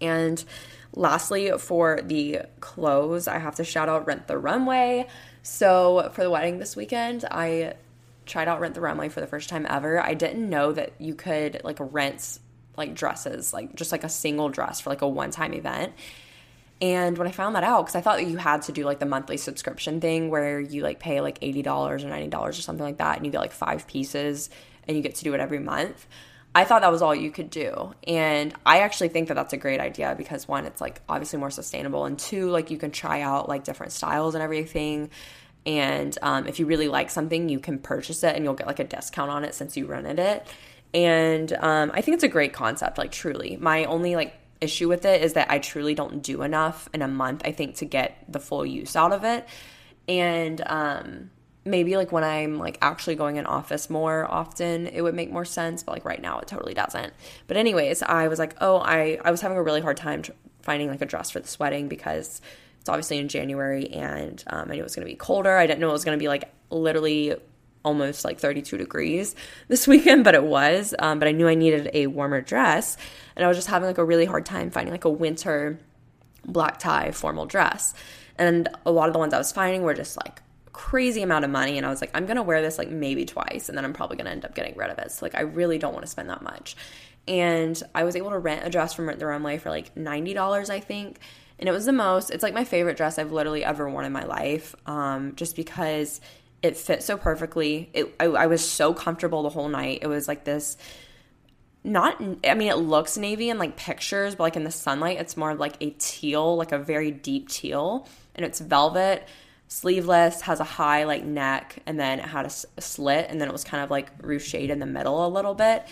And 0.00 0.44
lastly, 0.92 1.50
for 1.58 2.00
the 2.02 2.42
clothes, 2.60 3.28
I 3.28 3.38
have 3.38 3.54
to 3.56 3.64
shout 3.64 3.88
out 3.88 4.06
Rent 4.06 4.26
the 4.26 4.38
Runway. 4.38 5.08
So 5.42 6.10
for 6.12 6.22
the 6.22 6.30
wedding 6.30 6.58
this 6.58 6.76
weekend, 6.76 7.24
I 7.30 7.74
tried 8.26 8.48
out 8.48 8.60
Rent 8.60 8.74
the 8.74 8.80
Runway 8.80 9.08
for 9.08 9.20
the 9.20 9.26
first 9.26 9.48
time 9.48 9.66
ever. 9.70 10.02
I 10.02 10.14
didn't 10.14 10.48
know 10.50 10.72
that 10.72 10.92
you 10.98 11.14
could 11.14 11.60
like 11.64 11.76
rent 11.78 12.40
like 12.76 12.94
dresses, 12.94 13.52
like 13.52 13.74
just 13.74 13.92
like 13.92 14.04
a 14.04 14.08
single 14.08 14.48
dress 14.48 14.80
for 14.80 14.90
like 14.90 15.02
a 15.02 15.08
one 15.08 15.30
time 15.30 15.54
event. 15.54 15.94
And 16.80 17.16
when 17.16 17.26
I 17.26 17.30
found 17.30 17.56
that 17.56 17.64
out, 17.64 17.86
because 17.86 17.94
I 17.94 18.02
thought 18.02 18.18
that 18.18 18.26
you 18.26 18.36
had 18.36 18.62
to 18.62 18.72
do 18.72 18.84
like 18.84 18.98
the 18.98 19.06
monthly 19.06 19.38
subscription 19.38 20.00
thing 20.00 20.28
where 20.28 20.60
you 20.60 20.82
like 20.82 21.00
pay 21.00 21.20
like 21.20 21.40
$80 21.40 21.66
or 21.66 21.98
$90 21.98 22.34
or 22.34 22.52
something 22.52 22.84
like 22.84 22.98
that 22.98 23.16
and 23.16 23.24
you 23.24 23.32
get 23.32 23.40
like 23.40 23.52
five 23.52 23.86
pieces 23.86 24.50
and 24.86 24.96
you 24.96 25.02
get 25.02 25.14
to 25.16 25.24
do 25.24 25.32
it 25.34 25.40
every 25.40 25.58
month. 25.58 26.06
I 26.54 26.64
thought 26.64 26.82
that 26.82 26.92
was 26.92 27.02
all 27.02 27.14
you 27.14 27.30
could 27.30 27.50
do. 27.50 27.94
And 28.06 28.54
I 28.64 28.80
actually 28.80 29.08
think 29.08 29.28
that 29.28 29.34
that's 29.34 29.52
a 29.52 29.58
great 29.58 29.80
idea 29.80 30.14
because 30.16 30.48
one, 30.48 30.64
it's 30.64 30.80
like 30.80 31.02
obviously 31.08 31.38
more 31.38 31.50
sustainable. 31.50 32.06
And 32.06 32.18
two, 32.18 32.50
like 32.50 32.70
you 32.70 32.78
can 32.78 32.90
try 32.90 33.20
out 33.20 33.48
like 33.48 33.64
different 33.64 33.92
styles 33.92 34.34
and 34.34 34.42
everything. 34.42 35.10
And 35.66 36.16
um, 36.22 36.46
if 36.46 36.58
you 36.58 36.66
really 36.66 36.88
like 36.88 37.10
something, 37.10 37.48
you 37.48 37.58
can 37.58 37.78
purchase 37.78 38.22
it 38.22 38.36
and 38.36 38.44
you'll 38.44 38.54
get 38.54 38.66
like 38.66 38.78
a 38.78 38.84
discount 38.84 39.30
on 39.30 39.44
it 39.44 39.54
since 39.54 39.76
you 39.76 39.86
rented 39.86 40.18
it. 40.18 40.46
And 40.94 41.52
um, 41.52 41.90
I 41.92 42.00
think 42.00 42.14
it's 42.14 42.24
a 42.24 42.28
great 42.28 42.52
concept, 42.52 42.96
like 42.96 43.12
truly. 43.12 43.58
My 43.60 43.84
only 43.84 44.14
like 44.14 44.34
issue 44.60 44.88
with 44.88 45.04
it 45.04 45.22
is 45.22 45.34
that 45.34 45.50
I 45.50 45.58
truly 45.58 45.94
don't 45.94 46.22
do 46.22 46.42
enough 46.42 46.88
in 46.94 47.02
a 47.02 47.08
month, 47.08 47.42
I 47.44 47.52
think, 47.52 47.76
to 47.76 47.84
get 47.84 48.24
the 48.28 48.40
full 48.40 48.64
use 48.64 48.96
out 48.96 49.12
of 49.12 49.24
it. 49.24 49.46
And 50.08 50.62
um, 50.66 51.30
maybe 51.64 51.96
like 51.96 52.12
when 52.12 52.24
I'm 52.24 52.58
like 52.58 52.78
actually 52.80 53.16
going 53.16 53.36
in 53.36 53.46
office 53.46 53.90
more 53.90 54.30
often, 54.30 54.86
it 54.86 55.02
would 55.02 55.14
make 55.14 55.30
more 55.30 55.44
sense. 55.44 55.82
But 55.82 55.92
like 55.92 56.04
right 56.04 56.20
now, 56.20 56.38
it 56.38 56.48
totally 56.48 56.74
doesn't. 56.74 57.12
But 57.46 57.56
anyways, 57.56 58.02
I 58.02 58.28
was 58.28 58.38
like, 58.38 58.56
oh, 58.60 58.78
I 58.78 59.18
I 59.24 59.30
was 59.30 59.40
having 59.40 59.58
a 59.58 59.62
really 59.62 59.80
hard 59.80 59.96
time 59.96 60.22
finding 60.62 60.88
like 60.88 61.02
a 61.02 61.06
dress 61.06 61.30
for 61.30 61.40
this 61.40 61.58
wedding 61.58 61.88
because 61.88 62.40
it's 62.80 62.88
obviously 62.88 63.18
in 63.18 63.28
January 63.28 63.88
and 63.88 64.42
um, 64.46 64.70
I 64.70 64.74
knew 64.74 64.80
it 64.80 64.84
was 64.84 64.94
going 64.94 65.06
to 65.06 65.12
be 65.12 65.16
colder. 65.16 65.56
I 65.56 65.66
didn't 65.66 65.80
know 65.80 65.88
it 65.88 65.92
was 65.92 66.04
going 66.04 66.18
to 66.18 66.22
be 66.22 66.28
like 66.28 66.52
literally 66.70 67.34
almost 67.86 68.24
like 68.24 68.38
32 68.38 68.76
degrees 68.76 69.34
this 69.68 69.86
weekend, 69.86 70.24
but 70.24 70.34
it 70.34 70.44
was. 70.44 70.94
Um, 70.98 71.18
but 71.18 71.28
I 71.28 71.32
knew 71.32 71.48
I 71.48 71.54
needed 71.54 71.88
a 71.94 72.08
warmer 72.08 72.42
dress, 72.42 72.98
and 73.36 73.44
I 73.44 73.48
was 73.48 73.56
just 73.56 73.68
having 73.68 73.86
like 73.86 73.98
a 73.98 74.04
really 74.04 74.26
hard 74.26 74.44
time 74.44 74.70
finding 74.70 74.92
like 74.92 75.04
a 75.04 75.10
winter 75.10 75.78
black 76.44 76.78
tie 76.78 77.12
formal 77.12 77.46
dress. 77.46 77.94
And 78.38 78.68
a 78.84 78.90
lot 78.90 79.08
of 79.08 79.14
the 79.14 79.18
ones 79.18 79.32
I 79.32 79.38
was 79.38 79.52
finding 79.52 79.82
were 79.82 79.94
just 79.94 80.16
like 80.16 80.42
crazy 80.72 81.22
amount 81.22 81.42
of 81.42 81.50
money 81.50 81.78
and 81.78 81.86
I 81.86 81.88
was 81.88 82.02
like 82.02 82.10
I'm 82.12 82.26
going 82.26 82.36
to 82.36 82.42
wear 82.42 82.60
this 82.60 82.76
like 82.76 82.90
maybe 82.90 83.24
twice 83.24 83.70
and 83.70 83.78
then 83.78 83.84
I'm 83.86 83.94
probably 83.94 84.18
going 84.18 84.26
to 84.26 84.30
end 84.30 84.44
up 84.44 84.54
getting 84.54 84.76
rid 84.76 84.90
of 84.90 84.98
it. 84.98 85.10
So 85.10 85.24
like 85.24 85.34
I 85.34 85.40
really 85.40 85.78
don't 85.78 85.94
want 85.94 86.04
to 86.04 86.10
spend 86.10 86.28
that 86.28 86.42
much. 86.42 86.76
And 87.26 87.82
I 87.94 88.04
was 88.04 88.14
able 88.14 88.30
to 88.30 88.38
rent 88.38 88.66
a 88.66 88.68
dress 88.68 88.92
from 88.92 89.08
Rent 89.08 89.18
the 89.18 89.26
Runway 89.26 89.56
for 89.56 89.70
like 89.70 89.94
$90 89.94 90.70
I 90.70 90.80
think. 90.80 91.18
And 91.58 91.66
it 91.66 91.72
was 91.72 91.86
the 91.86 91.92
most 91.92 92.30
it's 92.30 92.42
like 92.42 92.52
my 92.52 92.64
favorite 92.64 92.98
dress 92.98 93.18
I've 93.18 93.32
literally 93.32 93.64
ever 93.64 93.88
worn 93.88 94.04
in 94.04 94.12
my 94.12 94.24
life 94.24 94.74
um 94.84 95.34
just 95.34 95.56
because 95.56 96.20
it 96.62 96.76
fit 96.76 97.02
so 97.02 97.16
perfectly. 97.16 97.90
It 97.92 98.14
I, 98.18 98.24
I 98.24 98.46
was 98.46 98.66
so 98.66 98.94
comfortable 98.94 99.42
the 99.42 99.50
whole 99.50 99.68
night. 99.68 100.00
It 100.02 100.06
was 100.06 100.28
like 100.28 100.44
this 100.44 100.76
not 101.84 102.20
I 102.44 102.54
mean 102.54 102.68
it 102.68 102.78
looks 102.78 103.16
navy 103.16 103.48
in 103.50 103.58
like 103.58 103.76
pictures, 103.76 104.34
but 104.34 104.44
like 104.44 104.56
in 104.56 104.64
the 104.64 104.70
sunlight 104.70 105.18
it's 105.18 105.36
more 105.36 105.54
like 105.54 105.76
a 105.80 105.90
teal, 105.98 106.56
like 106.56 106.72
a 106.72 106.78
very 106.78 107.10
deep 107.10 107.48
teal 107.48 108.08
and 108.34 108.44
it's 108.44 108.58
velvet 108.60 109.26
sleeveless, 109.68 110.42
has 110.42 110.60
a 110.60 110.64
high 110.64 111.04
like 111.04 111.24
neck, 111.24 111.78
and 111.86 111.98
then 111.98 112.20
it 112.20 112.24
had 112.24 112.46
a, 112.46 112.50
a 112.76 112.80
slit, 112.80 113.26
and 113.28 113.40
then 113.40 113.48
it 113.48 113.52
was 113.52 113.64
kind 113.64 113.82
of 113.82 113.90
like 113.90 114.16
ruched 114.18 114.68
in 114.68 114.78
the 114.78 114.86
middle 114.86 115.26
a 115.26 115.28
little 115.28 115.54
bit. 115.54 115.86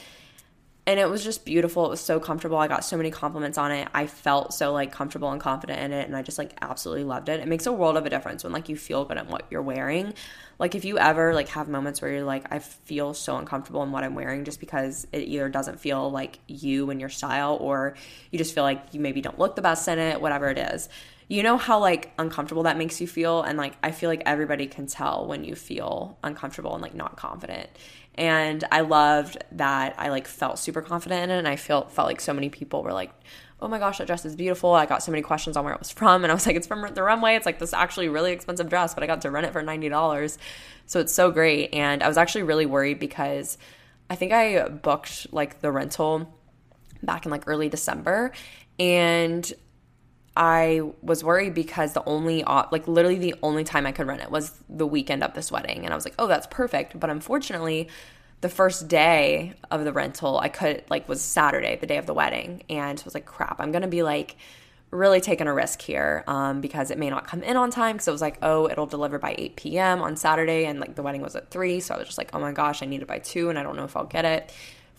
And 0.86 1.00
it 1.00 1.08
was 1.08 1.24
just 1.24 1.46
beautiful. 1.46 1.86
It 1.86 1.90
was 1.90 2.00
so 2.00 2.20
comfortable. 2.20 2.58
I 2.58 2.68
got 2.68 2.84
so 2.84 2.98
many 2.98 3.10
compliments 3.10 3.56
on 3.56 3.72
it. 3.72 3.88
I 3.94 4.06
felt 4.06 4.52
so 4.52 4.72
like 4.72 4.92
comfortable 4.92 5.30
and 5.32 5.40
confident 5.40 5.80
in 5.80 5.92
it, 5.92 6.06
and 6.06 6.16
I 6.16 6.22
just 6.22 6.38
like 6.38 6.52
absolutely 6.60 7.04
loved 7.04 7.28
it. 7.28 7.40
It 7.40 7.48
makes 7.48 7.66
a 7.66 7.72
world 7.72 7.96
of 7.96 8.04
a 8.06 8.10
difference 8.10 8.44
when 8.44 8.52
like 8.52 8.68
you 8.68 8.76
feel 8.76 9.04
good 9.04 9.16
in 9.16 9.26
what 9.28 9.46
you're 9.50 9.62
wearing. 9.62 10.14
Like 10.58 10.74
if 10.74 10.84
you 10.84 10.98
ever 10.98 11.34
like 11.34 11.48
have 11.50 11.68
moments 11.68 12.00
where 12.00 12.12
you're 12.12 12.24
like, 12.24 12.52
I 12.52 12.58
feel 12.58 13.14
so 13.14 13.36
uncomfortable 13.36 13.82
in 13.82 13.92
what 13.92 14.04
I'm 14.04 14.14
wearing 14.14 14.44
just 14.44 14.60
because 14.60 15.06
it 15.12 15.28
either 15.28 15.48
doesn't 15.48 15.80
feel 15.80 16.10
like 16.10 16.38
you 16.46 16.90
and 16.90 17.00
your 17.00 17.08
style, 17.10 17.56
or 17.60 17.94
you 18.30 18.38
just 18.38 18.54
feel 18.54 18.64
like 18.64 18.82
you 18.92 19.00
maybe 19.00 19.20
don't 19.20 19.38
look 19.38 19.56
the 19.56 19.62
best 19.62 19.86
in 19.88 19.98
it, 19.98 20.20
whatever 20.20 20.48
it 20.48 20.58
is. 20.58 20.88
You 21.28 21.42
know 21.42 21.56
how 21.56 21.78
like 21.78 22.12
uncomfortable 22.18 22.64
that 22.64 22.76
makes 22.76 23.00
you 23.00 23.06
feel? 23.06 23.42
And 23.42 23.56
like 23.58 23.74
i 23.82 23.90
feel 23.90 24.10
like 24.10 24.22
everybody 24.26 24.66
can 24.66 24.86
tell 24.86 25.26
when 25.26 25.44
you 25.44 25.54
feel 25.54 26.18
uncomfortable 26.22 26.74
and 26.74 26.82
like 26.82 26.94
not 26.94 27.16
confident. 27.16 27.70
And 28.14 28.62
i 28.70 28.80
loved 28.82 29.38
that 29.52 29.94
i 29.98 30.10
like 30.10 30.28
felt 30.28 30.58
super 30.58 30.82
confident 30.82 31.24
in 31.24 31.30
it 31.30 31.38
and 31.38 31.48
i 31.48 31.56
felt 31.56 31.90
felt 31.90 32.06
like 32.06 32.20
so 32.20 32.32
many 32.32 32.48
people 32.48 32.82
were 32.82 32.92
like 32.92 33.10
oh 33.60 33.68
my 33.68 33.78
gosh 33.78 33.98
that 33.98 34.06
dress 34.06 34.24
is 34.24 34.36
beautiful. 34.36 34.74
I 34.74 34.86
got 34.86 35.02
so 35.02 35.10
many 35.10 35.22
questions 35.22 35.56
on 35.56 35.64
where 35.64 35.72
it 35.72 35.78
was 35.78 35.90
from. 35.90 36.24
And 36.24 36.30
i 36.30 36.34
was 36.34 36.46
like 36.46 36.56
it's 36.56 36.66
from 36.66 36.86
the 36.94 37.02
runway. 37.02 37.34
It's 37.36 37.46
like 37.46 37.58
this 37.58 37.72
actually 37.72 38.08
really 38.08 38.32
expensive 38.32 38.68
dress 38.68 38.94
but 38.94 39.02
i 39.02 39.06
got 39.06 39.22
to 39.22 39.30
rent 39.30 39.46
it 39.46 39.52
for 39.52 39.62
$90 39.62 40.38
so 40.86 41.00
it's 41.00 41.12
so 41.12 41.30
great. 41.30 41.72
And 41.72 42.02
i 42.02 42.08
was 42.08 42.18
actually 42.18 42.42
really 42.42 42.66
worried 42.66 42.98
because 42.98 43.58
i 44.10 44.14
think 44.14 44.32
i 44.32 44.68
booked 44.68 45.32
like 45.32 45.60
the 45.60 45.72
rental 45.72 46.34
back 47.02 47.24
in 47.24 47.30
like 47.30 47.44
early 47.46 47.68
december. 47.68 48.32
And 48.78 49.52
I 50.36 50.80
was 51.00 51.22
worried 51.22 51.54
because 51.54 51.92
the 51.92 52.04
only 52.04 52.42
like 52.42 52.88
literally 52.88 53.18
the 53.18 53.36
only 53.42 53.62
time 53.62 53.86
I 53.86 53.92
could 53.92 54.06
rent 54.06 54.20
it 54.20 54.30
was 54.30 54.52
the 54.68 54.86
weekend 54.86 55.22
of 55.22 55.34
this 55.34 55.52
wedding. 55.52 55.84
And 55.84 55.92
I 55.92 55.94
was 55.94 56.04
like, 56.04 56.14
"Oh, 56.18 56.26
that's 56.26 56.48
perfect." 56.48 56.98
But 56.98 57.08
unfortunately, 57.08 57.88
the 58.44 58.50
first 58.50 58.88
day 58.88 59.54
of 59.70 59.84
the 59.84 59.92
rental, 59.92 60.38
I 60.38 60.50
could 60.50 60.84
like 60.90 61.08
was 61.08 61.22
Saturday, 61.22 61.76
the 61.76 61.86
day 61.86 61.96
of 61.96 62.04
the 62.04 62.12
wedding, 62.12 62.62
and 62.68 63.00
was 63.02 63.14
like, 63.14 63.24
"Crap, 63.24 63.58
I'm 63.58 63.72
to 63.80 63.88
be 63.88 64.02
like 64.02 64.36
really 64.90 65.18
taking 65.22 65.46
a 65.46 65.54
risk 65.54 65.80
here 65.80 66.22
um, 66.26 66.60
because 66.60 66.90
it 66.90 66.98
may 66.98 67.08
not 67.08 67.26
come 67.26 67.42
in 67.42 67.56
on 67.56 67.70
time. 67.70 67.96
Because 67.96 68.06
it 68.06 68.12
was 68.12 68.20
like 68.20 68.36
oh 68.42 68.68
it'll 68.68 68.86
deliver 68.86 69.18
by 69.18 69.34
8 69.36 69.56
p.m 69.56 70.02
on 70.02 70.14
saturday 70.14 70.66
and 70.66 70.78
like 70.78 70.94
the 70.94 71.02
wedding 71.02 71.22
was 71.22 71.34
at 71.34 71.50
3 71.50 71.80
so 71.80 71.94
i 71.94 71.98
was 71.98 72.06
just 72.06 72.18
like 72.18 72.30
oh 72.32 72.38
my 72.38 72.52
gosh 72.52 72.82
i 72.82 72.86
need 72.86 73.02
it 73.02 73.08
by 73.08 73.18
2 73.18 73.48
and 73.48 73.58
i 73.58 73.62
don't 73.62 73.76
know 73.76 73.84
if 73.84 73.96
i'll 73.96 74.04
get 74.04 74.24
it 74.24 74.52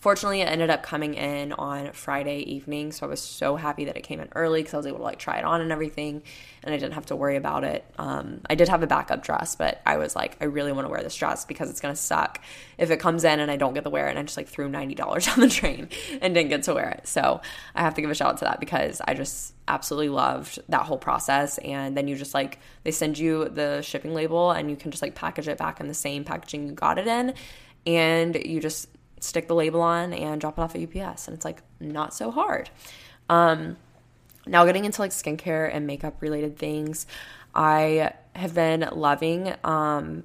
Fortunately, 0.06 0.40
it 0.40 0.44
ended 0.44 0.70
up 0.70 0.84
coming 0.84 1.14
in 1.14 1.52
on 1.54 1.90
Friday 1.90 2.38
evening, 2.42 2.92
so 2.92 3.04
I 3.04 3.08
was 3.08 3.20
so 3.20 3.56
happy 3.56 3.86
that 3.86 3.96
it 3.96 4.02
came 4.02 4.20
in 4.20 4.28
early 4.36 4.60
because 4.62 4.74
I 4.74 4.76
was 4.76 4.86
able 4.86 4.98
to 4.98 5.02
like 5.02 5.18
try 5.18 5.38
it 5.38 5.44
on 5.44 5.60
and 5.60 5.72
everything, 5.72 6.22
and 6.62 6.72
I 6.72 6.78
didn't 6.78 6.92
have 6.92 7.06
to 7.06 7.16
worry 7.16 7.34
about 7.34 7.64
it. 7.64 7.84
Um, 7.98 8.40
I 8.48 8.54
did 8.54 8.68
have 8.68 8.84
a 8.84 8.86
backup 8.86 9.24
dress, 9.24 9.56
but 9.56 9.82
I 9.84 9.96
was 9.96 10.14
like, 10.14 10.36
I 10.40 10.44
really 10.44 10.70
want 10.70 10.86
to 10.86 10.92
wear 10.92 11.02
this 11.02 11.16
dress 11.16 11.44
because 11.44 11.70
it's 11.70 11.80
gonna 11.80 11.96
suck 11.96 12.40
if 12.78 12.92
it 12.92 12.98
comes 12.98 13.24
in 13.24 13.40
and 13.40 13.50
I 13.50 13.56
don't 13.56 13.74
get 13.74 13.82
to 13.82 13.90
wear 13.90 14.06
it, 14.06 14.10
and 14.10 14.18
I 14.20 14.22
just 14.22 14.36
like 14.36 14.46
threw 14.46 14.68
ninety 14.68 14.94
dollars 14.94 15.26
on 15.36 15.40
the 15.40 15.48
train 15.48 15.88
and 16.22 16.34
didn't 16.36 16.50
get 16.50 16.62
to 16.62 16.74
wear 16.74 16.90
it. 16.90 17.08
So 17.08 17.40
I 17.74 17.80
have 17.80 17.94
to 17.94 18.00
give 18.00 18.08
a 18.08 18.14
shout 18.14 18.28
out 18.28 18.36
to 18.36 18.44
that 18.44 18.60
because 18.60 19.00
I 19.08 19.14
just 19.14 19.54
absolutely 19.66 20.10
loved 20.10 20.60
that 20.68 20.82
whole 20.82 20.98
process. 20.98 21.58
And 21.58 21.96
then 21.96 22.06
you 22.06 22.14
just 22.14 22.32
like 22.32 22.60
they 22.84 22.92
send 22.92 23.18
you 23.18 23.48
the 23.48 23.82
shipping 23.82 24.14
label, 24.14 24.52
and 24.52 24.70
you 24.70 24.76
can 24.76 24.92
just 24.92 25.02
like 25.02 25.16
package 25.16 25.48
it 25.48 25.58
back 25.58 25.80
in 25.80 25.88
the 25.88 25.94
same 25.94 26.22
packaging 26.22 26.68
you 26.68 26.74
got 26.74 26.96
it 26.96 27.08
in, 27.08 27.34
and 27.88 28.36
you 28.36 28.60
just 28.60 28.86
stick 29.20 29.48
the 29.48 29.54
label 29.54 29.80
on 29.80 30.12
and 30.12 30.40
drop 30.40 30.58
it 30.58 30.60
off 30.60 30.74
at 30.74 30.82
UPS. 30.82 31.28
And 31.28 31.36
it's 31.36 31.44
like 31.44 31.62
not 31.80 32.14
so 32.14 32.30
hard. 32.30 32.70
Um, 33.28 33.76
now, 34.46 34.64
getting 34.64 34.84
into 34.84 35.00
like 35.00 35.10
skincare 35.10 35.68
and 35.72 35.86
makeup 35.86 36.22
related 36.22 36.56
things, 36.56 37.06
I 37.54 38.12
have 38.34 38.54
been 38.54 38.88
loving 38.92 39.54
um, 39.64 40.24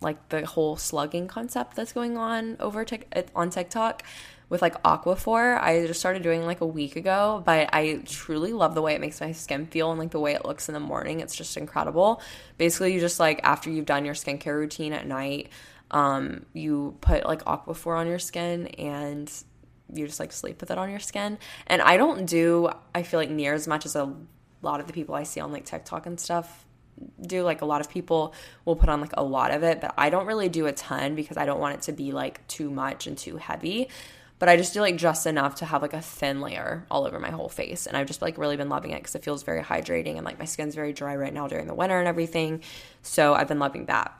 like 0.00 0.28
the 0.28 0.44
whole 0.44 0.76
slugging 0.76 1.28
concept 1.28 1.76
that's 1.76 1.92
going 1.92 2.16
on 2.16 2.56
over 2.60 2.84
tic- 2.84 3.30
on 3.34 3.50
TikTok 3.50 4.02
with 4.52 4.60
like 4.60 4.82
Aquaphor. 4.82 5.58
I 5.58 5.86
just 5.86 5.98
started 5.98 6.22
doing 6.22 6.44
like 6.44 6.60
a 6.60 6.66
week 6.66 6.96
ago, 6.96 7.42
but 7.46 7.70
I 7.72 8.02
truly 8.04 8.52
love 8.52 8.74
the 8.74 8.82
way 8.82 8.94
it 8.94 9.00
makes 9.00 9.18
my 9.18 9.32
skin 9.32 9.66
feel 9.66 9.90
and 9.90 9.98
like 9.98 10.10
the 10.10 10.20
way 10.20 10.34
it 10.34 10.44
looks 10.44 10.68
in 10.68 10.74
the 10.74 10.80
morning. 10.80 11.20
It's 11.20 11.34
just 11.34 11.56
incredible. 11.56 12.20
Basically, 12.58 12.92
you 12.92 13.00
just 13.00 13.18
like 13.18 13.40
after 13.42 13.70
you've 13.70 13.86
done 13.86 14.04
your 14.04 14.14
skincare 14.14 14.58
routine 14.58 14.92
at 14.92 15.06
night, 15.06 15.48
um, 15.92 16.46
you 16.52 16.96
put 17.00 17.24
like 17.26 17.44
Aquaphor 17.44 17.98
on 17.98 18.06
your 18.06 18.18
skin 18.18 18.66
and 18.78 19.30
you 19.92 20.06
just 20.06 20.20
like 20.20 20.32
sleep 20.32 20.60
with 20.60 20.70
it 20.70 20.78
on 20.78 20.90
your 20.90 21.00
skin. 21.00 21.38
And 21.66 21.82
I 21.82 21.96
don't 21.96 22.24
do, 22.26 22.70
I 22.94 23.02
feel 23.02 23.20
like 23.20 23.30
near 23.30 23.54
as 23.54 23.68
much 23.68 23.84
as 23.84 23.94
a 23.94 24.12
lot 24.62 24.80
of 24.80 24.86
the 24.86 24.92
people 24.92 25.14
I 25.14 25.24
see 25.24 25.40
on 25.40 25.52
like 25.52 25.64
TikTok 25.64 26.06
and 26.06 26.18
stuff 26.18 26.64
do. 27.20 27.42
Like 27.42 27.62
a 27.62 27.66
lot 27.66 27.80
of 27.80 27.90
people 27.90 28.34
will 28.64 28.76
put 28.76 28.88
on 28.88 29.00
like 29.00 29.12
a 29.14 29.22
lot 29.22 29.50
of 29.50 29.62
it, 29.62 29.80
but 29.80 29.94
I 29.98 30.08
don't 30.10 30.26
really 30.26 30.48
do 30.48 30.66
a 30.66 30.72
ton 30.72 31.14
because 31.14 31.36
I 31.36 31.44
don't 31.44 31.60
want 31.60 31.74
it 31.74 31.82
to 31.82 31.92
be 31.92 32.12
like 32.12 32.46
too 32.48 32.70
much 32.70 33.06
and 33.06 33.16
too 33.16 33.36
heavy. 33.36 33.88
But 34.38 34.48
I 34.48 34.56
just 34.56 34.74
do 34.74 34.80
like 34.80 34.96
just 34.96 35.26
enough 35.26 35.56
to 35.56 35.66
have 35.66 35.82
like 35.82 35.92
a 35.92 36.00
thin 36.00 36.40
layer 36.40 36.84
all 36.90 37.06
over 37.06 37.20
my 37.20 37.30
whole 37.30 37.48
face. 37.48 37.86
And 37.86 37.96
I've 37.96 38.08
just 38.08 38.22
like 38.22 38.38
really 38.38 38.56
been 38.56 38.68
loving 38.68 38.90
it 38.90 38.96
because 38.96 39.14
it 39.14 39.22
feels 39.22 39.44
very 39.44 39.62
hydrating 39.62 40.16
and 40.16 40.24
like 40.24 40.38
my 40.38 40.46
skin's 40.46 40.74
very 40.74 40.92
dry 40.92 41.14
right 41.14 41.32
now 41.32 41.46
during 41.46 41.68
the 41.68 41.74
winter 41.74 41.98
and 41.98 42.08
everything. 42.08 42.62
So 43.02 43.34
I've 43.34 43.46
been 43.46 43.60
loving 43.60 43.86
that. 43.86 44.12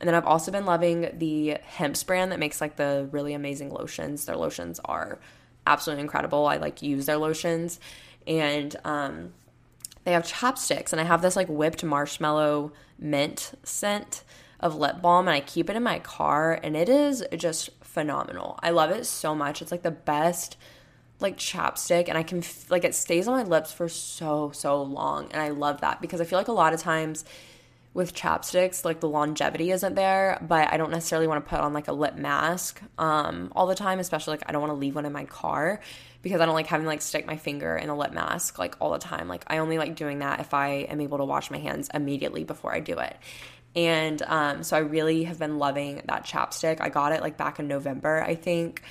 And 0.00 0.06
then 0.06 0.14
I've 0.14 0.26
also 0.26 0.52
been 0.52 0.64
loving 0.64 1.10
the 1.18 1.58
Hempz 1.76 2.06
brand 2.06 2.30
that 2.32 2.38
makes 2.38 2.60
like 2.60 2.76
the 2.76 3.08
really 3.10 3.34
amazing 3.34 3.70
lotions. 3.70 4.24
Their 4.24 4.36
lotions 4.36 4.80
are 4.84 5.18
absolutely 5.66 6.02
incredible. 6.02 6.46
I 6.46 6.56
like 6.56 6.82
use 6.82 7.06
their 7.06 7.16
lotions. 7.16 7.80
And 8.26 8.76
um, 8.84 9.32
they 10.04 10.12
have 10.12 10.24
chapsticks. 10.24 10.92
and 10.92 11.00
I 11.00 11.04
have 11.04 11.22
this 11.22 11.36
like 11.36 11.48
whipped 11.48 11.82
marshmallow 11.82 12.72
mint 12.98 13.52
scent 13.64 14.24
of 14.60 14.74
lip 14.74 15.00
balm, 15.00 15.28
and 15.28 15.34
I 15.36 15.40
keep 15.40 15.70
it 15.70 15.76
in 15.76 15.82
my 15.82 16.00
car, 16.00 16.58
and 16.62 16.76
it 16.76 16.88
is 16.88 17.24
just 17.36 17.70
phenomenal. 17.80 18.58
I 18.62 18.70
love 18.70 18.90
it 18.90 19.06
so 19.06 19.34
much. 19.34 19.62
It's 19.62 19.70
like 19.70 19.82
the 19.82 19.90
best 19.90 20.56
like 21.20 21.36
chapstick 21.36 22.08
and 22.08 22.16
I 22.16 22.22
can 22.22 22.42
like 22.70 22.84
it 22.84 22.94
stays 22.94 23.26
on 23.26 23.34
my 23.36 23.42
lips 23.42 23.72
for 23.72 23.88
so 23.88 24.52
so 24.54 24.80
long 24.80 25.26
and 25.32 25.42
I 25.42 25.48
love 25.48 25.80
that 25.80 26.00
because 26.00 26.20
I 26.20 26.24
feel 26.24 26.38
like 26.38 26.46
a 26.46 26.52
lot 26.52 26.72
of 26.72 26.80
times 26.80 27.24
with 27.98 28.14
chapsticks, 28.14 28.84
like 28.84 29.00
the 29.00 29.08
longevity 29.08 29.72
isn't 29.72 29.96
there, 29.96 30.38
but 30.40 30.72
I 30.72 30.76
don't 30.76 30.92
necessarily 30.92 31.26
want 31.26 31.44
to 31.44 31.50
put 31.50 31.58
on 31.58 31.72
like 31.72 31.88
a 31.88 31.92
lip 31.92 32.14
mask 32.14 32.80
um, 32.96 33.52
all 33.56 33.66
the 33.66 33.74
time, 33.74 33.98
especially 33.98 34.34
like 34.34 34.44
I 34.46 34.52
don't 34.52 34.60
want 34.60 34.70
to 34.70 34.76
leave 34.76 34.94
one 34.94 35.04
in 35.04 35.12
my 35.12 35.24
car 35.24 35.80
because 36.22 36.40
I 36.40 36.46
don't 36.46 36.54
like 36.54 36.68
having 36.68 36.86
like 36.86 37.02
stick 37.02 37.26
my 37.26 37.36
finger 37.36 37.76
in 37.76 37.88
a 37.88 37.96
lip 37.96 38.12
mask 38.12 38.56
like 38.56 38.76
all 38.80 38.92
the 38.92 39.00
time. 39.00 39.26
Like 39.26 39.42
I 39.48 39.58
only 39.58 39.78
like 39.78 39.96
doing 39.96 40.20
that 40.20 40.38
if 40.38 40.54
I 40.54 40.86
am 40.88 41.00
able 41.00 41.18
to 41.18 41.24
wash 41.24 41.50
my 41.50 41.58
hands 41.58 41.90
immediately 41.92 42.44
before 42.44 42.72
I 42.72 42.78
do 42.78 42.96
it. 43.00 43.16
And 43.74 44.22
um, 44.22 44.62
so 44.62 44.76
I 44.76 44.80
really 44.80 45.24
have 45.24 45.40
been 45.40 45.58
loving 45.58 46.00
that 46.06 46.24
chapstick. 46.24 46.80
I 46.80 46.90
got 46.90 47.10
it 47.10 47.20
like 47.20 47.36
back 47.36 47.58
in 47.58 47.66
November, 47.66 48.22
I 48.22 48.36
think 48.36 48.84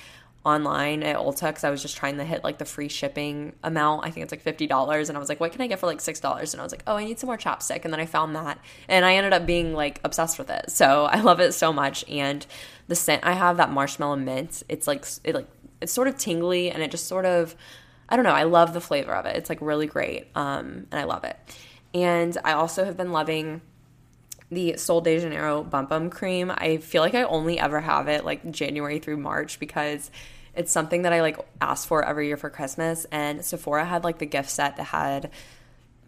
online 0.44 1.02
at 1.02 1.16
Ulta 1.16 1.48
because 1.48 1.64
I 1.64 1.70
was 1.70 1.82
just 1.82 1.96
trying 1.96 2.16
to 2.18 2.24
hit 2.24 2.44
like 2.44 2.58
the 2.58 2.64
free 2.64 2.88
shipping 2.88 3.52
amount. 3.62 4.06
I 4.06 4.10
think 4.10 4.24
it's 4.24 4.32
like 4.32 4.40
fifty 4.40 4.66
dollars, 4.66 5.08
and 5.08 5.16
I 5.16 5.20
was 5.20 5.28
like, 5.28 5.40
"What 5.40 5.52
can 5.52 5.60
I 5.60 5.66
get 5.66 5.78
for 5.78 5.86
like 5.86 6.00
six 6.00 6.20
dollars?" 6.20 6.54
And 6.54 6.60
I 6.60 6.64
was 6.64 6.72
like, 6.72 6.82
"Oh, 6.86 6.96
I 6.96 7.04
need 7.04 7.18
some 7.18 7.26
more 7.28 7.36
chapstick." 7.36 7.84
And 7.84 7.92
then 7.92 8.00
I 8.00 8.06
found 8.06 8.36
that, 8.36 8.58
and 8.88 9.04
I 9.04 9.14
ended 9.14 9.32
up 9.32 9.46
being 9.46 9.74
like 9.74 10.00
obsessed 10.04 10.38
with 10.38 10.50
it. 10.50 10.70
So 10.70 11.04
I 11.10 11.20
love 11.20 11.40
it 11.40 11.52
so 11.52 11.72
much. 11.72 12.04
And 12.08 12.46
the 12.86 12.94
scent 12.94 13.24
I 13.24 13.32
have, 13.32 13.56
that 13.58 13.70
marshmallow 13.70 14.16
mint, 14.16 14.62
it's 14.68 14.86
like 14.86 15.04
it 15.24 15.34
like 15.34 15.48
it's 15.80 15.92
sort 15.92 16.08
of 16.08 16.16
tingly, 16.16 16.70
and 16.70 16.82
it 16.82 16.90
just 16.90 17.06
sort 17.06 17.24
of 17.24 17.54
I 18.08 18.16
don't 18.16 18.24
know. 18.24 18.32
I 18.32 18.44
love 18.44 18.72
the 18.72 18.80
flavor 18.80 19.14
of 19.14 19.26
it. 19.26 19.36
It's 19.36 19.50
like 19.50 19.60
really 19.60 19.86
great, 19.86 20.28
um, 20.34 20.86
and 20.90 21.00
I 21.00 21.04
love 21.04 21.24
it. 21.24 21.36
And 21.94 22.36
I 22.44 22.52
also 22.52 22.84
have 22.84 22.96
been 22.96 23.12
loving 23.12 23.60
the 24.50 24.76
Sol 24.76 25.00
de 25.00 25.18
Janeiro 25.18 25.62
Bum 25.62 25.86
Bum 25.86 26.10
Cream. 26.10 26.50
I 26.50 26.78
feel 26.78 27.02
like 27.02 27.14
I 27.14 27.24
only 27.24 27.58
ever 27.58 27.80
have 27.80 28.08
it 28.08 28.24
like 28.24 28.50
January 28.50 28.98
through 28.98 29.18
March 29.18 29.60
because 29.60 30.10
it's 30.54 30.72
something 30.72 31.02
that 31.02 31.12
I 31.12 31.20
like 31.20 31.38
ask 31.60 31.86
for 31.86 32.04
every 32.04 32.26
year 32.26 32.36
for 32.36 32.50
Christmas. 32.50 33.06
And 33.12 33.44
Sephora 33.44 33.84
had 33.84 34.04
like 34.04 34.18
the 34.18 34.26
gift 34.26 34.50
set 34.50 34.76
that 34.76 34.84
had 34.84 35.30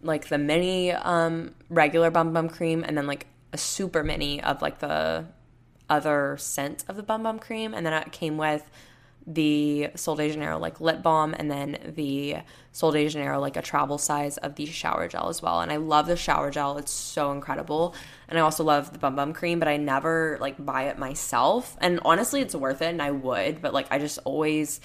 like 0.01 0.27
the 0.27 0.37
mini 0.37 0.91
um, 0.91 1.53
regular 1.69 2.09
Bum 2.09 2.33
Bum 2.33 2.49
Cream 2.49 2.83
and 2.85 2.97
then 2.97 3.07
like 3.07 3.27
a 3.53 3.57
super 3.57 4.03
mini 4.03 4.41
of 4.41 4.61
like 4.61 4.79
the 4.79 5.25
other 5.89 6.37
scent 6.39 6.83
of 6.87 6.95
the 6.95 7.03
Bum 7.03 7.23
Bum 7.23 7.37
Cream. 7.37 7.73
And 7.73 7.85
then 7.85 7.93
it 7.93 8.11
came 8.11 8.37
with 8.37 8.69
the 9.27 9.89
Sol 9.95 10.15
de 10.15 10.31
Janeiro 10.31 10.57
like 10.57 10.81
lip 10.81 11.01
balm 11.01 11.35
and 11.37 11.49
then 11.49 11.77
the 11.95 12.37
Sol 12.71 12.91
de 12.91 13.07
Janeiro 13.07 13.39
like 13.39 13.57
a 13.57 13.61
travel 13.61 13.97
size 13.97 14.37
of 14.37 14.55
the 14.55 14.65
shower 14.65 15.07
gel 15.07 15.29
as 15.29 15.41
well. 15.41 15.61
And 15.61 15.71
I 15.71 15.77
love 15.77 16.07
the 16.07 16.15
shower 16.15 16.51
gel. 16.51 16.77
It's 16.77 16.91
so 16.91 17.31
incredible. 17.31 17.95
And 18.27 18.37
I 18.37 18.41
also 18.41 18.63
love 18.63 18.93
the 18.93 18.99
bum 18.99 19.15
bum 19.15 19.33
cream, 19.33 19.59
but 19.59 19.67
I 19.67 19.77
never 19.77 20.37
like 20.41 20.63
buy 20.63 20.83
it 20.83 20.97
myself. 20.97 21.77
And 21.81 21.99
honestly, 22.03 22.41
it's 22.41 22.55
worth 22.55 22.81
it 22.81 22.87
and 22.87 23.01
I 23.01 23.11
would, 23.11 23.61
but 23.61 23.73
like 23.73 23.87
I 23.91 23.99
just 23.99 24.19
always 24.25 24.79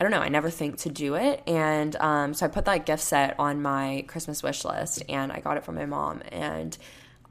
I 0.00 0.04
don't 0.04 0.12
know, 0.12 0.20
I 0.20 0.28
never 0.28 0.48
think 0.48 0.78
to 0.78 0.90
do 0.90 1.16
it. 1.16 1.42
And 1.46 1.96
um, 1.96 2.32
so 2.32 2.46
I 2.46 2.48
put 2.48 2.66
that 2.66 2.86
gift 2.86 3.02
set 3.02 3.34
on 3.38 3.60
my 3.60 4.04
Christmas 4.06 4.44
wish 4.44 4.64
list 4.64 5.02
and 5.08 5.32
I 5.32 5.40
got 5.40 5.56
it 5.56 5.64
from 5.64 5.74
my 5.74 5.86
mom 5.86 6.22
and 6.30 6.78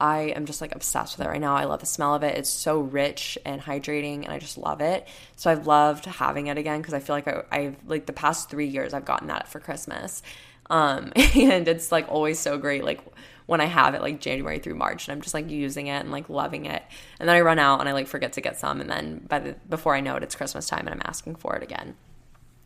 I 0.00 0.32
am 0.36 0.46
just 0.46 0.60
like 0.60 0.74
obsessed 0.74 1.18
with 1.18 1.26
it 1.26 1.30
right 1.30 1.40
now. 1.40 1.56
I 1.56 1.64
love 1.64 1.80
the 1.80 1.86
smell 1.86 2.14
of 2.14 2.22
it. 2.22 2.36
It's 2.38 2.50
so 2.50 2.78
rich 2.78 3.36
and 3.44 3.60
hydrating, 3.60 4.24
and 4.24 4.28
I 4.28 4.38
just 4.38 4.56
love 4.56 4.80
it. 4.80 5.08
So 5.36 5.50
I've 5.50 5.66
loved 5.66 6.04
having 6.04 6.46
it 6.46 6.56
again 6.56 6.80
because 6.80 6.94
I 6.94 7.00
feel 7.00 7.16
like 7.16 7.26
I, 7.52 7.60
have 7.60 7.76
like 7.86 8.06
the 8.06 8.12
past 8.12 8.48
three 8.48 8.68
years 8.68 8.94
I've 8.94 9.04
gotten 9.04 9.28
that 9.28 9.48
for 9.48 9.58
Christmas, 9.58 10.22
um, 10.70 11.12
and 11.16 11.66
it's 11.66 11.90
like 11.90 12.08
always 12.08 12.38
so 12.38 12.58
great. 12.58 12.84
Like 12.84 13.00
when 13.46 13.60
I 13.60 13.64
have 13.64 13.94
it, 13.94 14.00
like 14.00 14.20
January 14.20 14.60
through 14.60 14.76
March, 14.76 15.08
and 15.08 15.16
I'm 15.16 15.22
just 15.22 15.34
like 15.34 15.50
using 15.50 15.88
it 15.88 16.00
and 16.00 16.12
like 16.12 16.28
loving 16.28 16.66
it, 16.66 16.82
and 17.18 17.28
then 17.28 17.34
I 17.34 17.40
run 17.40 17.58
out 17.58 17.80
and 17.80 17.88
I 17.88 17.92
like 17.92 18.06
forget 18.06 18.34
to 18.34 18.40
get 18.40 18.58
some, 18.58 18.80
and 18.80 18.88
then 18.88 19.26
by 19.28 19.40
the 19.40 19.56
before 19.68 19.96
I 19.96 20.00
know 20.00 20.14
it, 20.14 20.22
it's 20.22 20.36
Christmas 20.36 20.68
time 20.68 20.86
and 20.86 20.90
I'm 20.90 21.02
asking 21.04 21.36
for 21.36 21.56
it 21.56 21.64
again. 21.64 21.96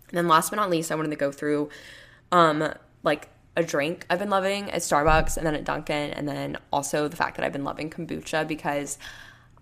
And 0.09 0.19
then 0.19 0.29
last 0.29 0.51
but 0.51 0.57
not 0.57 0.69
least, 0.69 0.93
I 0.93 0.97
wanted 0.97 1.11
to 1.11 1.17
go 1.17 1.33
through, 1.33 1.71
um, 2.31 2.75
like 3.03 3.31
a 3.57 3.63
drink 3.63 4.07
I've 4.09 4.19
been 4.19 4.31
loving 4.31 4.71
at 4.71 4.81
Starbucks 4.81 5.37
and 5.37 5.47
then 5.47 5.55
at 5.55 5.65
Dunkin', 5.65 6.13
and 6.13 6.27
then 6.27 6.57
also 6.73 7.09
the 7.09 7.17
fact 7.17 7.37
that 7.37 7.45
I've 7.45 7.53
been 7.53 7.65
loving 7.65 7.91
kombucha 7.91 8.47
because 8.49 8.99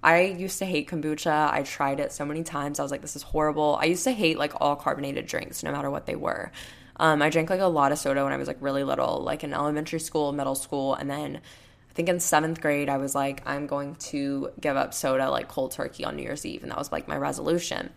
I 0.03 0.23
used 0.23 0.59
to 0.61 0.65
hate 0.65 0.89
kombucha. 0.89 1.53
I 1.53 1.63
tried 1.63 2.01
it 2.01 2.13
so 2.13 2.25
many 2.25 2.43
times. 2.43 2.79
I 2.79 2.83
was 2.83 2.91
like, 2.91 3.03
this 3.03 3.17
is 3.17 3.23
horrible. 3.23 3.79
I 3.81 3.87
used 3.87 4.05
to 4.05 4.13
hate 4.13 4.39
like 4.39 4.53
all 4.61 4.77
carbonated 4.77 5.27
drinks, 5.27 5.63
no 5.63 5.73
matter 5.73 5.91
what 5.91 6.07
they 6.07 6.17
were. 6.17 6.53
Um, 6.97 7.23
I 7.23 7.31
drank 7.31 7.51
like 7.51 7.61
a 7.61 7.67
lot 7.67 7.93
of 7.93 7.99
soda 7.99 8.23
when 8.25 8.33
I 8.33 8.37
was 8.37 8.47
like 8.47 8.59
really 8.61 8.85
little, 8.85 9.23
like 9.23 9.43
in 9.43 9.53
elementary 9.53 10.01
school, 10.01 10.33
middle 10.33 10.55
school, 10.55 10.95
and 10.95 11.11
then 11.11 11.37
I 11.37 11.93
think 11.93 12.09
in 12.09 12.21
seventh 12.21 12.61
grade, 12.61 12.89
I 12.89 12.99
was 12.99 13.15
like, 13.15 13.43
I'm 13.47 13.67
going 13.67 13.97
to 13.97 14.51
give 14.61 14.77
up 14.77 14.95
soda 14.95 15.31
like 15.31 15.49
cold 15.49 15.73
turkey 15.73 16.05
on 16.05 16.17
New 16.17 16.23
Year's 16.23 16.47
Eve. 16.47 16.63
And 16.63 16.71
that 16.71 16.79
was 16.79 16.93
like 16.93 17.09
my 17.09 17.17
resolution 17.17 17.91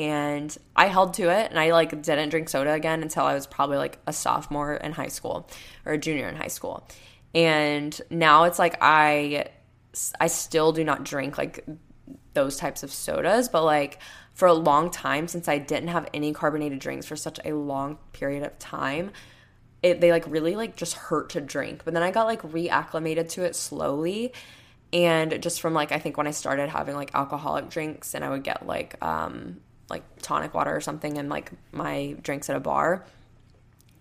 and 0.00 0.56
I 0.74 0.86
held 0.86 1.12
to 1.14 1.24
it 1.24 1.50
and 1.50 1.60
I 1.60 1.72
like 1.72 1.90
didn't 1.90 2.30
drink 2.30 2.48
soda 2.48 2.72
again 2.72 3.02
until 3.02 3.24
I 3.24 3.34
was 3.34 3.46
probably 3.46 3.76
like 3.76 3.98
a 4.06 4.14
sophomore 4.14 4.72
in 4.72 4.92
high 4.92 5.08
school 5.08 5.46
or 5.84 5.92
a 5.92 5.98
junior 5.98 6.26
in 6.26 6.36
high 6.36 6.48
school. 6.48 6.88
And 7.34 8.00
now 8.08 8.44
it's 8.44 8.58
like 8.58 8.78
I 8.80 9.48
I 10.18 10.28
still 10.28 10.72
do 10.72 10.84
not 10.84 11.04
drink 11.04 11.36
like 11.36 11.66
those 12.32 12.56
types 12.56 12.82
of 12.82 12.90
sodas, 12.90 13.50
but 13.50 13.62
like 13.62 13.98
for 14.32 14.48
a 14.48 14.54
long 14.54 14.90
time 14.90 15.28
since 15.28 15.48
I 15.48 15.58
didn't 15.58 15.88
have 15.88 16.08
any 16.14 16.32
carbonated 16.32 16.78
drinks 16.78 17.04
for 17.04 17.16
such 17.16 17.38
a 17.44 17.52
long 17.52 17.98
period 18.12 18.42
of 18.42 18.58
time, 18.58 19.10
it 19.82 20.00
they 20.00 20.12
like 20.12 20.24
really 20.26 20.56
like 20.56 20.76
just 20.76 20.94
hurt 20.94 21.28
to 21.30 21.42
drink. 21.42 21.82
But 21.84 21.92
then 21.92 22.02
I 22.02 22.10
got 22.10 22.24
like 22.24 22.40
reacclimated 22.40 23.28
to 23.32 23.44
it 23.44 23.54
slowly 23.54 24.32
and 24.94 25.42
just 25.42 25.60
from 25.60 25.74
like 25.74 25.92
I 25.92 25.98
think 25.98 26.16
when 26.16 26.26
I 26.26 26.30
started 26.30 26.70
having 26.70 26.94
like 26.94 27.10
alcoholic 27.14 27.68
drinks 27.68 28.14
and 28.14 28.24
I 28.24 28.30
would 28.30 28.44
get 28.44 28.66
like 28.66 28.96
um 29.04 29.60
like 29.90 30.02
tonic 30.22 30.54
water 30.54 30.74
or 30.74 30.80
something 30.80 31.18
and 31.18 31.28
like 31.28 31.50
my 31.72 32.16
drinks 32.22 32.48
at 32.48 32.56
a 32.56 32.60
bar 32.60 33.04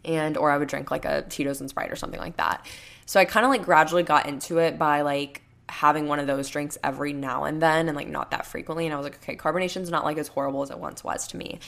and 0.05 0.37
or 0.37 0.51
I 0.51 0.57
would 0.57 0.67
drink 0.67 0.91
like 0.91 1.05
a 1.05 1.23
Tito's 1.23 1.59
and 1.61 1.69
Sprite 1.69 1.91
or 1.91 1.95
something 1.95 2.19
like 2.19 2.37
that. 2.37 2.65
So 3.05 3.19
I 3.19 3.25
kind 3.25 3.45
of 3.45 3.49
like 3.49 3.63
gradually 3.63 4.03
got 4.03 4.27
into 4.27 4.59
it 4.59 4.77
by 4.77 5.01
like 5.01 5.41
having 5.67 6.07
one 6.07 6.19
of 6.19 6.27
those 6.27 6.49
drinks 6.49 6.77
every 6.83 7.13
now 7.13 7.43
and 7.43 7.61
then 7.61 7.87
and 7.87 7.95
like 7.95 8.07
not 8.07 8.31
that 8.31 8.45
frequently 8.45 8.85
and 8.85 8.93
I 8.93 8.97
was 8.97 9.03
like 9.03 9.17
okay, 9.17 9.35
carbonation's 9.35 9.89
not 9.89 10.03
like 10.03 10.17
as 10.17 10.27
horrible 10.27 10.61
as 10.61 10.71
it 10.71 10.79
once 10.79 11.03
was 11.03 11.27
to 11.27 11.37
me. 11.37 11.59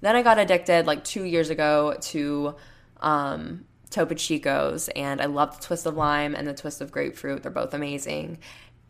Then 0.00 0.14
I 0.14 0.22
got 0.22 0.38
addicted 0.38 0.86
like 0.86 1.04
2 1.04 1.24
years 1.24 1.50
ago 1.50 1.96
to 2.00 2.54
um 3.00 3.64
Topo 3.90 4.14
Chicos 4.14 4.88
and 4.94 5.20
I 5.20 5.26
love 5.26 5.58
the 5.58 5.64
twist 5.64 5.86
of 5.86 5.96
lime 5.96 6.34
and 6.34 6.46
the 6.46 6.54
twist 6.54 6.80
of 6.80 6.92
grapefruit. 6.92 7.42
They're 7.42 7.50
both 7.50 7.72
amazing 7.72 8.38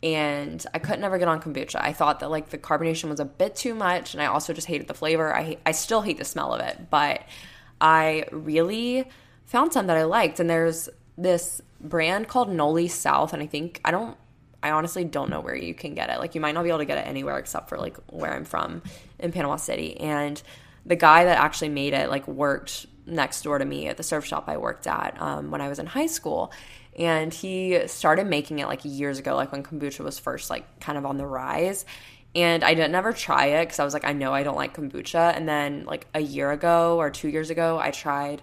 and 0.01 0.65
I 0.73 0.79
could 0.79 0.99
never 0.99 1.17
get 1.17 1.27
on 1.27 1.41
kombucha. 1.41 1.75
I 1.75 1.93
thought 1.93 2.21
that 2.21 2.29
like 2.29 2.49
the 2.49 2.57
carbonation 2.57 3.09
was 3.09 3.19
a 3.19 3.25
bit 3.25 3.55
too 3.55 3.75
much, 3.75 4.13
and 4.13 4.21
I 4.21 4.27
also 4.27 4.53
just 4.53 4.67
hated 4.67 4.87
the 4.87 4.93
flavor. 4.93 5.35
I 5.35 5.57
I 5.65 5.71
still 5.71 6.01
hate 6.01 6.17
the 6.17 6.25
smell 6.25 6.53
of 6.53 6.61
it, 6.61 6.89
but 6.89 7.23
I 7.81 8.25
really 8.31 9.09
found 9.45 9.73
some 9.73 9.87
that 9.87 9.97
I 9.97 10.03
liked. 10.03 10.39
And 10.39 10.49
there's 10.49 10.89
this 11.17 11.61
brand 11.81 12.27
called 12.27 12.49
Noli 12.49 12.87
South, 12.87 13.33
and 13.33 13.43
I 13.43 13.47
think 13.47 13.81
I 13.83 13.91
don't. 13.91 14.17
I 14.61 14.71
honestly 14.71 15.05
don't 15.05 15.29
know 15.29 15.39
where 15.39 15.55
you 15.55 15.73
can 15.73 15.95
get 15.95 16.09
it. 16.09 16.19
Like 16.19 16.35
you 16.35 16.41
might 16.41 16.53
not 16.53 16.63
be 16.63 16.69
able 16.69 16.79
to 16.79 16.85
get 16.85 16.97
it 16.97 17.07
anywhere 17.07 17.37
except 17.37 17.69
for 17.69 17.77
like 17.77 17.97
where 18.07 18.33
I'm 18.33 18.43
from 18.43 18.81
in 19.17 19.31
Panama 19.31 19.55
City. 19.55 19.97
And 19.97 20.41
the 20.85 20.97
guy 20.97 21.23
that 21.25 21.37
actually 21.37 21.69
made 21.69 21.93
it 21.93 22.09
like 22.09 22.27
worked 22.27 22.85
next 23.05 23.41
door 23.41 23.57
to 23.57 23.65
me 23.65 23.87
at 23.87 23.95
the 23.95 24.03
surf 24.03 24.25
shop 24.25 24.45
I 24.47 24.57
worked 24.57 24.85
at 24.85 25.19
um, 25.21 25.49
when 25.49 25.61
I 25.61 25.69
was 25.69 25.79
in 25.79 25.85
high 25.85 26.07
school 26.07 26.51
and 26.99 27.33
he 27.33 27.87
started 27.87 28.27
making 28.27 28.59
it 28.59 28.67
like 28.67 28.81
years 28.83 29.17
ago 29.17 29.35
like 29.35 29.51
when 29.51 29.63
kombucha 29.63 30.01
was 30.01 30.19
first 30.19 30.49
like 30.51 30.79
kind 30.79 30.97
of 30.97 31.05
on 31.05 31.17
the 31.17 31.25
rise 31.25 31.85
and 32.35 32.63
I 32.63 32.73
didn't 32.73 32.93
ever 32.93 33.11
try 33.11 33.47
it 33.47 33.65
because 33.65 33.79
I 33.79 33.83
was 33.83 33.93
like, 33.93 34.05
I 34.05 34.13
know 34.13 34.33
I 34.33 34.43
don't 34.43 34.55
like 34.55 34.75
kombucha. 34.75 35.35
And 35.35 35.47
then 35.49 35.85
like 35.85 36.07
a 36.13 36.19
year 36.19 36.51
ago 36.51 36.97
or 36.97 37.09
two 37.09 37.27
years 37.27 37.49
ago, 37.49 37.79
I 37.79 37.91
tried 37.91 38.41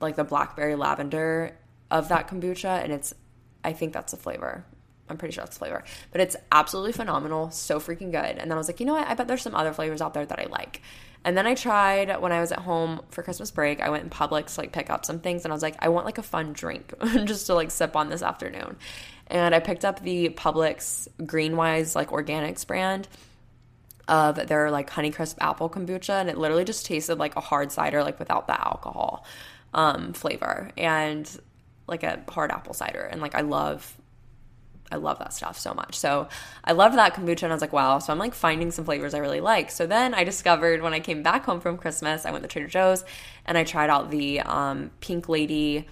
like 0.00 0.16
the 0.16 0.24
blackberry 0.24 0.76
lavender 0.76 1.56
of 1.90 2.08
that 2.08 2.28
kombucha, 2.28 2.82
and 2.82 2.92
it's 2.92 3.14
I 3.64 3.72
think 3.72 3.92
that's 3.92 4.12
the 4.12 4.18
flavor. 4.18 4.64
I'm 5.08 5.16
pretty 5.16 5.34
sure 5.34 5.42
that's 5.42 5.56
the 5.56 5.60
flavor, 5.60 5.84
but 6.12 6.20
it's 6.20 6.36
absolutely 6.52 6.92
phenomenal, 6.92 7.50
so 7.50 7.80
freaking 7.80 8.10
good. 8.10 8.38
And 8.38 8.50
then 8.50 8.52
I 8.52 8.56
was 8.56 8.68
like, 8.68 8.78
you 8.78 8.86
know 8.86 8.94
what? 8.94 9.08
I 9.08 9.14
bet 9.14 9.26
there's 9.26 9.42
some 9.42 9.54
other 9.54 9.72
flavors 9.72 10.02
out 10.02 10.12
there 10.14 10.26
that 10.26 10.38
I 10.38 10.44
like. 10.50 10.82
And 11.24 11.36
then 11.36 11.46
I 11.46 11.54
tried 11.54 12.20
when 12.20 12.32
I 12.32 12.40
was 12.40 12.52
at 12.52 12.60
home 12.60 13.02
for 13.10 13.22
Christmas 13.22 13.50
break, 13.50 13.80
I 13.80 13.90
went 13.90 14.04
in 14.04 14.10
Publix 14.10 14.54
to 14.54 14.62
like 14.62 14.72
pick 14.72 14.88
up 14.88 15.04
some 15.04 15.18
things 15.18 15.44
and 15.44 15.52
I 15.52 15.54
was 15.54 15.62
like, 15.62 15.76
I 15.80 15.88
want 15.88 16.06
like 16.06 16.18
a 16.18 16.22
fun 16.22 16.52
drink 16.52 16.94
just 17.24 17.46
to 17.46 17.54
like 17.54 17.70
sip 17.70 17.96
on 17.96 18.08
this 18.08 18.22
afternoon. 18.22 18.76
And 19.26 19.54
I 19.54 19.60
picked 19.60 19.84
up 19.84 20.00
the 20.00 20.30
Publix 20.30 21.08
Greenwise 21.20 21.94
like 21.94 22.10
organics 22.10 22.66
brand 22.66 23.08
of 24.06 24.46
their 24.48 24.70
like 24.70 24.90
Honeycrisp 24.90 25.36
apple 25.40 25.68
kombucha 25.68 26.20
and 26.20 26.30
it 26.30 26.38
literally 26.38 26.64
just 26.64 26.86
tasted 26.86 27.18
like 27.18 27.36
a 27.36 27.40
hard 27.40 27.70
cider 27.70 28.02
like 28.02 28.18
without 28.18 28.46
the 28.46 28.58
alcohol 28.58 29.26
um 29.74 30.14
flavor 30.14 30.70
and 30.78 31.38
like 31.86 32.02
a 32.02 32.22
hard 32.28 32.50
apple 32.50 32.72
cider 32.72 33.02
and 33.02 33.20
like 33.20 33.34
I 33.34 33.42
love 33.42 33.97
I 34.90 34.96
love 34.96 35.18
that 35.18 35.32
stuff 35.32 35.58
so 35.58 35.74
much. 35.74 35.94
So 35.96 36.28
I 36.64 36.72
loved 36.72 36.96
that 36.96 37.14
kombucha 37.14 37.42
and 37.42 37.52
I 37.52 37.54
was 37.54 37.60
like, 37.60 37.72
wow. 37.72 37.98
So 37.98 38.12
I'm 38.12 38.18
like 38.18 38.34
finding 38.34 38.70
some 38.70 38.84
flavors 38.84 39.14
I 39.14 39.18
really 39.18 39.40
like. 39.40 39.70
So 39.70 39.86
then 39.86 40.14
I 40.14 40.24
discovered 40.24 40.82
when 40.82 40.94
I 40.94 41.00
came 41.00 41.22
back 41.22 41.44
home 41.44 41.60
from 41.60 41.76
Christmas, 41.76 42.24
I 42.24 42.30
went 42.30 42.42
to 42.44 42.48
Trader 42.48 42.68
Joe's 42.68 43.04
and 43.44 43.58
I 43.58 43.64
tried 43.64 43.90
out 43.90 44.10
the 44.10 44.40
um, 44.40 44.90
Pink 45.00 45.28
Lady 45.28 45.86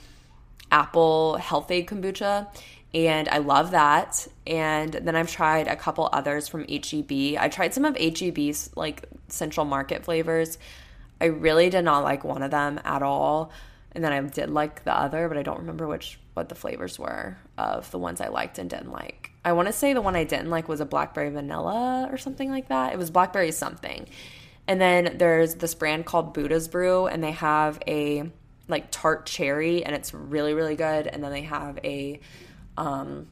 Apple 0.72 1.36
Health-Ade 1.36 1.86
kombucha. 1.86 2.48
And 2.94 3.28
I 3.28 3.38
love 3.38 3.72
that. 3.72 4.26
And 4.46 4.92
then 4.92 5.14
I've 5.14 5.30
tried 5.30 5.68
a 5.68 5.76
couple 5.76 6.08
others 6.12 6.48
from 6.48 6.64
HEB. 6.66 7.36
I 7.38 7.50
tried 7.52 7.74
some 7.74 7.84
of 7.84 7.96
HEB's 7.96 8.70
like 8.74 9.04
Central 9.28 9.66
Market 9.66 10.04
flavors. 10.04 10.56
I 11.20 11.26
really 11.26 11.68
did 11.68 11.84
not 11.84 12.04
like 12.04 12.24
one 12.24 12.42
of 12.42 12.50
them 12.50 12.80
at 12.84 13.02
all. 13.02 13.50
And 13.96 14.04
then 14.04 14.12
I 14.12 14.20
did 14.20 14.50
like 14.50 14.84
the 14.84 14.94
other, 14.94 15.26
but 15.26 15.38
I 15.38 15.42
don't 15.42 15.60
remember 15.60 15.88
which 15.88 16.18
what 16.34 16.50
the 16.50 16.54
flavors 16.54 16.98
were 16.98 17.38
of 17.56 17.90
the 17.90 17.98
ones 17.98 18.20
I 18.20 18.28
liked 18.28 18.58
and 18.58 18.68
didn't 18.68 18.92
like. 18.92 19.30
I 19.42 19.52
want 19.52 19.68
to 19.68 19.72
say 19.72 19.94
the 19.94 20.02
one 20.02 20.14
I 20.14 20.24
didn't 20.24 20.50
like 20.50 20.68
was 20.68 20.80
a 20.80 20.84
blackberry 20.84 21.30
vanilla 21.30 22.06
or 22.10 22.18
something 22.18 22.50
like 22.50 22.68
that. 22.68 22.92
It 22.92 22.98
was 22.98 23.10
blackberry 23.10 23.52
something. 23.52 24.06
And 24.68 24.78
then 24.78 25.16
there's 25.16 25.54
this 25.54 25.74
brand 25.74 26.04
called 26.04 26.34
Buddha's 26.34 26.68
Brew, 26.68 27.06
and 27.06 27.24
they 27.24 27.30
have 27.30 27.80
a 27.86 28.30
like 28.68 28.90
tart 28.90 29.24
cherry, 29.24 29.82
and 29.82 29.94
it's 29.94 30.12
really 30.12 30.52
really 30.52 30.76
good. 30.76 31.06
And 31.06 31.24
then 31.24 31.32
they 31.32 31.42
have 31.42 31.78
a 31.82 32.20
um, 32.76 33.28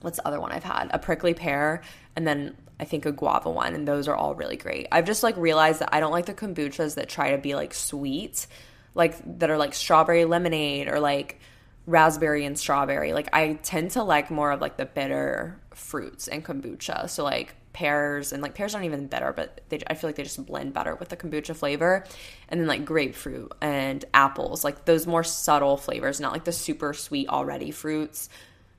what's 0.00 0.16
the 0.16 0.26
other 0.26 0.40
one 0.40 0.52
I've 0.52 0.64
had? 0.64 0.88
A 0.94 0.98
prickly 0.98 1.34
pear, 1.34 1.82
and 2.16 2.26
then 2.26 2.56
I 2.80 2.86
think 2.86 3.04
a 3.04 3.12
guava 3.12 3.50
one, 3.50 3.74
and 3.74 3.86
those 3.86 4.08
are 4.08 4.16
all 4.16 4.34
really 4.34 4.56
great. 4.56 4.86
I've 4.90 5.04
just 5.04 5.22
like 5.22 5.36
realized 5.36 5.80
that 5.80 5.90
I 5.92 6.00
don't 6.00 6.12
like 6.12 6.24
the 6.24 6.32
kombuchas 6.32 6.94
that 6.94 7.10
try 7.10 7.32
to 7.32 7.38
be 7.38 7.54
like 7.54 7.74
sweet, 7.74 8.46
like 8.94 9.38
that 9.38 9.50
are 9.50 9.58
like 9.58 9.74
strawberry 9.74 10.24
lemonade 10.24 10.88
or 10.88 11.00
like 11.00 11.40
raspberry 11.86 12.44
and 12.44 12.58
strawberry. 12.58 13.12
Like 13.12 13.28
I 13.32 13.54
tend 13.62 13.92
to 13.92 14.02
like 14.02 14.30
more 14.30 14.52
of 14.52 14.60
like 14.60 14.76
the 14.76 14.86
bitter 14.86 15.60
fruits 15.74 16.28
and 16.28 16.44
kombucha. 16.44 17.08
So 17.08 17.24
like 17.24 17.54
pears 17.72 18.32
and 18.32 18.42
like 18.42 18.54
pears 18.54 18.74
aren't 18.74 18.86
even 18.86 19.06
bitter, 19.06 19.32
but 19.32 19.62
they 19.68 19.80
I 19.86 19.94
feel 19.94 20.08
like 20.08 20.16
they 20.16 20.22
just 20.22 20.44
blend 20.44 20.74
better 20.74 20.94
with 20.94 21.08
the 21.08 21.16
kombucha 21.16 21.56
flavor. 21.56 22.04
And 22.48 22.60
then 22.60 22.66
like 22.66 22.84
grapefruit 22.84 23.52
and 23.60 24.04
apples, 24.14 24.64
like 24.64 24.84
those 24.84 25.06
more 25.06 25.24
subtle 25.24 25.76
flavors, 25.76 26.20
not 26.20 26.32
like 26.32 26.44
the 26.44 26.52
super 26.52 26.94
sweet 26.94 27.28
already 27.28 27.70
fruits. 27.70 28.28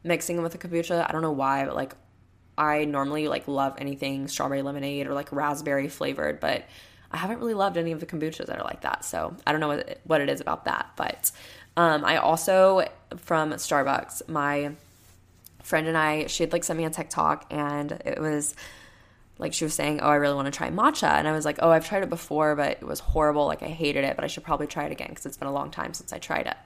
Mixing 0.06 0.36
them 0.36 0.44
with 0.44 0.52
the 0.52 0.58
kombucha, 0.58 1.08
I 1.08 1.12
don't 1.12 1.22
know 1.22 1.32
why, 1.32 1.66
but 1.66 1.76
like 1.76 1.96
I 2.58 2.86
normally 2.86 3.28
like 3.28 3.48
love 3.48 3.76
anything 3.78 4.28
strawberry 4.28 4.62
lemonade 4.62 5.08
or 5.08 5.14
like 5.14 5.32
raspberry 5.32 5.88
flavored, 5.88 6.40
but 6.40 6.66
I 7.14 7.18
haven't 7.18 7.40
really 7.40 7.54
loved 7.54 7.78
any 7.78 7.92
of 7.92 8.00
the 8.00 8.06
kombuchas 8.06 8.48
that 8.48 8.58
are 8.60 8.64
like 8.64 8.82
that. 8.82 9.06
So 9.06 9.36
I 9.46 9.52
don't 9.52 9.62
know 9.62 9.68
what, 9.68 10.00
what 10.04 10.22
it 10.22 10.30
is 10.30 10.42
about 10.42 10.66
that. 10.66 10.92
But 10.96 11.32
um, 11.78 12.04
I 12.04 12.18
also, 12.18 12.88
from 13.18 13.52
Starbucks, 13.52 14.28
my 14.28 14.72
friend 15.62 15.88
and 15.88 15.98
I, 15.98 16.26
she 16.28 16.44
had 16.44 16.52
like 16.52 16.64
sent 16.64 16.78
me 16.78 16.86
a 16.86 16.90
TikTok 16.90 17.46
and 17.52 17.92
it 17.92 18.20
was 18.20 18.56
like 19.38 19.54
she 19.54 19.64
was 19.64 19.74
saying, 19.74 20.02
Oh, 20.02 20.08
I 20.08 20.16
really 20.16 20.36
want 20.36 20.48
to 20.48 20.52
try 20.52 20.70
matcha. 20.70 21.08
And 21.08 21.28
I 21.28 21.32
was 21.32 21.46
like, 21.46 21.60
Oh, 21.62 21.70
I've 21.70 21.88
tried 21.88 22.04
it 22.04 22.10
before, 22.10 22.56
but 22.56 22.72
it 22.72 22.84
was 22.84 23.00
horrible. 23.00 23.46
Like 23.46 23.62
I 23.62 23.68
hated 23.68 24.04
it, 24.04 24.16
but 24.16 24.24
I 24.24 24.28
should 24.28 24.44
probably 24.44 24.68
try 24.68 24.86
it 24.86 24.92
again 24.92 25.10
because 25.10 25.26
it's 25.26 25.38
been 25.38 25.48
a 25.48 25.54
long 25.54 25.70
time 25.72 25.94
since 25.94 26.14
I 26.14 26.18
tried 26.18 26.48
it. 26.48 26.58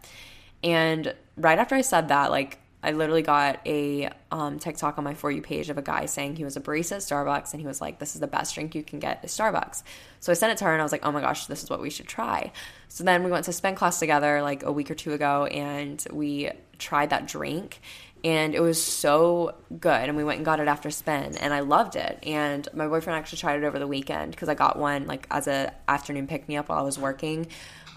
And 0.64 1.14
right 1.36 1.60
after 1.60 1.76
I 1.76 1.82
said 1.82 2.08
that, 2.08 2.32
like 2.32 2.60
I 2.84 2.91
literally 2.91 3.23
got 3.23 3.59
a 3.65 4.09
um, 4.32 4.59
TikTok 4.59 4.97
on 4.97 5.03
my 5.03 5.15
For 5.15 5.32
You 5.32 5.41
page 5.41 5.69
of 5.69 5.78
a 5.78 5.82
guy 5.82 6.05
saying 6.05 6.36
he 6.36 6.43
was 6.43 6.55
a 6.57 6.61
barista 6.61 6.93
at 6.93 7.01
Starbucks 7.01 7.53
and 7.53 7.59
he 7.59 7.67
was 7.67 7.82
like, 7.82 7.99
This 7.99 8.13
is 8.13 8.21
the 8.21 8.28
best 8.28 8.53
drink 8.53 8.75
you 8.75 8.84
can 8.84 8.99
get 8.99 9.23
at 9.23 9.30
Starbucks. 9.30 9.84
So 10.19 10.32
I 10.32 10.36
sent 10.36 10.51
it 10.51 10.57
to 10.59 10.65
her 10.65 10.73
and 10.73 10.82
I 10.82 10.86
was 10.86 10.91
like, 10.91 11.05
Oh 11.05 11.11
my 11.11 11.21
gosh, 11.21 11.47
this 11.47 11.63
is 11.63 11.69
what 11.69 11.82
we 11.82 11.89
should 11.89 12.07
try. 12.07 12.51
So 12.88 13.03
then 13.03 13.23
we 13.23 13.32
went 13.32 13.45
to 13.45 13.53
spin 13.53 13.75
class 13.75 13.99
together 13.99 14.41
like 14.41 14.63
a 14.63 14.71
week 14.71 14.91
or 14.91 14.95
two 14.95 15.13
ago 15.13 15.45
and 15.45 16.05
we 16.11 16.51
tried 16.78 17.09
that 17.09 17.28
drink 17.28 17.82
and 18.23 18.55
it 18.55 18.61
was 18.61 18.82
so 18.82 19.55
good 19.80 20.09
and 20.09 20.17
we 20.17 20.23
went 20.23 20.38
and 20.38 20.45
got 20.45 20.59
it 20.59 20.67
after 20.67 20.89
spin 20.89 21.38
and 21.38 21.53
i 21.53 21.59
loved 21.59 21.95
it 21.95 22.17
and 22.23 22.67
my 22.73 22.88
boyfriend 22.88 23.17
actually 23.17 23.38
tried 23.38 23.61
it 23.61 23.65
over 23.65 23.78
the 23.78 23.88
weekend 23.88 24.32
because 24.32 24.49
i 24.49 24.55
got 24.55 24.78
one 24.78 25.05
like 25.05 25.28
as 25.30 25.47
a 25.47 25.71
afternoon 25.88 26.28
pick 26.28 26.47
me 26.47 26.57
up 26.57 26.69
while 26.69 26.80
i 26.80 26.82
was 26.82 26.97
working 26.97 27.47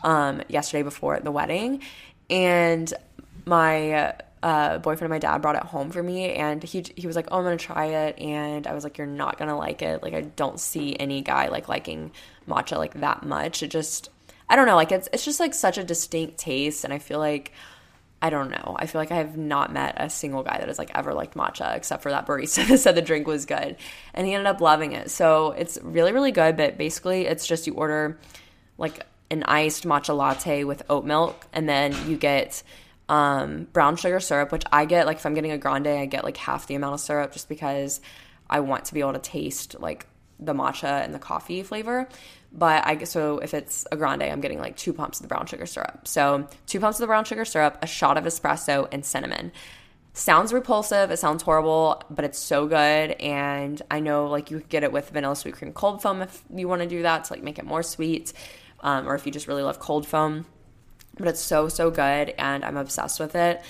um, 0.02 0.42
yesterday 0.48 0.82
before 0.82 1.20
the 1.20 1.30
wedding 1.30 1.82
and 2.28 2.92
my 3.46 4.14
uh, 4.42 4.78
boyfriend 4.78 5.04
of 5.04 5.10
my 5.10 5.18
dad 5.18 5.42
brought 5.42 5.56
it 5.56 5.62
home 5.62 5.90
for 5.90 6.02
me 6.02 6.32
and 6.32 6.62
he 6.62 6.84
he 6.96 7.06
was 7.06 7.14
like 7.14 7.28
oh 7.30 7.38
i'm 7.38 7.44
gonna 7.44 7.56
try 7.58 7.84
it 7.84 8.18
and 8.18 8.66
i 8.66 8.72
was 8.72 8.84
like 8.84 8.96
you're 8.96 9.06
not 9.06 9.38
gonna 9.38 9.56
like 9.56 9.82
it 9.82 10.02
like 10.02 10.14
i 10.14 10.22
don't 10.22 10.58
see 10.58 10.96
any 10.98 11.20
guy 11.20 11.48
like 11.48 11.68
liking 11.68 12.10
matcha 12.48 12.78
like 12.78 12.94
that 12.94 13.22
much 13.22 13.62
it 13.62 13.68
just 13.68 14.08
i 14.48 14.56
don't 14.56 14.66
know 14.66 14.76
like 14.76 14.92
it's 14.92 15.08
it's 15.12 15.24
just 15.24 15.40
like 15.40 15.52
such 15.52 15.76
a 15.76 15.84
distinct 15.84 16.38
taste 16.38 16.84
and 16.84 16.92
i 16.92 16.98
feel 16.98 17.18
like 17.18 17.52
I 18.22 18.28
don't 18.28 18.50
know. 18.50 18.76
I 18.78 18.86
feel 18.86 19.00
like 19.00 19.12
I 19.12 19.16
have 19.16 19.38
not 19.38 19.72
met 19.72 19.94
a 19.96 20.10
single 20.10 20.42
guy 20.42 20.58
that 20.58 20.68
has 20.68 20.78
like 20.78 20.90
ever 20.94 21.14
liked 21.14 21.34
matcha 21.34 21.74
except 21.74 22.02
for 22.02 22.10
that 22.10 22.26
barista 22.26 22.66
that 22.68 22.78
said 22.78 22.94
the 22.94 23.02
drink 23.02 23.26
was 23.26 23.46
good. 23.46 23.76
And 24.12 24.26
he 24.26 24.34
ended 24.34 24.46
up 24.46 24.60
loving 24.60 24.92
it. 24.92 25.10
So 25.10 25.52
it's 25.52 25.78
really, 25.82 26.12
really 26.12 26.32
good. 26.32 26.56
But 26.56 26.76
basically, 26.76 27.26
it's 27.26 27.46
just 27.46 27.66
you 27.66 27.74
order 27.74 28.18
like 28.76 29.06
an 29.30 29.42
iced 29.44 29.84
matcha 29.84 30.14
latte 30.14 30.64
with 30.64 30.82
oat 30.90 31.04
milk, 31.04 31.46
and 31.52 31.68
then 31.68 31.94
you 32.08 32.16
get 32.16 32.62
um, 33.10 33.66
brown 33.72 33.96
sugar 33.96 34.20
syrup, 34.20 34.52
which 34.52 34.62
I 34.72 34.84
get 34.84 35.04
like 35.04 35.16
if 35.16 35.26
I'm 35.26 35.34
getting 35.34 35.50
a 35.50 35.58
grande, 35.58 35.88
I 35.88 36.06
get 36.06 36.22
like 36.22 36.36
half 36.36 36.68
the 36.68 36.76
amount 36.76 36.94
of 36.94 37.00
syrup 37.00 37.32
just 37.32 37.48
because 37.48 38.00
I 38.48 38.60
want 38.60 38.84
to 38.86 38.94
be 38.94 39.00
able 39.00 39.14
to 39.14 39.18
taste 39.18 39.78
like 39.80 40.06
the 40.38 40.54
matcha 40.54 41.04
and 41.04 41.12
the 41.12 41.18
coffee 41.18 41.64
flavor. 41.64 42.08
But 42.52 42.86
I 42.86 43.02
so 43.04 43.38
if 43.38 43.52
it's 43.52 43.84
a 43.90 43.96
grande, 43.96 44.22
I'm 44.22 44.40
getting 44.40 44.60
like 44.60 44.76
two 44.76 44.92
pumps 44.92 45.18
of 45.18 45.22
the 45.22 45.28
brown 45.28 45.46
sugar 45.46 45.66
syrup. 45.66 46.06
So 46.06 46.48
two 46.66 46.78
pumps 46.78 46.98
of 46.98 47.00
the 47.00 47.08
brown 47.08 47.24
sugar 47.24 47.44
syrup, 47.44 47.78
a 47.82 47.86
shot 47.86 48.16
of 48.16 48.24
espresso, 48.24 48.88
and 48.92 49.04
cinnamon. 49.04 49.50
Sounds 50.12 50.52
repulsive. 50.52 51.10
It 51.10 51.18
sounds 51.18 51.42
horrible, 51.42 52.02
but 52.10 52.24
it's 52.24 52.38
so 52.38 52.68
good. 52.68 53.12
And 53.12 53.82
I 53.90 53.98
know 53.98 54.26
like 54.26 54.52
you 54.52 54.58
could 54.58 54.68
get 54.68 54.84
it 54.84 54.92
with 54.92 55.10
vanilla 55.10 55.34
sweet 55.34 55.54
cream 55.54 55.72
cold 55.72 56.00
foam 56.00 56.22
if 56.22 56.44
you 56.54 56.68
want 56.68 56.82
to 56.82 56.88
do 56.88 57.02
that 57.02 57.24
to 57.24 57.32
like 57.32 57.42
make 57.42 57.58
it 57.58 57.64
more 57.64 57.82
sweet, 57.82 58.32
um, 58.80 59.08
or 59.08 59.16
if 59.16 59.26
you 59.26 59.32
just 59.32 59.48
really 59.48 59.64
love 59.64 59.80
cold 59.80 60.06
foam 60.06 60.46
but 61.20 61.28
it's 61.28 61.40
so 61.40 61.68
so 61.68 61.90
good 61.90 62.34
and 62.38 62.64
I'm 62.64 62.76
obsessed 62.76 63.20
with 63.20 63.34
it. 63.34 63.62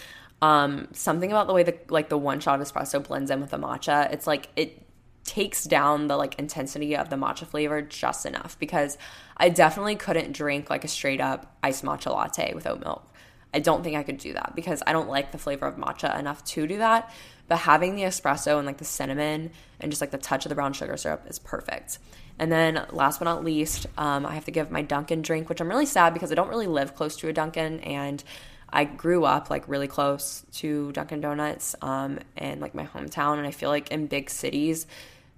Um, 0.42 0.88
something 0.92 1.30
about 1.30 1.46
the 1.46 1.52
way 1.52 1.62
the 1.62 1.76
like 1.88 2.08
the 2.08 2.18
one 2.18 2.40
shot 2.40 2.60
espresso 2.60 3.06
blends 3.06 3.30
in 3.30 3.40
with 3.40 3.50
the 3.50 3.58
matcha, 3.58 4.10
it's 4.12 4.26
like 4.26 4.48
it 4.56 4.82
takes 5.24 5.64
down 5.64 6.08
the 6.08 6.16
like 6.16 6.38
intensity 6.38 6.96
of 6.96 7.10
the 7.10 7.16
matcha 7.16 7.46
flavor 7.46 7.82
just 7.82 8.24
enough 8.24 8.58
because 8.58 8.96
I 9.36 9.48
definitely 9.50 9.96
couldn't 9.96 10.32
drink 10.32 10.70
like 10.70 10.84
a 10.84 10.88
straight 10.88 11.20
up 11.20 11.56
iced 11.62 11.84
matcha 11.84 12.10
latte 12.10 12.54
with 12.54 12.66
oat 12.66 12.80
milk. 12.80 13.06
I 13.52 13.58
don't 13.58 13.82
think 13.82 13.96
I 13.96 14.02
could 14.02 14.18
do 14.18 14.32
that 14.34 14.52
because 14.54 14.82
I 14.86 14.92
don't 14.92 15.08
like 15.08 15.32
the 15.32 15.38
flavor 15.38 15.66
of 15.66 15.76
matcha 15.76 16.18
enough 16.18 16.44
to 16.44 16.66
do 16.66 16.78
that. 16.78 17.12
But 17.48 17.58
having 17.58 17.96
the 17.96 18.02
espresso 18.02 18.58
and 18.58 18.66
like 18.66 18.78
the 18.78 18.84
cinnamon 18.84 19.50
and 19.80 19.90
just 19.90 20.00
like 20.00 20.12
the 20.12 20.18
touch 20.18 20.44
of 20.44 20.50
the 20.50 20.54
brown 20.54 20.72
sugar 20.72 20.96
syrup 20.96 21.24
is 21.28 21.38
perfect. 21.38 21.98
And 22.40 22.50
then 22.50 22.86
last 22.90 23.18
but 23.18 23.26
not 23.26 23.44
least, 23.44 23.86
um, 23.98 24.24
I 24.24 24.32
have 24.32 24.46
to 24.46 24.50
give 24.50 24.70
my 24.70 24.80
Dunkin' 24.80 25.20
drink, 25.20 25.50
which 25.50 25.60
I'm 25.60 25.68
really 25.68 25.84
sad 25.84 26.14
because 26.14 26.32
I 26.32 26.34
don't 26.34 26.48
really 26.48 26.66
live 26.66 26.94
close 26.94 27.14
to 27.18 27.28
a 27.28 27.34
Dunkin' 27.34 27.80
and 27.80 28.24
I 28.70 28.84
grew 28.84 29.26
up 29.26 29.50
like 29.50 29.68
really 29.68 29.86
close 29.86 30.46
to 30.54 30.90
Dunkin' 30.92 31.20
Donuts 31.20 31.76
um, 31.82 32.18
in 32.38 32.58
like 32.60 32.74
my 32.74 32.86
hometown. 32.86 33.36
And 33.36 33.46
I 33.46 33.50
feel 33.50 33.68
like 33.68 33.90
in 33.90 34.06
big 34.06 34.30
cities, 34.30 34.86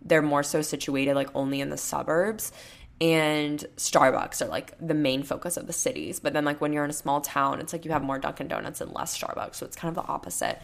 they're 0.00 0.22
more 0.22 0.44
so 0.44 0.62
situated 0.62 1.14
like 1.14 1.28
only 1.34 1.60
in 1.60 1.70
the 1.70 1.76
suburbs 1.76 2.52
and 3.00 3.66
Starbucks 3.76 4.40
are 4.40 4.48
like 4.48 4.74
the 4.80 4.94
main 4.94 5.24
focus 5.24 5.56
of 5.56 5.66
the 5.66 5.72
cities. 5.72 6.20
But 6.20 6.34
then 6.34 6.44
like 6.44 6.60
when 6.60 6.72
you're 6.72 6.84
in 6.84 6.90
a 6.90 6.94
small 6.94 7.20
town, 7.20 7.58
it's 7.58 7.72
like 7.72 7.84
you 7.84 7.90
have 7.90 8.04
more 8.04 8.20
Dunkin' 8.20 8.46
Donuts 8.46 8.80
and 8.80 8.92
less 8.92 9.18
Starbucks. 9.18 9.56
So 9.56 9.66
it's 9.66 9.74
kind 9.74 9.96
of 9.96 10.04
the 10.04 10.08
opposite. 10.08 10.62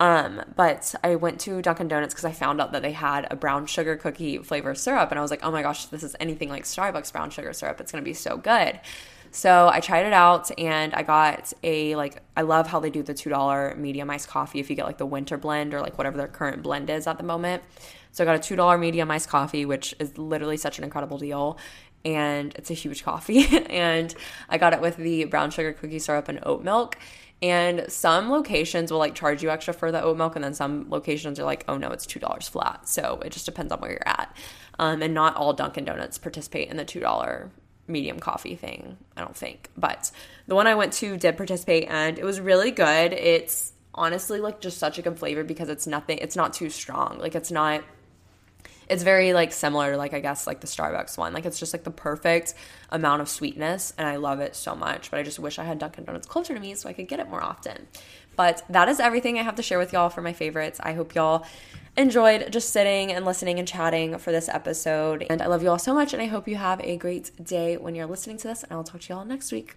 Um, 0.00 0.42
but 0.56 0.94
I 1.04 1.14
went 1.16 1.40
to 1.40 1.60
Dunkin' 1.60 1.86
Donuts 1.86 2.14
because 2.14 2.24
I 2.24 2.32
found 2.32 2.60
out 2.60 2.72
that 2.72 2.80
they 2.82 2.92
had 2.92 3.28
a 3.30 3.36
brown 3.36 3.66
sugar 3.66 3.96
cookie 3.96 4.38
flavor 4.38 4.74
syrup, 4.74 5.10
and 5.10 5.18
I 5.18 5.22
was 5.22 5.30
like, 5.30 5.44
oh 5.44 5.50
my 5.50 5.62
gosh, 5.62 5.86
this 5.86 6.02
is 6.02 6.16
anything 6.18 6.48
like 6.48 6.64
Starbucks 6.64 7.12
brown 7.12 7.30
sugar 7.30 7.52
syrup. 7.52 7.80
It's 7.80 7.92
gonna 7.92 8.02
be 8.02 8.14
so 8.14 8.38
good. 8.38 8.80
So 9.32 9.70
I 9.72 9.78
tried 9.80 10.06
it 10.06 10.12
out 10.12 10.50
and 10.58 10.92
I 10.92 11.02
got 11.02 11.52
a 11.62 11.94
like 11.94 12.22
I 12.36 12.42
love 12.42 12.66
how 12.66 12.80
they 12.80 12.90
do 12.90 13.02
the 13.02 13.14
two 13.14 13.30
dollar 13.30 13.74
medium 13.76 14.10
iced 14.10 14.28
coffee 14.28 14.58
if 14.58 14.68
you 14.68 14.74
get 14.74 14.86
like 14.86 14.98
the 14.98 15.06
winter 15.06 15.36
blend 15.36 15.72
or 15.72 15.80
like 15.80 15.96
whatever 15.98 16.16
their 16.16 16.26
current 16.26 16.62
blend 16.62 16.90
is 16.90 17.06
at 17.06 17.16
the 17.16 17.22
moment. 17.22 17.62
So 18.10 18.24
I 18.24 18.26
got 18.26 18.34
a 18.34 18.40
two 18.40 18.56
dollar 18.56 18.76
medium 18.76 19.10
iced 19.10 19.28
coffee, 19.28 19.64
which 19.64 19.94
is 20.00 20.18
literally 20.18 20.56
such 20.56 20.78
an 20.78 20.84
incredible 20.84 21.18
deal. 21.18 21.58
And 22.04 22.52
it's 22.56 22.70
a 22.70 22.74
huge 22.74 23.04
coffee. 23.04 23.46
and 23.70 24.12
I 24.48 24.58
got 24.58 24.72
it 24.72 24.80
with 24.80 24.96
the 24.96 25.24
brown 25.24 25.50
sugar 25.50 25.72
cookie 25.74 25.98
syrup 25.98 26.28
and 26.28 26.40
oat 26.42 26.64
milk. 26.64 26.96
And 27.42 27.86
some 27.88 28.30
locations 28.30 28.92
will 28.92 28.98
like 28.98 29.14
charge 29.14 29.42
you 29.42 29.50
extra 29.50 29.72
for 29.72 29.90
the 29.90 30.02
oat 30.02 30.16
milk, 30.16 30.36
and 30.36 30.44
then 30.44 30.54
some 30.54 30.86
locations 30.90 31.40
are 31.40 31.44
like, 31.44 31.64
oh 31.68 31.76
no, 31.76 31.90
it's 31.90 32.06
two 32.06 32.20
dollars 32.20 32.48
flat. 32.48 32.88
So 32.88 33.20
it 33.24 33.32
just 33.32 33.46
depends 33.46 33.72
on 33.72 33.80
where 33.80 33.92
you're 33.92 34.08
at. 34.08 34.36
Um, 34.78 35.02
and 35.02 35.14
not 35.14 35.36
all 35.36 35.52
Dunkin' 35.52 35.84
Donuts 35.84 36.18
participate 36.18 36.68
in 36.68 36.76
the 36.76 36.84
two 36.84 37.00
dollar 37.00 37.50
medium 37.86 38.20
coffee 38.20 38.56
thing, 38.56 38.96
I 39.16 39.22
don't 39.22 39.36
think. 39.36 39.68
But 39.76 40.10
the 40.46 40.54
one 40.54 40.66
I 40.66 40.74
went 40.74 40.92
to 40.94 41.16
did 41.16 41.36
participate, 41.36 41.86
and 41.88 42.18
it 42.18 42.24
was 42.24 42.40
really 42.40 42.70
good. 42.70 43.12
It's 43.12 43.72
honestly 43.94 44.40
like 44.40 44.60
just 44.60 44.78
such 44.78 44.98
a 44.98 45.02
good 45.02 45.18
flavor 45.18 45.44
because 45.44 45.68
it's 45.68 45.86
nothing. 45.86 46.18
It's 46.18 46.36
not 46.36 46.52
too 46.52 46.70
strong. 46.70 47.18
Like 47.18 47.34
it's 47.34 47.50
not 47.50 47.82
it's 48.90 49.04
very 49.04 49.32
like 49.32 49.52
similar 49.52 49.92
to 49.92 49.96
like 49.96 50.12
I 50.12 50.20
guess 50.20 50.46
like 50.46 50.60
the 50.60 50.66
Starbucks 50.66 51.16
one. 51.16 51.32
Like 51.32 51.46
it's 51.46 51.58
just 51.58 51.72
like 51.72 51.84
the 51.84 51.90
perfect 51.90 52.54
amount 52.90 53.22
of 53.22 53.28
sweetness 53.28 53.94
and 53.96 54.06
I 54.06 54.16
love 54.16 54.40
it 54.40 54.56
so 54.56 54.74
much. 54.74 55.10
But 55.10 55.20
I 55.20 55.22
just 55.22 55.38
wish 55.38 55.58
I 55.58 55.64
had 55.64 55.78
Dunkin' 55.78 56.04
Donuts 56.04 56.26
closer 56.26 56.54
to 56.54 56.60
me 56.60 56.74
so 56.74 56.88
I 56.88 56.92
could 56.92 57.08
get 57.08 57.20
it 57.20 57.28
more 57.28 57.42
often. 57.42 57.86
But 58.36 58.64
that 58.68 58.88
is 58.88 59.00
everything 59.00 59.38
I 59.38 59.42
have 59.42 59.54
to 59.56 59.62
share 59.62 59.78
with 59.78 59.92
y'all 59.92 60.08
for 60.08 60.22
my 60.22 60.32
favorites. 60.32 60.80
I 60.82 60.94
hope 60.94 61.14
y'all 61.14 61.46
enjoyed 61.96 62.52
just 62.52 62.70
sitting 62.70 63.12
and 63.12 63.24
listening 63.24 63.58
and 63.58 63.68
chatting 63.68 64.18
for 64.18 64.32
this 64.32 64.48
episode. 64.48 65.26
And 65.30 65.40
I 65.40 65.46
love 65.46 65.62
you 65.62 65.70
all 65.70 65.78
so 65.78 65.94
much 65.94 66.12
and 66.12 66.22
I 66.22 66.26
hope 66.26 66.48
you 66.48 66.56
have 66.56 66.80
a 66.80 66.96
great 66.96 67.30
day 67.44 67.76
when 67.76 67.94
you're 67.94 68.06
listening 68.06 68.38
to 68.38 68.48
this 68.48 68.62
and 68.62 68.72
I'll 68.72 68.84
talk 68.84 69.02
to 69.02 69.12
y'all 69.12 69.24
next 69.24 69.52
week. 69.52 69.76